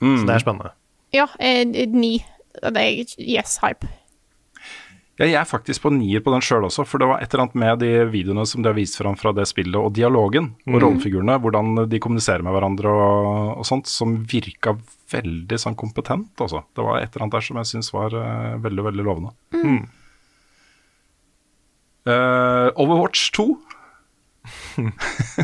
[0.01, 0.15] Mm.
[0.21, 0.71] Så det er spennende.
[1.13, 2.13] Ja, eh, ni.
[2.61, 3.87] Det er yes, hype.
[5.19, 7.43] Ja, jeg er faktisk på nier på den sjøl også, for det var et eller
[7.43, 10.73] annet med de videoene som de har vist fram fra det spillet, og dialogen og
[10.73, 10.79] Mm.
[10.81, 14.73] rollefigurene, hvordan de kommuniserer med hverandre og, og sånt, som virka
[15.11, 16.63] veldig sånn kompetent, altså.
[16.73, 19.33] Det var et eller annet der som jeg syns var uh, veldig, veldig lovende.
[19.53, 19.83] Mm.
[22.05, 23.47] Eh, Overwatch 2.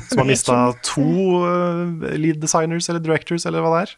[0.10, 1.08] Som har mista to
[1.46, 3.98] eh, lead designers eller directors, eller hva det er.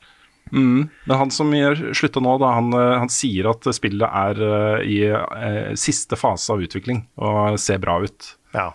[0.52, 0.90] Mm.
[1.06, 1.54] Men han som
[1.94, 6.54] slutta nå, da, han, eh, han sier at spillet er uh, i uh, siste fase
[6.54, 8.32] av utvikling og ser bra ut.
[8.56, 8.72] Ja.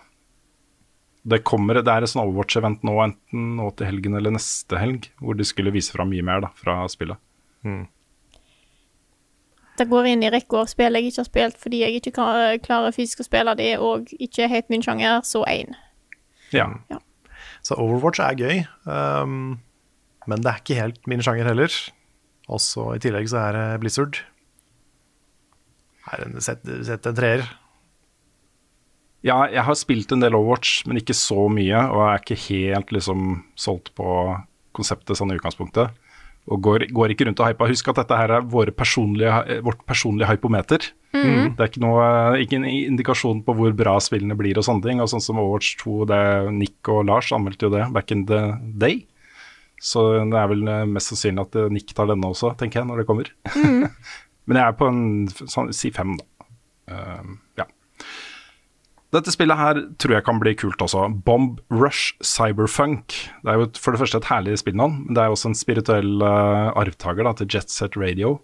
[1.25, 5.11] Det, kommer, det er et sånn Overwatch-event nå, enten nå til helgen eller neste helg,
[5.19, 7.21] hvor de skulle vise fram mye mer da, fra spillet.
[9.79, 12.61] Det går inn i rekka av spill jeg ikke har spilt fordi jeg ikke kan-
[12.63, 15.75] klarer fysisk å spille det, og ikke helt min sjanger, så én.
[16.53, 16.69] Ja.
[17.65, 19.59] Så Overwatch er gøy, um,
[20.29, 21.73] men det er ikke helt min sjanger heller.
[22.49, 24.21] Også i tillegg så er det Blizzard.
[26.13, 27.43] Er en, sett, sett en treer.
[29.25, 32.43] ja, jeg har spilt en del Overwatch, men ikke så mye, og jeg er ikke
[32.53, 34.09] helt liksom solgt på
[34.77, 35.91] konseptet sånn i utgangspunktet.
[36.53, 37.71] Og går, går ikke rundt og hyper.
[37.73, 40.91] Husk at dette her er personlige, vårt personlige hypometer.
[41.15, 41.55] Mm.
[41.55, 42.05] Det er ikke, noe,
[42.43, 45.01] ikke en indikasjon på hvor bra spillene blir og sånne ting.
[45.01, 46.21] Og sånn som Overwatch 2, det
[46.59, 48.43] Nick og Lars anmeldte jo det back in the
[48.77, 49.07] day.
[49.85, 52.89] Så det er vel eh, mest sannsynlig at eh, Nick tar denne også, tenker jeg,
[52.91, 53.33] når det kommer.
[54.47, 55.03] Men jeg er på en
[55.33, 56.49] sånn, si fem, da.
[56.93, 57.41] Eh, ja.
[59.15, 61.07] Dette spillet her tror jeg kan bli kult også.
[61.27, 63.15] Bomb Rush Cyberfunk.
[63.45, 65.59] Det er jo for det første et herlig spillnavn, men det er jo også en
[65.59, 68.41] spirituell uh, arvtaker til Jet Set Radio.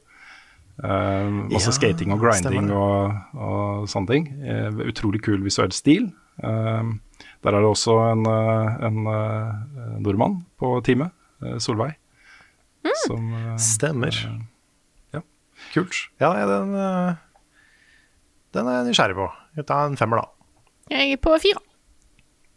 [0.81, 4.29] Uh, også Ja, skating og grinding og, og sånne ting.
[4.47, 6.13] Uh, utrolig kul visuell stil.
[6.39, 6.95] Uh,
[7.45, 8.25] der er det også en,
[8.87, 9.01] en
[10.05, 11.13] nordmann på teamet,
[11.61, 11.95] Solveig.
[13.07, 14.17] Som, eh, Stemmer.
[15.13, 15.21] ja.
[15.75, 15.97] Kult.
[16.21, 16.73] Ja, den,
[18.57, 19.29] den er jeg nysgjerrig på.
[19.69, 20.40] Tar en femmer, da.
[20.91, 21.63] Jeg er på fire.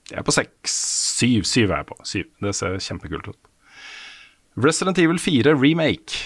[0.09, 0.73] Jeg er på seks.
[1.19, 1.45] Syv.
[1.47, 1.97] Syv er jeg på.
[2.07, 2.29] Syv.
[2.43, 3.39] Det ser kjempekult ut.
[4.63, 6.19] Resident Evil 4 remake.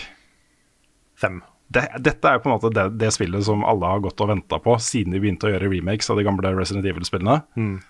[1.20, 1.42] Fem.
[1.68, 4.30] Det, dette er jo på en måte det, det spillet som alle har gått og
[4.32, 7.42] venta på siden de begynte å gjøre remakes av de gamle Resident Evil-spillene.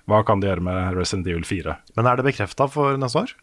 [0.09, 1.75] Hva kan de gjøre med Resident Evil 4?
[1.97, 3.35] Men er det bekrefta for neste år?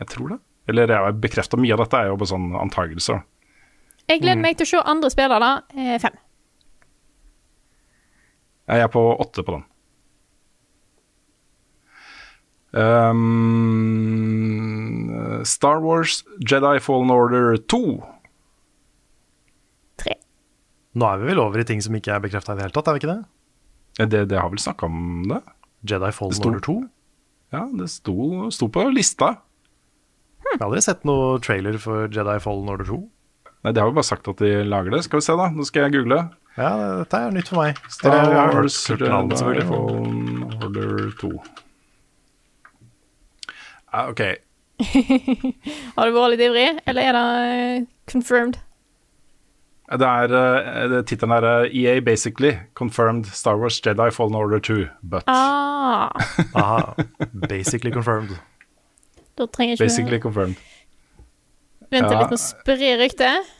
[0.00, 0.40] Jeg tror det.
[0.70, 3.20] Eller jeg bekrefta mye av dette, er jo på sånn antagelser.
[4.08, 5.40] Jeg gleder meg til å se andre spillere.
[5.44, 5.98] da.
[6.02, 6.16] fem.
[8.70, 9.66] Jeg er på åtte på den.
[12.70, 14.30] Um,
[15.44, 18.02] Star Wars Jedi Fallen Order 2.
[20.00, 20.14] Tre.
[20.94, 22.88] Nå er vi vel over i ting som ikke er bekrefta i det hele tatt,
[22.88, 23.22] er vi ikke det?
[24.10, 24.98] Det, det har vel snakka om
[25.30, 25.40] det?
[25.90, 26.76] Jedi Fallen Det sto- Order 2?
[27.50, 28.16] Ja, det sto,
[28.54, 29.28] sto på lista.
[30.50, 33.00] Jeg har aldri sett noe trailer for Jedi Fallen Order 2.
[33.60, 35.02] Nei, De har jo bare sagt at de lager det.
[35.04, 35.46] Skal vi se, da.
[35.52, 36.20] Nå skal jeg google.
[36.56, 36.70] Ja,
[37.02, 37.80] dette er nytt for meg.
[37.92, 39.08] Star Wars Jedi.
[39.68, 41.32] Fallen Order 2.
[43.92, 44.20] Ja, ok.
[45.96, 48.58] Har du vært litt ivrig, eller er det eh, confirmed?
[49.90, 54.76] Det er uh, Tittelen er eh, EA basically confirmed Star Wars Jedi Fallen Order 2,
[55.02, 56.06] but Ah,
[56.54, 56.94] Aha,
[57.50, 58.36] basically confirmed.
[59.36, 60.54] da trenger ikke Basically confirmed.
[61.90, 62.20] vi vente Ja.
[62.20, 63.50] litt med å spre ryktet.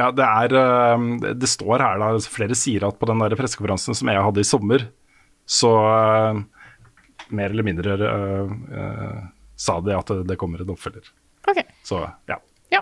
[0.00, 2.10] Ja, det er eh, det- står her, da.
[2.24, 4.86] Flere sier at på den pressekonferansen som jeg hadde i sommer,
[5.46, 6.40] så eh,
[7.30, 9.20] mer eller mindre uh, uh,
[9.60, 11.08] sa de at det, kommer en oppfølger.
[11.50, 11.62] OK.
[11.86, 12.36] Så ja.
[12.72, 12.80] Ja.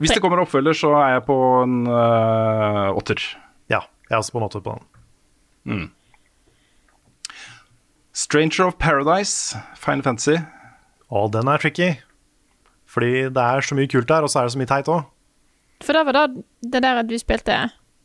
[0.00, 3.20] Hvis det kommer en oppfølger, så er jeg på en uh, åtter.
[3.72, 5.88] Ja, jeg er også på en åtter på den.
[8.12, 10.36] Stranger of Paradise, Final Fantasy.
[11.10, 11.92] Og den er tricky.
[12.90, 15.04] Fordi det er så mye kult der, og så er det så mye teit òg.
[15.84, 16.24] For det var da
[16.74, 17.54] det der at du spilte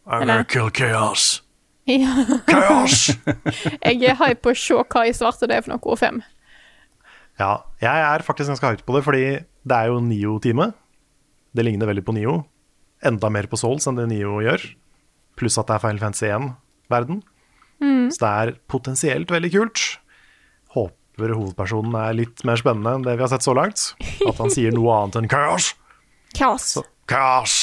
[0.06, 1.35] I'm Eller- gonna kill chaos.
[1.86, 2.14] Ja.
[2.50, 3.12] Chaos!
[3.86, 6.24] Jeg er hype på å se hva i svarte det er for noe O5.
[7.38, 7.52] ja,
[7.84, 9.24] jeg er faktisk ganske hype på det, fordi
[9.68, 10.70] det er jo Nio-time.
[11.56, 12.36] Det ligner veldig på Nio.
[13.06, 14.64] Enda mer på Souls enn det Nio gjør.
[15.38, 17.20] Pluss at det er Final Fantasy 1-verden.
[18.10, 19.84] Så det er potensielt veldig kult.
[20.74, 23.92] Håper hovedpersonen er litt mer spennende enn det vi har sett så langt.
[24.26, 25.74] At han sier noe annet enn chaos.
[26.40, 26.72] Kaos.
[27.12, 27.58] Chaos!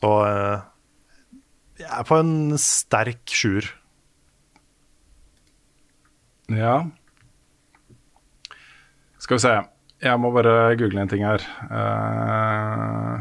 [0.00, 0.64] Så eh,
[1.78, 3.68] jeg er på en sterk sjuer.
[6.48, 6.76] Ja.
[9.18, 9.56] Skal vi se.
[10.02, 11.42] Jeg må bare google en ting her.
[11.68, 13.18] Uh,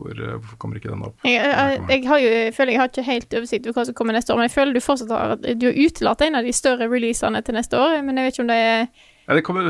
[0.00, 1.14] hvor, eh, hvorfor kommer ikke den opp?
[1.24, 3.96] Jeg, jeg, jeg, har jo, jeg føler jeg har ikke helt oversikt over hva som
[3.98, 6.54] kommer neste år, men jeg føler du fortsatt har Du har utelatt en av de
[6.56, 8.80] større releasene til neste år, men jeg vet ikke om det er
[9.28, 9.68] Ja, det kommer,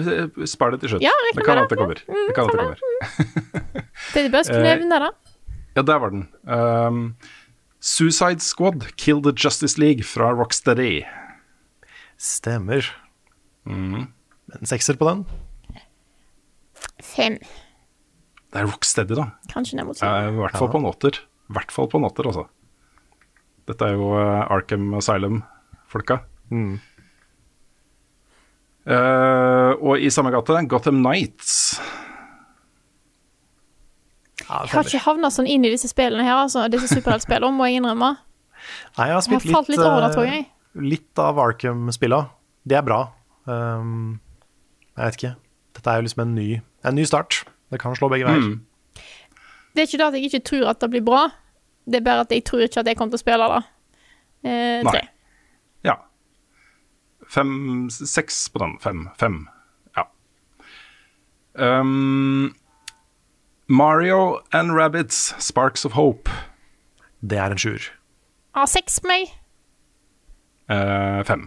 [0.48, 1.04] Spar det til slutt.
[1.04, 1.98] Ja, det kan at det kommer.
[2.00, 2.78] Det kan at det kommer.
[4.14, 5.10] Det er bare å Eh, nevne det.
[5.76, 6.26] Ja, der var den.
[6.44, 7.16] Um,
[7.80, 11.04] Suicide Squad, Kill the Justice League fra Rocksteady.
[12.20, 12.84] Stemmer.
[13.66, 14.08] En
[14.68, 15.24] sekser på den.
[17.00, 17.38] Fem.
[18.50, 19.30] Det er Rocksteady, da.
[19.52, 20.28] Kanskje ned mot Ja.
[20.28, 21.20] I hvert fall på en åtter.
[21.50, 22.48] I hvert fall på en åtter, altså.
[23.70, 26.20] Dette er jo eh, Arkham Asylum-folka.
[28.90, 31.78] Eh, og i samme gate, Gotham Nights.
[34.50, 36.64] Jeg har ikke havna sånn inn i disse spillene her, altså.
[36.72, 38.10] Disse superheltspillene, må jeg innrømme.
[38.98, 40.42] Nei, jeg har spilt Jeg har litt, litt over det, tror jeg.
[40.46, 42.30] eh, litt av Arkham-spillene.
[42.68, 42.98] Det er bra.
[43.46, 44.18] Um,
[44.96, 45.32] jeg vet ikke.
[45.78, 46.48] Dette er jo liksom en ny,
[46.84, 47.44] en ny start.
[47.70, 48.42] Det kan slå begge veier.
[48.42, 49.00] Mm.
[49.74, 51.22] Det er ikke det at jeg ikke tror at det blir bra,
[51.86, 53.60] det er bare at jeg tror ikke at jeg kommer til å spille det.
[54.50, 55.00] Eh, Nei.
[55.86, 55.96] Ja.
[57.30, 58.76] Fem Seks på den.
[58.82, 59.04] Fem.
[59.20, 59.40] Fem.
[59.96, 60.04] Ja.
[61.54, 62.50] Um,
[63.70, 66.28] Mario and Rabbits, Sparks of Hope.
[67.22, 67.84] Det er en sjuer.
[68.50, 69.30] Ah, seks på meg.
[70.66, 71.44] Eh, fem.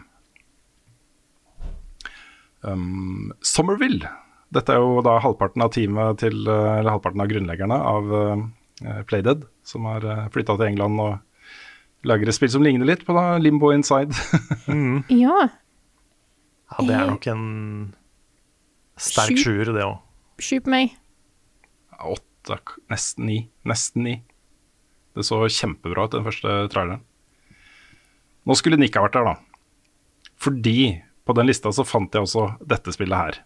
[2.63, 4.07] Um, Somerville.
[4.55, 8.45] Dette er jo da halvparten av teamet til eh, Eller halvparten av grunnleggerne av uh,
[9.09, 13.17] Playdead, som har uh, flytta til England og lager et spill som ligner litt på
[13.19, 14.15] da Limbo Inside.
[15.25, 15.49] Ja.
[16.71, 17.45] Ja, det er nok en
[18.95, 19.43] sterk Sju.
[19.43, 19.99] sjuer, det òg.
[20.39, 20.95] Sju på meg.
[21.99, 22.57] Åtte,
[22.91, 23.37] nesten ni.
[23.65, 24.15] Nesten ni.
[25.15, 27.01] Det så kjempebra ut, den første traileren.
[28.45, 29.35] Nå skulle Nick ha vært der, da.
[30.43, 33.37] Fordi på den lista så fant jeg også dette spillet her.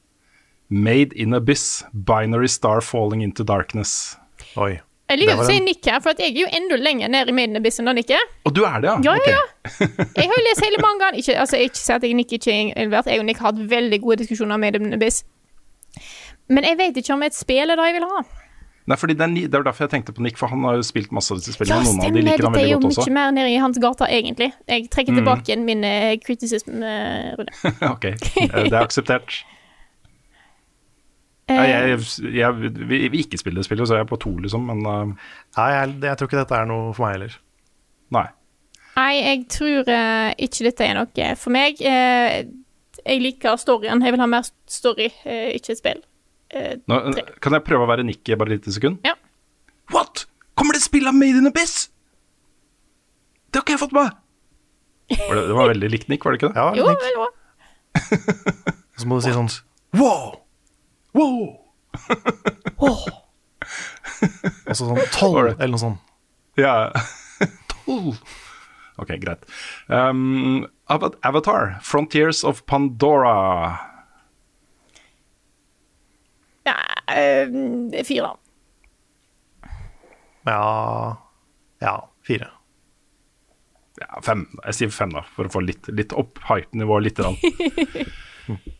[0.69, 4.15] Made in Abyss, Binary Star Falling into Darkness.
[4.57, 4.80] Oi.
[5.07, 6.76] Jeg lurer liker var å si en- Nick her, for at jeg er jo enda
[6.76, 8.26] lenger ned i Maiden Abyss enn han er.
[8.45, 8.98] Og du er det, ja?
[9.03, 9.28] Ja, ja, Ok.
[9.28, 10.07] ja.
[10.18, 11.15] Jeg har jo lest hele mangaen.
[11.15, 13.06] Ikke, altså, ikke si at jeg Nick ikke er involvert.
[13.07, 15.24] Jeg og Nick har hatt veldig gode diskusjoner med Maiden Abyss.
[16.49, 18.22] Men jeg vet ikke om et spill er det jeg vil ha.
[18.88, 20.78] Nei, fordi det er, jo det er derfor jeg tenkte på Nick, for han har
[20.80, 21.82] jo spilt masse av disse spillene.
[21.84, 23.02] Ja, Noen av de liker han veldig godt også.
[23.03, 24.48] Det er jo mye mer nede i hans gata, egentlig.
[24.72, 25.18] Jeg trekker Mm.
[25.19, 27.52] tilbake igjen min uh, criticism, uh, Rune.
[27.94, 29.36] ok, eh, det er akseptert.
[31.49, 31.99] Eh, Ja, jeg,
[32.36, 35.68] jeg, vi, vi ikke spille det spillet, så jeg er på to, liksom, men Nei,
[35.72, 37.38] jeg, jeg tror ikke dette er noe for meg heller.
[38.11, 38.26] nei.
[38.98, 41.80] Nei, jeg tror ikke dette er noe for meg.
[41.80, 42.44] Eh,
[43.06, 44.02] jeg liker storyen.
[44.03, 46.02] Jeg vil ha mer story, eh, ikke et spill.
[46.56, 46.98] Eh, Nå,
[47.44, 49.02] kan jeg prøve å være Nick i bare et lite sekund?
[49.07, 49.15] Ja.
[49.94, 50.26] What?
[50.57, 51.90] Kommer det spill av Made in Abyss?
[53.52, 54.24] Det har ikke jeg fått med meg!
[55.28, 56.60] Var det, det var veldig likt Nick, var det ikke det?
[56.60, 56.99] Ja, Jo, Nick.
[57.03, 57.30] veldig bra.
[58.98, 59.48] Så må du si sånn
[59.98, 60.36] wow!
[61.18, 61.57] Wow!
[64.68, 65.56] Altså sånn tolv, Var det?
[65.60, 66.11] eller noe sånt.
[66.60, 66.74] Ja.
[67.72, 68.19] Tolv.
[68.98, 69.44] Ok, greit.
[69.88, 73.87] Um, Avatar, Frontiers of Pandora.
[76.68, 76.76] Ja,
[77.15, 78.34] øh, fire.
[80.48, 80.61] Ja
[81.81, 81.95] Ja,
[82.27, 82.49] fire.
[84.02, 84.45] Ja, fem.
[84.65, 87.22] Jeg sier fem, da, for å få litt, litt opp hype-nivået litt.
[87.22, 87.38] Grann.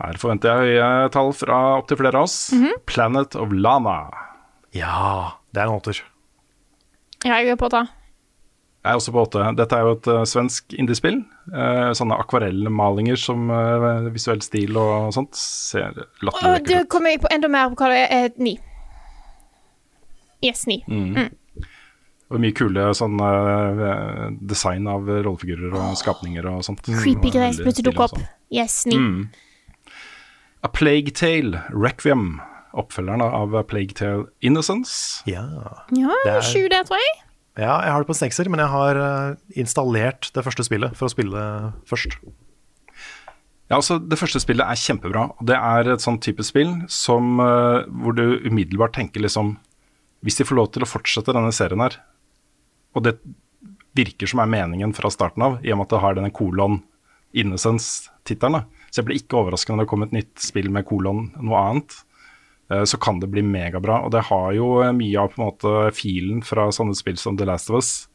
[0.00, 2.38] Her forventer jeg høye tall fra opptil flere av oss.
[2.90, 3.98] Planet of Lana.
[4.74, 6.00] Ja, det er en åtter.
[7.26, 7.84] Ja, jeg er på det.
[8.80, 9.42] Jeg er også på åtte.
[9.58, 11.18] Dette er jo et uh, svensk indiespill.
[11.52, 15.92] Uh, sånne akvarellmalinger som uh, visuell stil og sånt ser
[16.24, 16.88] latterlig lekkert ut.
[16.94, 18.32] kommer jeg på enda mer på hva det er.
[18.40, 18.54] Ni.
[20.40, 20.80] Yes, ni.
[20.88, 21.28] Mm.
[22.30, 23.20] Og mye kule sånn
[24.48, 26.86] design av rollefigurer og skapninger og sånt.
[26.86, 28.20] Creepy greier som plutselig dukker opp.
[28.54, 28.96] Yes, ni.
[28.96, 29.26] Mm.
[30.64, 32.38] A Plague Tale, Requiem.
[32.72, 35.20] Oppfølgeren av A Plague Tale Innocence.
[35.28, 35.44] Ja.
[35.92, 37.18] Ja, Det sju der, tror jeg.
[37.60, 41.08] Ja, jeg har det på sekser, men jeg har eh, installert det første spillet for
[41.08, 41.42] å spille
[41.88, 42.16] først.
[43.70, 45.28] Ja, altså Det første spillet er kjempebra.
[45.38, 49.58] og Det er et sånn type spill som, eh, hvor du umiddelbart tenker liksom
[50.24, 51.94] Hvis de får lov til å fortsette denne serien her,
[52.92, 53.14] og det
[53.96, 56.82] virker som er meningen fra starten av, i og med at det har denne kolon
[57.32, 61.56] Innocence-tittelen, så jeg ble ikke overrasket når det kom et nytt spill med kolon noe
[61.56, 61.96] annet.
[62.70, 64.00] Eh, Så kan det bli megabra.
[64.04, 67.36] Og det har jo eh, mye av på en måte filen fra sånne spill som
[67.36, 68.08] The Last of Us.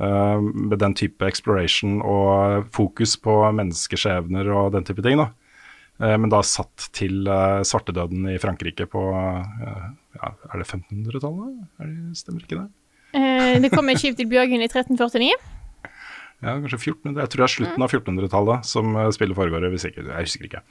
[0.00, 5.16] eh, med den type exploration og fokus på menneskeskjebner og den type ting.
[5.18, 5.28] da.
[6.02, 7.28] Men da satt til
[7.62, 11.60] svartedøden i Frankrike på ja, Er det 1500-tallet?
[11.78, 12.70] Er Stemmer ikke det?
[13.14, 15.30] Eh, det kom et skip til Bjørgvin i 1349.
[16.42, 17.20] Ja, kanskje 1400.
[17.22, 19.66] Jeg tror det er slutten av 1400-tallet som eh, spillet foregår.
[19.70, 20.62] Hvis ikke, jeg husker ikke.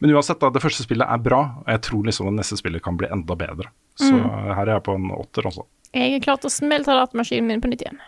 [0.00, 2.82] Men uansett, da, det første spillet er bra, og jeg tror liksom det neste spillet
[2.82, 3.70] kan bli enda bedre.
[4.00, 4.26] Så Mm.
[4.56, 5.64] her er jeg på en åtter også.
[5.94, 8.00] Jeg er klar til å smelte datamaskinen min på nytt igjen.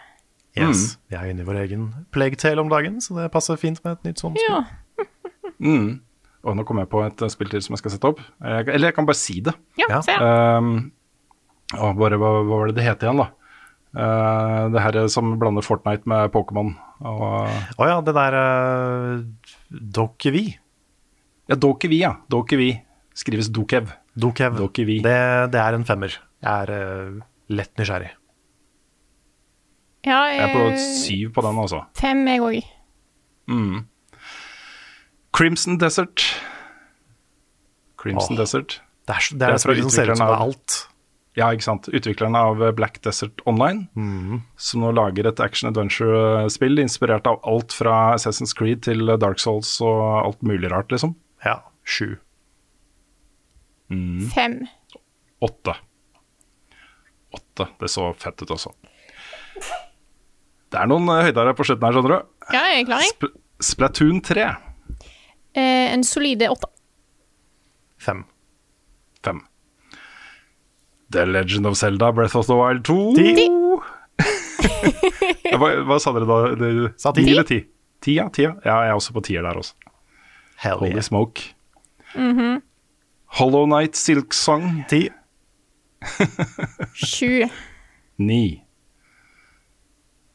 [0.59, 0.99] Yes.
[1.09, 4.05] Vi er inne i vår egen Plague om dagen, så det passer fint med et
[4.11, 4.59] nytt sånt spill.
[4.59, 4.65] Ja.
[5.63, 6.01] Mm.
[6.43, 8.19] Og nå kommer jeg på et eh, spill til som jeg skal sette opp.
[8.43, 9.53] Jeg, eller jeg kan bare si det.
[9.79, 10.01] Ja, Ja.
[10.03, 10.17] se.
[10.19, 10.91] Um,
[11.79, 13.29] å, bare, hva, hva var det det het igjen, da?
[13.93, 16.73] Eh, det her som blander Fortnite med Pokémon.
[17.03, 20.47] Å oh, ja, det der uh, Dokevi.
[21.51, 22.15] ja, Dokevi, ja.
[22.33, 22.71] Dokevi.
[23.13, 23.91] Skrives Dokev.
[24.17, 24.57] Dokev.
[24.57, 25.01] Dokevi.
[25.05, 25.17] Det,
[25.53, 26.15] det er en femmer.
[26.43, 28.13] Jeg er uh, lett nysgjerrig.
[30.09, 31.83] ja Jeg er på eh, syv på den, altså.
[31.99, 32.71] Fem, jeg òg.
[33.53, 33.83] Mm.
[35.37, 36.25] Crimson Desert.
[38.01, 38.81] Crimson oh, Desert.
[39.07, 40.33] Det er, det er, Det er fra spill som ser ut som det utvikleren er
[40.33, 40.81] av- alt.
[41.39, 41.87] Ja, ikke sant.
[41.89, 43.87] Utviklerne av Black Desert Online,
[44.61, 49.79] som nå lager et action adventure-spill inspirert av alt fra Assassin's Creed til Dark Souls
[49.81, 51.15] og alt mulig rart, liksom.
[51.47, 52.19] Ja, sju.
[54.35, 54.59] Fem.
[55.41, 55.75] Åtte.
[57.33, 57.67] Åtte.
[57.81, 58.73] Det så fett ut også.
[60.73, 62.29] Det er noen eh, høyder her på slutten her, skjønner du.
[62.55, 63.17] Ja, jeg er klar, jeg.
[63.17, 63.33] Sp
[63.63, 64.47] Splatoon 3.
[65.55, 66.69] Eh, en solide åtte.
[68.01, 68.25] Fem.
[69.23, 69.43] Fem.
[71.13, 72.99] The Legend of Zelda, Breath of the Wild 2.
[73.19, 73.49] Ti.
[75.53, 76.39] Hva, hva sa dere da?
[76.59, 77.27] Det- Sa ti.
[77.31, 77.61] Eller ti?
[78.03, 78.29] Ti, ja.
[78.33, 78.55] Ti, ja.
[78.65, 78.79] ja.
[78.87, 79.75] Jeg er også på tier der også.
[80.63, 81.07] Hell Holy yeah.
[81.07, 81.49] smoke.
[83.39, 84.85] Hollow Night Silk Song.
[84.91, 85.07] Ti.
[87.09, 87.47] Sju.
[88.19, 88.63] Ni.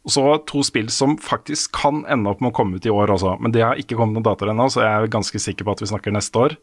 [0.08, 3.12] Og så to spill som faktisk kan ende opp med å komme ut i år
[3.18, 3.36] også.
[3.44, 5.84] Men det har ikke kommet noen datoer ennå, så jeg er ganske sikker på at
[5.84, 6.56] vi snakker neste år.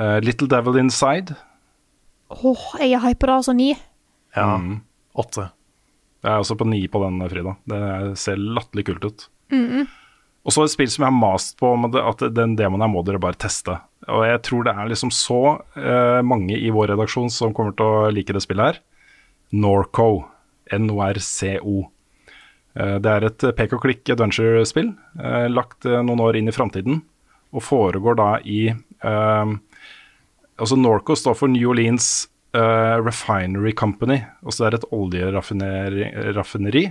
[0.00, 1.36] Uh, Little Devil Inside.
[2.32, 3.72] Åh, jeg er hypa da, altså ni.
[4.36, 4.56] Ja.
[4.58, 4.80] Mm.
[5.18, 5.50] Åtte.
[6.22, 7.56] Jeg er også på ni på den, Frida.
[7.68, 7.82] Det
[8.20, 9.26] ser latterlig kult ut.
[10.42, 13.04] Og så et spill som jeg har mast på om at den demoen her må
[13.06, 13.76] dere bare teste.
[14.10, 15.40] Og jeg tror det er liksom så
[15.76, 18.80] uh, mange i vår redaksjon som kommer til å like det spillet her.
[19.54, 20.24] Norco.
[20.72, 21.82] N-O-R-C-O.
[22.72, 27.02] Eh, det er et pek og klikk adventure-spill, uh, lagt noen år inn i framtiden,
[27.52, 28.62] og foregår da i
[30.62, 34.20] Altså Norco står for New Orleans uh, Refinery Company.
[34.46, 36.84] Og så er det et oljeraffineri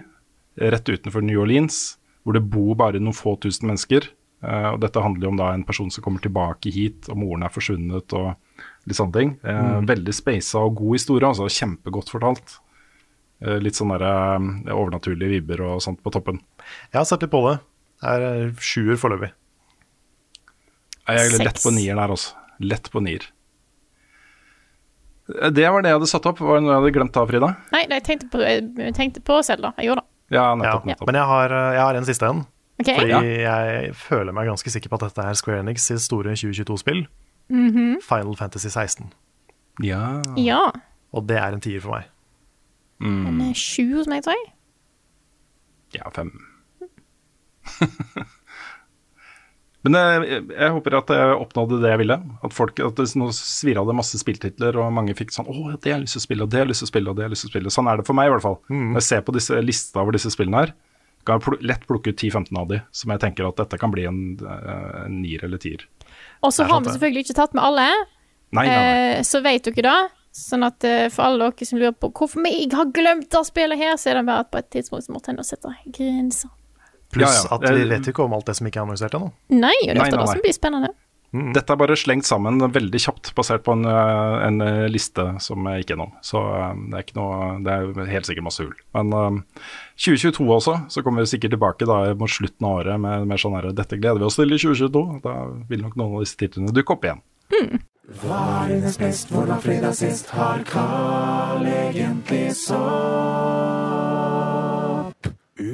[0.60, 1.78] rett utenfor New Orleans,
[2.26, 4.10] hvor det bor bare noen få tusen mennesker.
[4.44, 7.48] Uh, og dette handler jo om da en person som kommer tilbake hit, og moren
[7.48, 8.34] er forsvunnet og
[8.90, 9.32] litt sånne ting.
[9.46, 12.58] Eh, Veldig speisa og god historie, altså kjempegodt fortalt.
[13.42, 16.42] Uh, litt sånn der, eh, overnaturlige vibber og sånt på toppen.
[16.92, 17.58] Jeg har sett litt på det.
[18.02, 19.32] Det er eh, sjuer foreløpig.
[21.10, 22.36] Jeg er lett på nier der også.
[22.62, 23.26] Lett på nier.
[25.28, 26.40] Det var det jeg hadde satt opp.
[26.40, 27.50] Var det noe jeg hadde glemt da, Frida?
[27.72, 29.74] Nei, jeg tenkte på, jeg tenkte på Zelda.
[29.78, 30.08] Jeg gjorde det.
[30.36, 30.56] Ja, Ja.
[30.56, 30.86] nettopp.
[30.86, 31.08] nettopp.
[31.08, 32.46] Men jeg har, eh, jeg har en siste en.
[32.82, 32.96] Okay.
[32.98, 33.22] Fordi Ja.
[33.22, 37.08] jeg føler meg ganske sikker på at dette er Square Enix sitt store 2022-spill.
[38.02, 39.12] Final Fantasy 16.
[39.82, 40.22] Ja.
[40.38, 40.72] Ja.
[41.14, 42.06] Og det er en tier for meg.
[43.02, 44.54] En eh, sju hos meg, tror jeg.
[45.94, 46.32] Ja, fem.
[49.82, 52.18] Men jeg, jeg håper at jeg oppnådde det jeg ville.
[52.46, 55.90] At folk, at det, Nå svirra det masse spilltitler, og mange fikk sånn 'Å, det
[55.90, 57.18] har jeg lyst til å spille, og det har jeg lyst til å spille', og
[57.18, 57.74] det har jeg lyst til å spille.
[57.74, 58.60] Sånn er det for meg, i hvert fall.
[58.70, 60.74] Når jeg ser på disse lista over disse spillene her,
[61.26, 63.92] kan jeg pl lett plukke ut 10-15 av de som jeg tenker at dette kan
[63.94, 65.86] bli en, eh, en nier eller tier.
[66.42, 67.90] Og så har vi selvfølgelig ikke tatt med alle.
[68.52, 69.18] Nei, nei, nei.
[69.18, 69.98] Eh, så vet dere da.
[70.32, 73.44] Sånn at eh, for alle dere som lurer på hvorfor vi jeg har glemt det
[73.50, 76.50] spillet her, så er det bare at på et tidspunkt så måtte en sette grenser.
[77.12, 77.56] Pluss Ja, ja.
[77.58, 79.32] at vi Eh, vet jo ikke om alt det som ikke er annonsert ennå.
[79.50, 80.94] Nei, og det er ofte det som blir spennende.
[81.32, 85.64] Dette er bare slengt sammen veldig kjapt, basert på en, eh, en eh, liste som
[85.70, 86.12] jeg gikk gjennom.
[86.28, 86.42] Så
[86.90, 88.74] det er ikke noe Det er helt sikkert masse hull.
[88.94, 89.38] Men um,
[89.96, 93.56] 2022 også, så kommer vi sikkert tilbake da mot slutten av året med mer sånn
[93.56, 95.22] her Dette gleder vi oss til i 2022.
[95.24, 95.38] Da
[95.72, 97.22] vil nok noen av disse titlene dukke opp igjen.
[98.22, 100.30] Hva er dines best, hvor var fredag sist?
[100.36, 104.41] Har Carl egentlig sopp?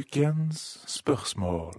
[0.07, 1.73] Ukens spørsmål.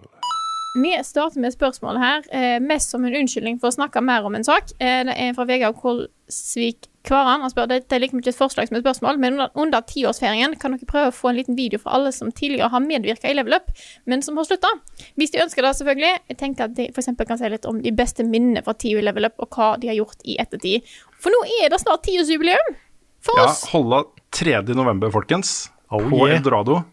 [0.83, 4.35] Vi starter med spørsmål her, eh, mest som en unnskyldning for å snakke mer om
[4.35, 4.71] en sak.
[4.81, 7.41] Eh, det er fra Vegard Kolsvik Kvaran.
[7.41, 10.59] Han spør dette er like mye et forslag som et spørsmål, men under, under tiårsferien
[10.61, 13.35] kan dere prøve å få en liten video fra alle som tidligere har medvirka i
[13.35, 13.71] Level Up,
[14.07, 14.69] men som har slutta.
[15.17, 16.19] Hvis de ønsker det, selvfølgelig.
[16.29, 17.09] Jeg tenker at de f.eks.
[17.27, 19.89] kan si litt om de beste minnene fra tida i Level Up, og hva de
[19.89, 20.83] har gjort i ettertid.
[21.19, 22.77] For nå er det snart tiårsjubileum
[23.21, 23.65] for Ja, oss.
[23.73, 24.63] Holda 3.
[24.77, 25.71] november, folkens.
[25.91, 26.37] Oh, på yeah.
[26.37, 26.85] Eldorado.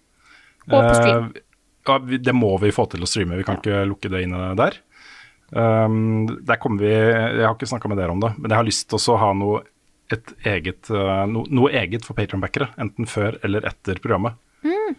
[0.70, 1.30] Og på stream.
[1.36, 1.42] Eh,
[1.86, 4.80] ja, det må vi få til å streame, vi kan ikke lukke det inne der.
[5.54, 8.66] Um, der kommer vi Jeg har ikke snakka med dere om det, men jeg har
[8.66, 9.62] lyst til å ha noe,
[10.14, 12.68] et eget, eh, no, noe eget for Patronbackere.
[12.82, 14.38] Enten før eller etter programmet.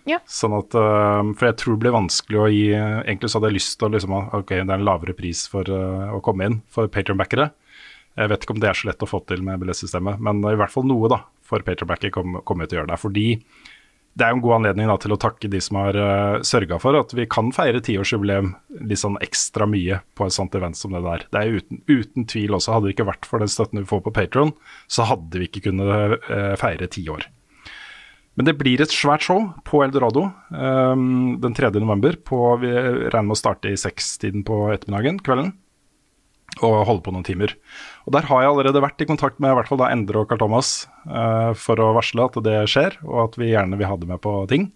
[0.06, 0.18] ja.
[0.30, 3.58] Sånn at, eh, For jeg tror det blir vanskelig å gi Egentlig så hadde jeg
[3.58, 6.90] lyst til å liksom Ok, det er en lavere pris for å komme inn for
[6.90, 7.52] Patronbackere.
[8.16, 10.58] Jeg vet ikke om det er så lett å få til med billettsystemet, men i
[10.58, 13.00] hvert fall noe da for Patronbacker kommer kom jeg til å gjøre det.
[13.02, 13.26] Fordi
[14.16, 16.78] det er jo en god anledning da, til å takke de som har uh, sørga
[16.80, 18.54] for at vi kan feire tiårsjubileum
[18.88, 21.26] litt sånn ekstra mye på et sånt event som det der.
[21.28, 24.06] Det er uten, uten tvil også, hadde det ikke vært for den støtten vi får
[24.06, 24.54] på Patron,
[24.88, 27.28] så hadde vi ikke kunnet uh, feire tiår.
[28.36, 31.70] Men det blir et svært show på Eldorado um, den 3.
[31.80, 32.16] november.
[32.20, 35.54] På, vi regner med å starte i sekstiden på ettermiddagen, kvelden,
[36.60, 37.56] og holde på noen timer.
[38.06, 40.30] Og Der har jeg allerede vært i kontakt med i hvert fall da Endre og
[40.30, 43.96] Carl Thomas uh, for å varsle at det skjer, og at vi gjerne vil ha
[43.98, 44.68] det med på ting.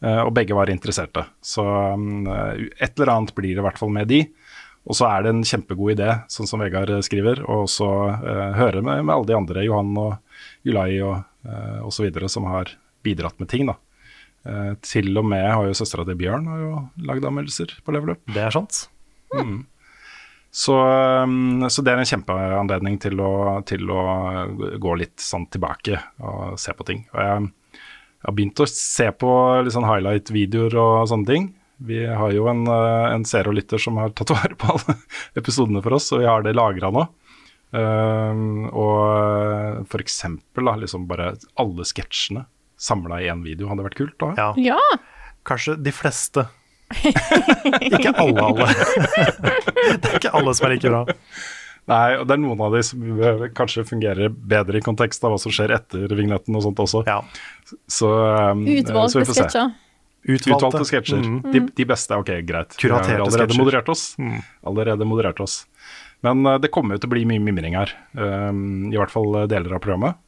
[0.00, 1.26] Uh, og begge var interesserte.
[1.44, 4.22] Så um, et eller annet blir det i hvert fall med de.
[4.88, 8.80] Og så er det en kjempegod idé, sånn som Vegard skriver, og også uh, høre
[8.80, 12.72] med, med alle de andre, Johan og Julai og uh, osv., som har
[13.04, 13.68] bidratt med ting.
[13.68, 13.76] da.
[14.48, 16.72] Uh, til og med har jo søstera til Bjørn har jo
[17.04, 18.24] lagd anmeldelser på Level Up.
[18.32, 18.86] Det er sant.
[20.50, 20.74] Så,
[21.22, 24.02] um, så det er en kjempeanledning til å, til å
[24.82, 27.04] gå litt sånn tilbake og se på ting.
[27.14, 27.46] Og jeg,
[27.78, 29.30] jeg har begynt å se på
[29.70, 31.48] sånn highlight-videoer og sånne ting.
[31.86, 34.98] Vi har jo en, uh, en seer og lytter som har tatt vare på alle
[35.38, 37.06] episodene for oss, og vi har det lagra nå.
[37.70, 42.42] Um, og for eksempel da, liksom bare alle sketsjene
[42.80, 44.16] samla i én video hadde vært kult.
[44.18, 44.32] Da.
[44.38, 44.50] Ja.
[44.74, 44.80] Ja.
[45.46, 46.48] Kanskje de fleste.
[46.90, 48.68] Ikke alle, alle.
[50.00, 51.04] det er ikke alle som er like bra.
[51.90, 53.22] Nei, og det er noen av de som
[53.56, 57.02] kanskje fungerer bedre i kontekst av hva som skjer etter vignetten og sånt også.
[57.08, 57.22] Ja.
[57.90, 59.46] Så, um, så Utvalgte vi får se.
[59.46, 59.72] sketsjer.
[60.36, 61.24] Utvalgte sketsjer.
[61.24, 61.40] Mm.
[61.50, 62.76] De, de beste, ok, greit.
[62.78, 63.62] Kuraterte har allerede sketsjer.
[63.64, 64.04] moderert oss.
[64.20, 64.38] Mm.
[64.70, 65.60] Allerede moderert oss.
[66.26, 67.94] Men uh, det kommer jo til å bli mye mimring her.
[68.12, 70.20] Um, I hvert fall uh, deler av programmet.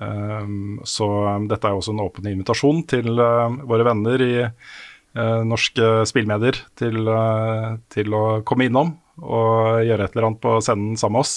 [0.00, 4.32] Um, så um, dette er jo også en åpen invitasjon til uh, våre venner i
[5.18, 10.94] norske spillmedier til, uh, til å komme innom og gjøre et eller annet på scenen
[11.00, 11.34] sammen med oss.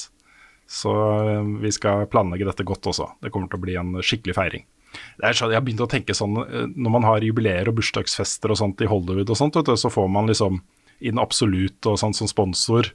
[0.70, 3.10] Så uh, vi skal planlegge dette godt også.
[3.24, 4.68] Det kommer til å bli en skikkelig feiring.
[4.94, 8.82] Jeg har begynt å tenke sånn, eh, Når man har jubileer og bursdagsfester og sånt
[8.82, 10.62] i Hollywood, og sånt, du, så får man liksom
[11.04, 12.92] inn Absolutt og sånn som sponsor.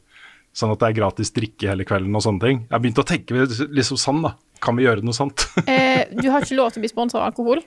[0.57, 2.63] Sånn at det er gratis drikke hele kvelden og sånne ting.
[2.67, 4.37] Jeg har begynt å tenke liksom sånn, da.
[4.65, 5.45] Kan vi gjøre noe sånt?
[5.69, 7.61] Eh, du har ikke lov til å bli sponsa av alkohol?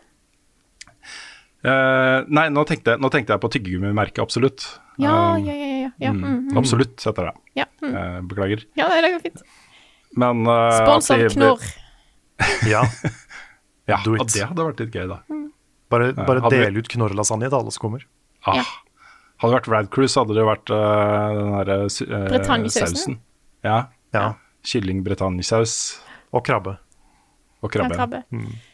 [1.63, 4.63] Eh, nei, nå tenkte, nå tenkte jeg på tyggegummimerket Absolutt.
[5.01, 5.67] Ja, Um, ja, ja.
[5.85, 6.11] ja, ja.
[6.11, 6.57] mm, Mm, mm.
[6.57, 7.33] Absolutt heter det.
[7.55, 7.93] Ja, mm.
[7.95, 8.63] uh, beklager.
[8.77, 9.41] ja det går fint.
[10.17, 11.61] Men uh, Spons av Knorr.
[12.69, 12.81] Ja,
[13.89, 14.21] Ja, Do it.
[14.21, 15.19] og det hadde vært litt gøy, da.
[15.91, 18.05] bare, Ja, bare del vi- ut Knorr-lasagne til alle som kommer.
[18.45, 18.55] Ah.
[18.61, 18.63] Ja.
[19.41, 23.19] Hadde det vært Rad Cruise, hadde det vært uh, den derre uh, Bretagne-sausen.
[23.65, 23.79] Ja.
[24.13, 24.33] Ja.
[24.65, 25.99] Kylling bretagne-saus
[26.33, 26.75] Og krabbe.
[27.61, 27.95] Og Ja, krabbe.
[27.95, 28.23] krabbe.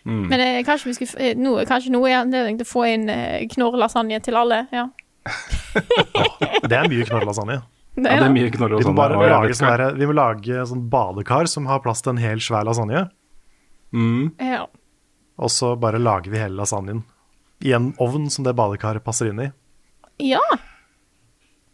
[0.05, 0.27] Mm.
[0.31, 3.09] Men eh, kanskje vi skulle eh, nå, kanskje noe er anledning til å få inn
[3.11, 4.61] eh, Knorr-lasagne til alle.
[4.71, 4.85] Ja.
[6.67, 7.61] Det er mye knorrlasagne.
[7.97, 8.97] Det Ja, er det er mye knorr og Vi må sånn.
[8.99, 12.19] bare og lage vet sånn vi må lage sånn badekar som har plass til en
[12.21, 13.07] hel svær lasagne.
[13.91, 14.27] Mm.
[14.37, 14.67] Ja.
[15.41, 17.01] Og så bare lager vi hele lasagnen
[17.65, 19.51] i en ovn som det badekaret passer inn i.
[20.21, 20.39] ja.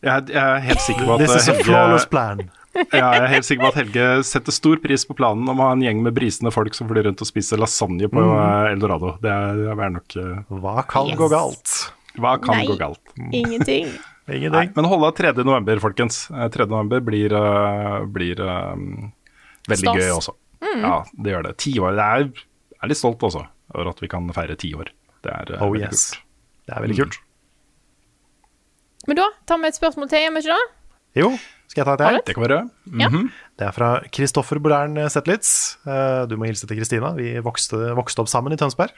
[0.04, 2.44] Jeg, jeg er helt sikker på at This is a Helge flawless plan.
[2.74, 5.68] Ja, jeg er helt sikker på at Helge setter stor pris på planen om å
[5.68, 8.72] ha en gjeng med brisende folk som flyr rundt og spiser lasagne på mm.
[8.72, 9.12] Eldorado.
[9.22, 11.20] Det er, det er nok uh, Hva kan Yes.
[11.20, 11.74] gå galt?
[12.18, 12.66] Hva kan Nei.
[12.72, 13.14] gå galt?
[13.42, 13.92] Ingenting.
[14.26, 14.72] Nei, Ingenting.
[14.74, 15.36] men holde 3.
[15.46, 16.24] november, folkens.
[16.34, 16.66] Eh, 3.
[16.72, 18.74] november blir, uh, blir eh,
[19.70, 20.02] veldig Stas.
[20.02, 20.36] gøy også.
[20.74, 21.54] Ja, det gjør det.
[21.62, 21.92] Tiår.
[21.92, 22.02] år.
[22.02, 22.26] Er,
[22.74, 24.90] jeg er litt stolt også over at vi kan feire tiår.
[25.24, 26.08] Det er uh, Oh veldig yes.
[26.16, 26.26] kult.
[26.66, 27.20] Det er veldig kult.
[29.08, 30.68] Men da tar vi et spørsmål til, gjør vi ikke det?
[31.20, 31.30] Jo,
[31.70, 32.22] skal jeg ta et her?
[32.26, 32.60] Det kan være.
[33.00, 33.10] Ja.
[33.10, 33.32] Mhm.
[33.60, 35.78] Det er fra Kristoffer Bolern Zetlitz.
[35.86, 37.14] Eh, Du må hilse til Kristina.
[37.14, 38.90] Vi vokste, vokste opp sammen i Tønsberg.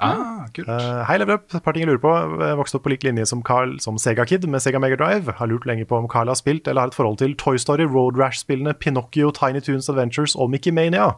[0.00, 0.68] Ah, kult.
[0.68, 1.54] Eh, Hei, Level Up.
[1.54, 2.12] Et par ting jeg lurer på.
[2.46, 5.32] Jeg vokste opp på lik linje som Carl som Sega-kid med Sega Mega Drive.
[5.40, 7.82] Har lurt lenge på om Carl har spilt eller har et forhold til Toy Story,
[7.86, 11.14] Road Rash-spillene, Pinocchio, Tiny Toons Adventures og Mickey Mania.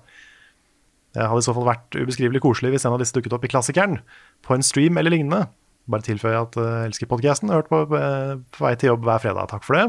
[1.12, 3.48] Det hadde i så fall vært ubeskrivelig koselig hvis en av disse dukket opp i
[3.50, 3.98] Klassikeren,
[4.46, 5.48] på en stream eller lignende.
[5.90, 9.22] Bare tilføye at eh, jeg elsker podkasten hørt på eh, på vei til jobb hver
[9.22, 9.50] fredag.
[9.50, 9.86] Takk for det.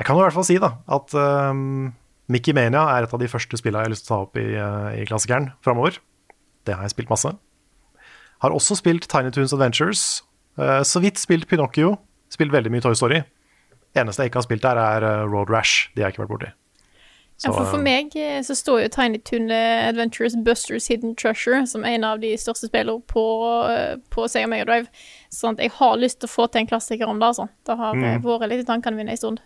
[0.00, 1.12] Jeg kan i hvert fall si da, at
[1.52, 1.90] um,
[2.32, 4.38] Mickey Mania er et av de første spillene jeg har lyst til å ta opp
[4.40, 4.46] i,
[4.96, 5.98] i klassikeren framover.
[6.64, 7.34] Det har jeg spilt masse.
[8.40, 10.06] Har også spilt Tiny Toons Adventures.
[10.56, 11.98] uh, så vidt spilt Pinocchio.
[12.32, 13.20] Spilt veldig mye Toy Story.
[13.98, 15.90] Eneste jeg ikke har spilt der, er Road Rash.
[15.92, 16.52] De har jeg ikke vært borti.
[17.42, 21.62] Ja, for, for meg eh, så står jo Tiny Toon eh, Adventures Busters Hidden Treasure
[21.66, 23.22] som en av de største spillene på,
[23.72, 24.90] eh, på Sega Mega Drive.
[25.32, 27.48] Sånn at jeg har lyst til å få til en klassiker om det, altså.
[27.64, 28.20] Det har Mm.
[28.26, 29.40] vært litt i tankene mine en stund.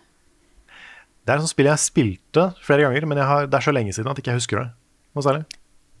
[1.25, 3.93] Det er et sånt spill jeg spilte flere ganger, men har, det er så lenge
[3.95, 4.67] siden at jeg ikke husker det.
[5.15, 5.45] Noe særlig.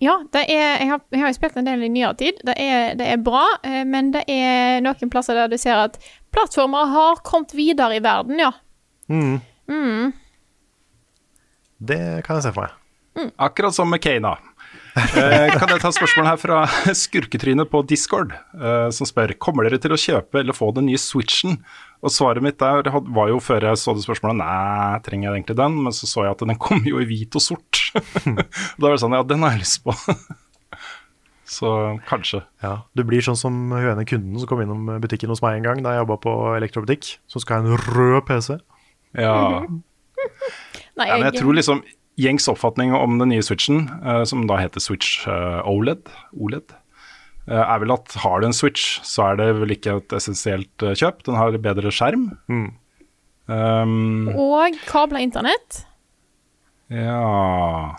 [0.03, 2.41] Ja, det er, jeg, har, jeg har jo spilt en del i nyere tid.
[2.43, 3.45] Det er, det er bra,
[3.87, 5.95] men det er noen plasser der du ser at
[6.35, 8.51] plattformer har kommet videre i verden, ja.
[9.07, 9.39] Mm,
[9.71, 10.11] Mm.
[11.79, 13.31] Det kan jeg se for meg.
[13.39, 14.35] Akkurat som med Kana.
[14.95, 16.57] Eh, kan jeg ta spørsmålet her fra
[16.95, 20.99] Skurketrynet på Discord, eh, som spør Kommer dere til å kjøpe eller få den nye
[20.99, 21.57] Switchen.
[22.05, 25.57] Og svaret mitt der var jo før jeg så det spørsmålet Nei, trenger jeg egentlig
[25.59, 25.77] den?
[25.83, 27.81] Men så så jeg at den kom jo i hvit og sort.
[27.95, 29.95] da var det sånn Ja, den har jeg lyst på.
[31.57, 31.71] så
[32.07, 32.45] kanskje.
[32.63, 35.67] Ja, Du blir sånn som hun ene kunden som kom innom butikken hos meg en
[35.67, 38.55] gang da jeg jobba på elektrobutikk, som skal ha en rød PC.
[39.19, 39.35] Ja.
[40.95, 41.81] Nei, Ja, men jeg tror liksom
[42.19, 46.07] gjengs oppfatning om den nye Switchen, eh, som da heter Switch eh, OLED,
[46.39, 46.71] OLED
[47.49, 50.85] eh, er vel at har du en Switch, så er det vel ikke et essensielt
[50.95, 51.25] kjøp.
[51.27, 52.29] Den har bedre skjerm.
[52.47, 52.69] Mm.
[53.45, 55.83] Um, Og kabla internett,
[56.89, 57.93] ja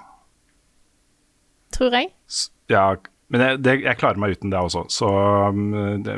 [1.76, 2.10] tror jeg.
[2.26, 2.96] S- Ja,
[3.30, 4.84] men jeg, det, jeg klarer meg uten det også.
[4.90, 6.16] Så um, det,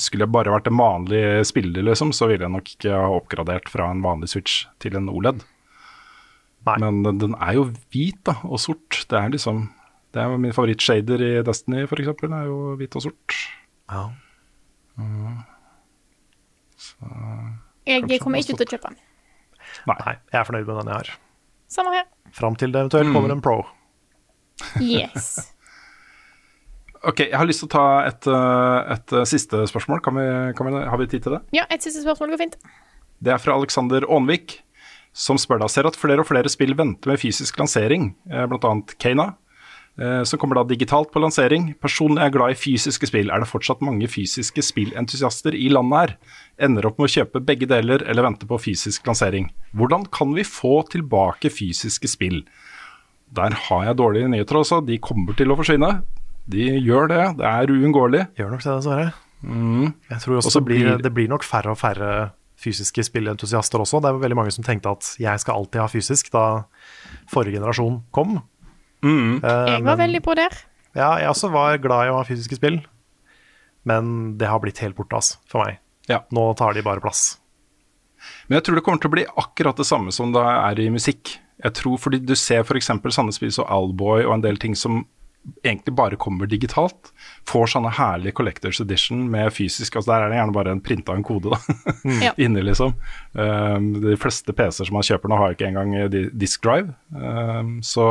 [0.00, 3.70] skulle jeg bare vært en vanlig spiller, liksom, så ville jeg nok ikke ha oppgradert
[3.70, 5.44] fra en vanlig Switch til en OLED.
[6.66, 6.76] Nei.
[6.82, 7.64] Men den- den er jo
[7.94, 9.04] hvit da, og sort.
[9.08, 9.68] Det er liksom
[10.12, 13.34] Det er min favorittshader i Destiny, eksempel, er jo hvit og sort.
[13.90, 14.10] Ja.
[17.86, 18.96] Jeg kommer ikke ut til å kjøpe den.
[19.86, 19.96] Nei.
[20.06, 21.10] Nei, jeg er fornøyd med den jeg har.
[21.68, 22.06] Samme her.
[22.32, 23.60] Fram til det eventuelt kommer en Pro.
[24.80, 25.36] Yes.
[27.06, 30.00] Ok, jeg har lyst til å ta et, uh, et uh, siste spørsmål.
[30.02, 30.24] Kan vi,
[30.58, 31.38] kan vi, har vi tid til det?
[31.54, 32.56] Ja, et siste spørsmål går fint.
[33.22, 34.56] Det er fra Alexander Aanvik,
[35.16, 38.72] som spør da ser at flere og flere spill venter med fysisk lansering, eh, bl.a.
[39.00, 39.30] Kana,
[39.96, 41.70] eh, som kommer da digitalt på lansering.
[41.80, 43.30] Personlig er jeg glad i fysiske spill.
[43.32, 46.14] Er det fortsatt mange fysiske spillentusiaster i landet her?
[46.68, 49.48] Ender opp med å kjøpe begge deler eller vente på fysisk lansering.
[49.74, 52.42] Hvordan kan vi få tilbake fysiske spill?
[53.36, 54.82] Der har jeg dårlige nyheter også.
[54.86, 55.94] De kommer til å forsvinne.
[56.46, 57.22] De gjør det.
[57.40, 58.26] Det er uunngåelig.
[58.38, 59.08] Gjør nok det, dessverre.
[59.42, 59.88] Mm.
[60.12, 62.10] Jeg tror også blir, blir- det blir nok færre og færre
[62.56, 64.00] fysiske spillentusiaster også.
[64.02, 66.44] Det er veldig mange som tenkte at jeg skal alltid ha fysisk da
[67.32, 68.38] forrige generasjon kom.
[69.04, 69.42] Mm.
[69.44, 70.56] Eh, Jeg var men- veldig på der.
[70.96, 72.80] Ja, jeg også var glad i å ha fysiske spill,
[73.84, 75.78] men det har blitt helt borte altså, for meg.
[76.08, 76.20] Ja.
[76.32, 77.38] Nå tar de bare plass.
[78.48, 80.88] Men jeg tror det kommer til å bli akkurat det samme som det er i
[80.90, 81.36] musikk.
[81.62, 82.86] Jeg tror fordi Du ser f.eks.
[82.86, 85.04] Sandnes spill og Alboy og en del ting som
[85.62, 87.12] egentlig bare kommer digitalt.
[87.48, 91.14] Får sånne herlige Collectors Edition med fysisk altså Der er det gjerne bare en printa
[91.14, 91.58] en kode da,
[92.26, 92.32] Ja.
[92.36, 92.94] inni, liksom.
[93.32, 95.94] Um, de fleste PC-er som man kjøper nå, har ikke engang
[96.38, 96.94] disk drive.
[97.14, 98.06] Um, så,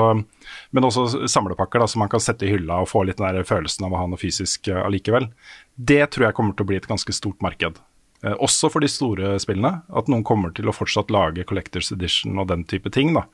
[0.72, 3.48] men også samlepakker da, som man kan sette i hylla og få litt den der
[3.48, 5.28] følelsen av å ha noe fysisk uh, allikevel.
[5.76, 7.82] Det tror jeg kommer til å bli et ganske stort marked.
[8.24, 9.82] Uh, også for de store spillene.
[9.92, 13.12] At noen kommer til å fortsatt lage Collectors Edition og den type ting.
[13.18, 13.26] da,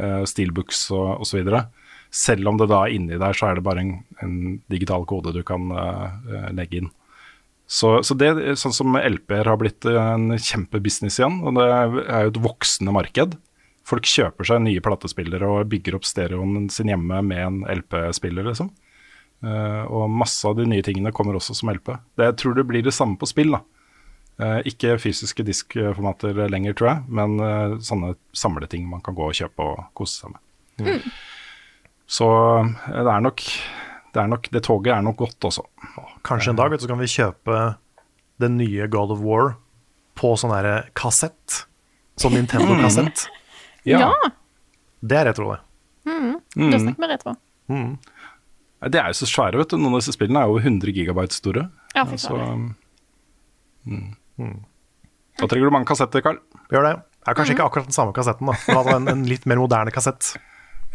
[0.00, 1.44] uh, Steelbooks og osv.
[2.10, 3.92] Selv om det da inni der så er det bare en,
[4.24, 4.38] en
[4.72, 6.90] digital kode du kan eh, eh, legge inn.
[7.70, 12.30] Så, så det, sånn som LP-er har blitt en kjempebusiness igjen, og det er jo
[12.32, 13.36] et voksende marked.
[13.86, 18.72] Folk kjøper seg nye platespillere og bygger opp stereoen sin hjemme med en LP-spiller, liksom.
[19.40, 21.94] Uh, og masse av de nye tingene kommer også som LP.
[22.18, 23.54] Det, jeg tror det blir det samme på spill.
[23.54, 23.62] da.
[24.40, 29.36] Uh, ikke fysiske diskformater lenger, tror jeg, men uh, sånne samleting man kan gå og
[29.36, 31.06] kjøpe og kose seg med.
[32.10, 33.44] Så eh, det er nok
[34.10, 35.62] det, er nok, det toget er nok godt også.
[36.26, 37.58] Kanskje en dag vet du, så kan vi kjøpe
[38.42, 39.52] den nye God of War
[40.18, 41.60] på sånn her kassett.
[42.20, 43.28] Sånn Nintendo-kassett.
[43.88, 44.10] Ja.
[45.00, 45.60] Det er retro, det.
[46.10, 46.34] Mm.
[46.56, 47.36] Det Da snakker vi retro.
[47.70, 47.92] Mm.
[48.82, 49.78] Det De er jo så svære, vet du.
[49.78, 51.68] Noen av disse spillene er jo 100 gigabyte store.
[51.94, 52.66] Ja, fy Så, faen.
[53.86, 54.58] mm.
[55.40, 56.42] Da trenger du mange kassetter, Carl.
[56.72, 56.94] Gjør det.
[57.20, 58.56] Det er kanskje ikke akkurat den samme kassetten, da.
[58.66, 60.34] Men altså en, en litt mer moderne kassett.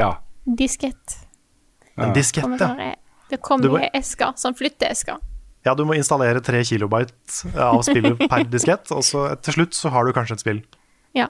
[0.01, 0.11] Ja.
[0.45, 1.17] Diskett.
[1.97, 2.75] En diskett, ja.
[2.79, 2.95] eh,
[3.29, 5.17] Det kommer må- i esker, sånn flytteesker.
[5.65, 9.89] Ja, du må installere tre kilobyte av spillet per diskett, og så til slutt så
[9.89, 10.61] har du kanskje et spill.
[11.17, 11.25] Ja.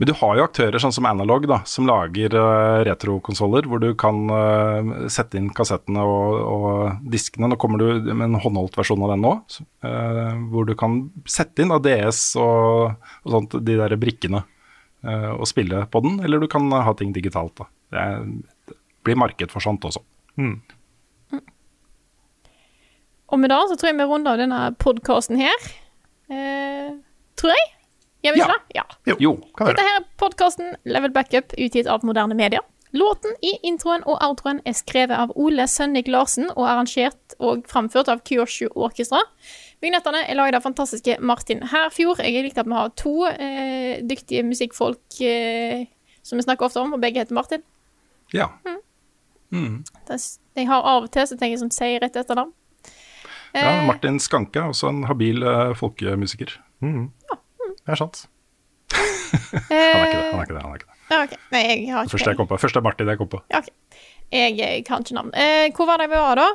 [0.00, 3.92] Men du har jo aktører sånn som Analog, da, som lager uh, retrokonsoller, hvor du
[3.94, 7.52] kan uh, sette inn kassettene og, og diskene.
[7.52, 9.34] Nå kommer du med en håndholdt versjon av den nå,
[9.86, 10.96] eh, hvor du kan
[11.28, 14.42] sette inn ADS DS og, og sånt, de der brikkene,
[15.06, 16.18] uh, og spille på den.
[16.24, 17.54] Eller du kan ha ting digitalt.
[17.60, 17.68] da.
[17.92, 18.24] Det, er,
[18.70, 20.00] det blir marked for sånt også.
[23.32, 25.68] Og med det så tror jeg vi runder av denne podkasten her.
[26.32, 26.90] Eh,
[27.40, 27.70] tror jeg.
[28.22, 28.58] Gjør vi ikke Ja.
[28.58, 28.76] det?
[28.76, 28.84] Ja.
[29.12, 29.32] Jo, Jo.
[29.56, 29.76] kan være.
[29.76, 32.60] Dette her er podkasten Level Backup, utgitt av moderne medier.
[32.92, 38.08] Låten i introen og outroen er skrevet av Ole Sønnik Larsen og arrangert og framført
[38.12, 39.22] av Kyoshu Orkestra.
[39.80, 42.18] Vignettene er laget av fantastiske Martin Herfjord.
[42.20, 45.86] Jeg likte at vi har to eh, dyktige musikkfolk eh,
[46.22, 47.62] som vi snakker ofte om, og begge heter Martin.
[48.32, 48.48] Ja.
[49.52, 52.52] Det- Jeg har av og til så tenker jeg sånn, sier rett etter dem.
[53.54, 56.54] ja Martin Skanke er også en habil uh, folkemusiker.
[56.80, 58.26] Det er sant.
[59.52, 60.32] Han er ikke det.
[60.32, 60.98] han er ikke det, han er ikke det.
[61.12, 61.38] Okay.
[61.52, 62.58] Nei, jeg har ikke Første jeg kom på.
[62.60, 63.40] Første er Martin jeg kom på.
[63.52, 63.68] Ja, ok.
[64.32, 65.32] Jeg, eh, kan ikke navn.
[65.36, 66.46] Eh, hvor var det vi var da?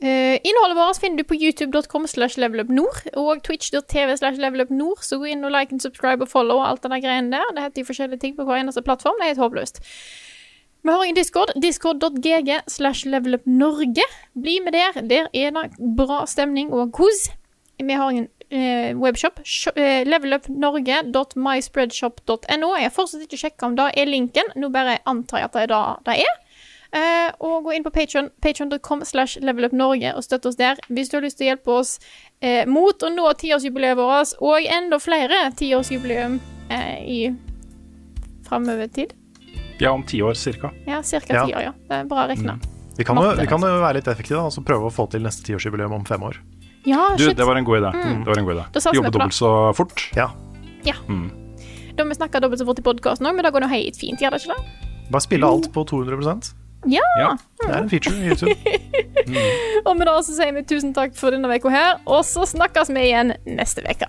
[0.00, 5.28] Eh, innholdet vårt finner du på youtube.com slash levelupnord og twitch.tv slash levelupnord, så gå
[5.32, 7.52] inn og like and subscribe og follow og alt det der greiene der.
[7.56, 9.16] Det heter jo forskjellige ting på hver eneste plattform.
[9.20, 9.80] Det er helt håpløst.
[10.82, 11.50] Vi har en Discord.
[11.62, 14.02] Discord.gg slash levelupnorge.
[14.32, 14.92] Bli med der.
[15.02, 17.30] Der er det bra stemning og kos.
[17.80, 19.40] Vi har en eh, webshop.
[19.76, 22.76] Eh, levelupnorge.myspreadshop.no.
[22.76, 24.44] Jeg har fortsatt ikke sjekka om det er linken.
[24.56, 26.34] Nå bare antar jeg at det er det det er.
[26.90, 31.14] Eh, og gå inn på Patreon, patreon.com slash levelupnorge og støtte oss der hvis du
[31.20, 32.02] har lyst til å hjelpe oss
[32.42, 37.30] eh, mot å nå tiårsjubileet vårt, og enda flere tiårsjubileum eh, i
[38.48, 39.14] framover tid.
[39.80, 40.70] Ja, om ti år cirka.
[40.86, 41.20] Ja, ca.
[41.28, 41.46] Ja.
[41.46, 41.72] ti år, ja.
[41.88, 42.58] Det er bra regna.
[42.98, 45.46] Vi kan, jo, vi kan jo være litt effektive og prøve å få til neste
[45.46, 46.36] tiårsjubileum om fem år.
[46.84, 47.36] Ja, Du, shit.
[47.36, 47.90] det var en god idé.
[47.92, 48.64] Det var en god idé.
[48.72, 50.06] Da Jobbe dobbelt så fort.
[50.16, 50.30] Ja,
[51.96, 54.20] Da vi snakka dobbelt så fort i podkasten òg, men det går nå helt fint,
[54.20, 54.86] gjør det ikke det?
[55.10, 56.54] Bare spille alt på 200%
[56.88, 57.02] Ja.
[57.20, 57.34] Ja.
[57.60, 58.54] Det er en feature i YouTube.
[59.86, 62.88] Og med det så sier vi tusen takk for denne uka her, og så snakkes
[62.94, 64.08] vi igjen neste uke.